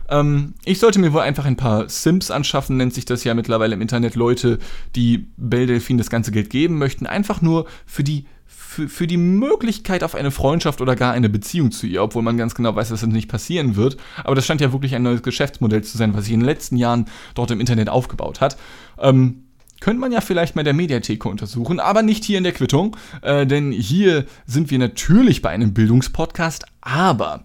ähm, 0.09 0.55
ich 0.65 0.79
sollte 0.79 0.99
mir 0.99 1.13
wohl 1.13 1.23
einfach 1.23 1.45
ein 1.45 1.57
paar 1.57 1.89
Sims 1.89 2.31
anschaffen, 2.31 2.77
nennt 2.77 2.95
sich 2.95 3.05
das 3.05 3.25
ja 3.25 3.35
mittlerweile 3.35 3.75
im 3.75 3.81
Internet. 3.81 4.15
Leute, 4.15 4.59
die 4.97 5.27
Belle 5.37 5.67
Delphine 5.67 5.99
das 5.99 6.11
ganze 6.11 6.33
Geld 6.33 6.51
geben 6.51 6.79
möchten, 6.79 7.07
einfach 7.07 7.43
nur 7.43 7.67
für 7.87 8.05
die 8.05 8.27
für, 8.57 8.89
für 8.89 9.07
die 9.07 9.17
Möglichkeit 9.17 10.03
auf 10.03 10.15
eine 10.15 10.31
Freundschaft 10.31 10.81
oder 10.81 10.97
gar 10.97 11.13
eine 11.13 11.29
Beziehung 11.29 11.71
zu 11.71 11.87
ihr, 11.87 12.03
obwohl 12.03 12.23
man 12.23 12.37
ganz 12.37 12.55
genau 12.55 12.75
weiß, 12.75 12.89
dass 12.89 13.01
das 13.01 13.09
nicht 13.09 13.29
passieren 13.29 13.77
wird. 13.77 13.97
Aber 14.23 14.35
das 14.35 14.47
scheint 14.47 14.61
ja 14.61 14.73
wirklich 14.73 14.95
ein 14.95 15.03
neues 15.03 15.23
Geschäftsmodell 15.23 15.83
zu 15.83 15.97
sein, 15.97 16.15
was 16.15 16.25
sich 16.25 16.35
in 16.35 16.41
den 16.41 16.47
letzten 16.47 16.77
Jahren 16.77 17.07
dort 17.35 17.51
im 17.51 17.61
Internet 17.61 17.89
aufgebaut 17.89 18.41
hat. 18.41 18.57
Ähm, 18.99 19.45
könnte 19.81 20.01
man 20.01 20.13
ja 20.13 20.21
vielleicht 20.21 20.57
mal 20.57 20.65
der 20.65 20.73
Mediatheke 20.73 21.29
untersuchen, 21.29 21.79
aber 21.79 22.03
nicht 22.03 22.25
hier 22.25 22.39
in 22.39 22.45
der 22.45 22.53
Quittung, 22.53 22.97
äh, 23.23 23.47
denn 23.47 23.71
hier 23.71 24.25
sind 24.47 24.71
wir 24.71 24.79
natürlich 24.79 25.43
bei 25.43 25.51
einem 25.51 25.75
Bildungspodcast, 25.75 26.65
aber 26.81 27.45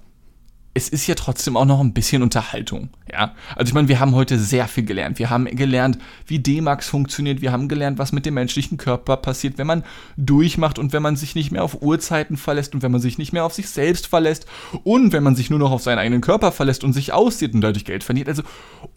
es 0.75 0.87
ist 0.87 1.07
ja 1.07 1.15
trotzdem 1.15 1.57
auch 1.57 1.65
noch 1.65 1.79
ein 1.79 1.93
bisschen 1.93 2.21
Unterhaltung, 2.21 2.89
ja. 3.11 3.33
Also 3.55 3.69
ich 3.69 3.73
meine, 3.73 3.87
wir 3.87 3.99
haben 3.99 4.13
heute 4.13 4.37
sehr 4.37 4.67
viel 4.67 4.85
gelernt. 4.85 5.17
Wir 5.17 5.29
haben 5.29 5.45
gelernt, 5.45 5.97
wie 6.27 6.39
D-Max 6.39 6.87
funktioniert. 6.87 7.41
Wir 7.41 7.51
haben 7.51 7.67
gelernt, 7.67 7.97
was 7.97 8.11
mit 8.11 8.25
dem 8.25 8.35
menschlichen 8.35 8.77
Körper 8.77 9.17
passiert, 9.17 9.57
wenn 9.57 9.65
man 9.65 9.83
durchmacht 10.15 10.77
und 10.77 10.93
wenn 10.93 11.01
man 11.01 11.15
sich 11.15 11.33
nicht 11.33 11.51
mehr 11.51 11.63
auf 11.63 11.81
Uhrzeiten 11.81 12.37
verlässt 12.37 12.75
und 12.75 12.83
wenn 12.83 12.91
man 12.91 13.01
sich 13.01 13.17
nicht 13.17 13.33
mehr 13.33 13.45
auf 13.45 13.53
sich 13.53 13.67
selbst 13.69 14.07
verlässt 14.07 14.45
und 14.83 15.11
wenn 15.11 15.23
man 15.23 15.35
sich 15.35 15.49
nur 15.49 15.59
noch 15.59 15.71
auf 15.71 15.81
seinen 15.81 15.99
eigenen 15.99 16.21
Körper 16.21 16.51
verlässt 16.51 16.83
und 16.83 16.93
sich 16.93 17.13
aussieht 17.13 17.55
und 17.55 17.61
dadurch 17.61 17.85
Geld 17.85 18.03
verliert. 18.03 18.29
Also 18.29 18.43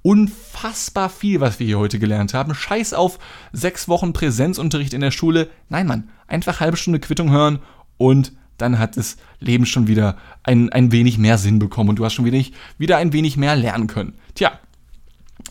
unfassbar 0.03 1.09
viel, 1.09 1.41
was 1.41 1.59
wir 1.59 1.67
hier 1.67 1.79
heute 1.79 1.99
gelernt 1.99 2.35
haben. 2.35 2.55
Scheiß 2.55 2.93
auf 2.93 3.19
sechs 3.53 3.89
Wochen 3.89 4.13
Präsenzunterricht 4.13 4.93
in 4.93 5.01
der 5.01 5.11
Schule. 5.11 5.49
Nein, 5.71 5.87
Mann, 5.87 6.11
einfach 6.27 6.61
halbe 6.61 6.77
Stunde 6.77 7.01
Quittung 7.01 7.31
hören 7.31 7.61
und 7.97 8.33
dann 8.63 8.79
hat 8.79 8.97
das 8.97 9.17
Leben 9.41 9.67
schon 9.67 9.87
wieder 9.87 10.17
ein, 10.43 10.71
ein 10.71 10.93
wenig 10.93 11.19
mehr 11.19 11.37
Sinn 11.37 11.59
bekommen 11.59 11.91
und 11.91 11.99
du 11.99 12.05
hast 12.05 12.15
schon 12.15 12.25
wieder, 12.25 12.43
wieder 12.79 12.97
ein 12.97 13.13
wenig 13.13 13.37
mehr 13.37 13.57
lernen 13.57 13.87
können. 13.87 14.15
Tja, 14.35 14.53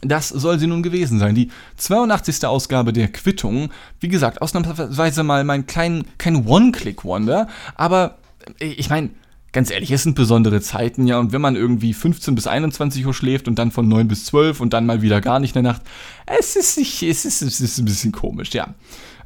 das 0.02 0.30
soll 0.30 0.58
sie 0.58 0.68
nun 0.68 0.82
gewesen 0.82 1.20
sein. 1.20 1.36
Die 1.36 1.52
82. 1.78 2.46
Ausgabe 2.46 2.94
der 2.94 3.10
Quittung. 3.10 3.70
Wie 4.00 4.08
gesagt, 4.08 4.42
ausnahmsweise 4.42 5.24
mal 5.24 5.44
mein 5.44 5.68
klein, 5.68 6.06
kein 6.18 6.48
One-Click-Wonder, 6.48 7.48
aber 7.76 8.18
ich 8.60 8.90
meine, 8.90 9.12
ganz 9.52 9.70
ehrlich, 9.70 9.92
es 9.92 10.04
sind 10.04 10.16
besondere 10.16 10.62
Zeiten, 10.62 11.06
ja, 11.06 11.20
und 11.20 11.34
wenn 11.34 11.42
man 11.42 11.56
irgendwie 11.56 11.94
15 11.94 12.34
bis 12.36 12.48
21 12.48 13.06
Uhr 13.06 13.14
schläft 13.14 13.48
und 13.48 13.60
dann 13.60 13.72
von 13.72 13.88
9 13.88 14.08
bis 14.08 14.26
12 14.26 14.62
und 14.62 14.74
dann 14.74 14.86
mal 14.86 15.02
wieder 15.02 15.22
gar 15.22 15.40
nicht 15.40 15.56
in 15.56 15.64
der 15.64 15.74
Nacht, 15.74 15.82
es 16.26 16.56
ist, 16.56 16.78
es 16.78 17.26
ist, 17.26 17.42
es 17.42 17.62
ist 17.62 17.78
ein 17.78 17.86
bisschen 17.86 18.12
komisch, 18.12 18.52
ja. 18.54 18.74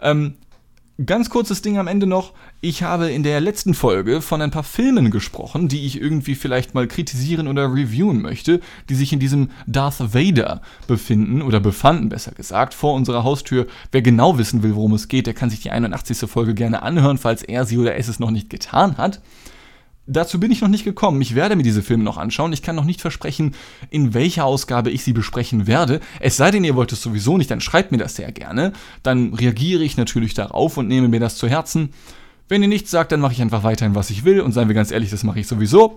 Ähm, 0.02 0.36
Ganz 1.04 1.30
kurzes 1.30 1.62
Ding 1.62 1.78
am 1.78 1.88
Ende 1.88 2.08
noch. 2.08 2.32
Ich 2.62 2.82
habe 2.82 3.12
in 3.12 3.24
der 3.24 3.42
letzten 3.42 3.74
Folge 3.74 4.22
von 4.22 4.42
ein 4.42 4.52
paar 4.52 4.64
Filmen 4.64 5.12
gesprochen, 5.12 5.68
die 5.68 5.86
ich 5.86 6.00
irgendwie 6.00 6.36
vielleicht 6.36 6.74
mal 6.74 6.88
kritisieren 6.88 7.50
oder 7.50 7.66
reviewen 7.66 8.22
möchte, 8.22 8.62
die 8.88 8.96
sich 8.96 9.12
in 9.12 9.20
diesem 9.20 9.52
Darth 9.68 10.14
Vader 10.14 10.62
befinden 10.88 11.42
oder 11.42 11.60
befanden, 11.60 12.08
besser 12.08 12.32
gesagt, 12.32 12.74
vor 12.74 12.94
unserer 12.94 13.26
Haustür. 13.26 13.68
Wer 13.92 14.04
genau 14.04 14.38
wissen 14.38 14.64
will, 14.64 14.76
worum 14.76 14.94
es 14.94 15.10
geht, 15.10 15.28
der 15.28 15.34
kann 15.34 15.50
sich 15.50 15.60
die 15.60 15.72
81. 15.72 16.30
Folge 16.30 16.54
gerne 16.54 16.82
anhören, 16.82 17.18
falls 17.18 17.44
er 17.44 17.66
sie 17.66 17.78
oder 17.78 17.98
es 17.98 18.08
es 18.08 18.20
noch 18.20 18.32
nicht 18.32 18.50
getan 18.50 18.98
hat. 18.98 19.20
Dazu 20.08 20.40
bin 20.40 20.52
ich 20.52 20.62
noch 20.62 20.70
nicht 20.70 20.84
gekommen. 20.84 21.20
Ich 21.22 21.34
werde 21.34 21.56
mir 21.56 21.64
diese 21.64 21.82
Filme 21.82 22.04
noch 22.04 22.18
anschauen. 22.18 22.54
Ich 22.54 22.62
kann 22.62 22.76
noch 22.76 22.86
nicht 22.86 23.02
versprechen, 23.02 23.56
in 23.90 24.14
welcher 24.14 24.46
Ausgabe 24.46 24.92
ich 24.92 25.04
sie 25.04 25.14
besprechen 25.14 25.66
werde. 25.66 26.00
Es 26.20 26.38
sei 26.38 26.52
denn, 26.52 26.64
ihr 26.64 26.76
wollt 26.76 26.92
es 26.92 27.02
sowieso 27.02 27.38
nicht, 27.38 27.50
dann 27.50 27.62
schreibt 27.62 27.92
mir 27.92 27.98
das 27.98 28.16
sehr 28.16 28.32
gerne. 28.32 28.74
Dann 29.02 29.34
reagiere 29.34 29.84
ich 29.84 29.98
natürlich 29.98 30.36
darauf 30.36 30.78
und 30.78 30.88
nehme 30.88 31.08
mir 31.08 31.20
das 31.20 31.38
zu 31.38 31.48
Herzen. 31.48 31.90
Wenn 32.48 32.62
ihr 32.62 32.68
nichts 32.68 32.92
sagt, 32.92 33.12
dann 33.12 33.20
mache 33.20 33.34
ich 33.34 33.42
einfach 33.42 33.64
weiterhin, 33.64 33.96
was 33.96 34.12
ich 34.12 34.24
will. 34.24 34.42
Und 34.42 34.52
seien 34.52 34.68
wir 34.68 34.76
ganz 34.76 34.92
ehrlich, 34.92 35.10
das 35.10 35.24
mache 35.24 35.40
ich 35.40 35.48
sowieso. 35.48 35.96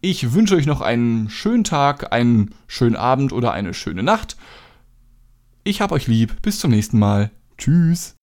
Ich 0.00 0.32
wünsche 0.32 0.56
euch 0.56 0.66
noch 0.66 0.80
einen 0.80 1.30
schönen 1.30 1.62
Tag, 1.62 2.12
einen 2.12 2.54
schönen 2.66 2.96
Abend 2.96 3.32
oder 3.32 3.52
eine 3.52 3.74
schöne 3.74 4.02
Nacht. 4.02 4.36
Ich 5.62 5.80
hab 5.80 5.92
euch 5.92 6.08
lieb. 6.08 6.42
Bis 6.42 6.58
zum 6.58 6.72
nächsten 6.72 6.98
Mal. 6.98 7.30
Tschüss. 7.56 8.16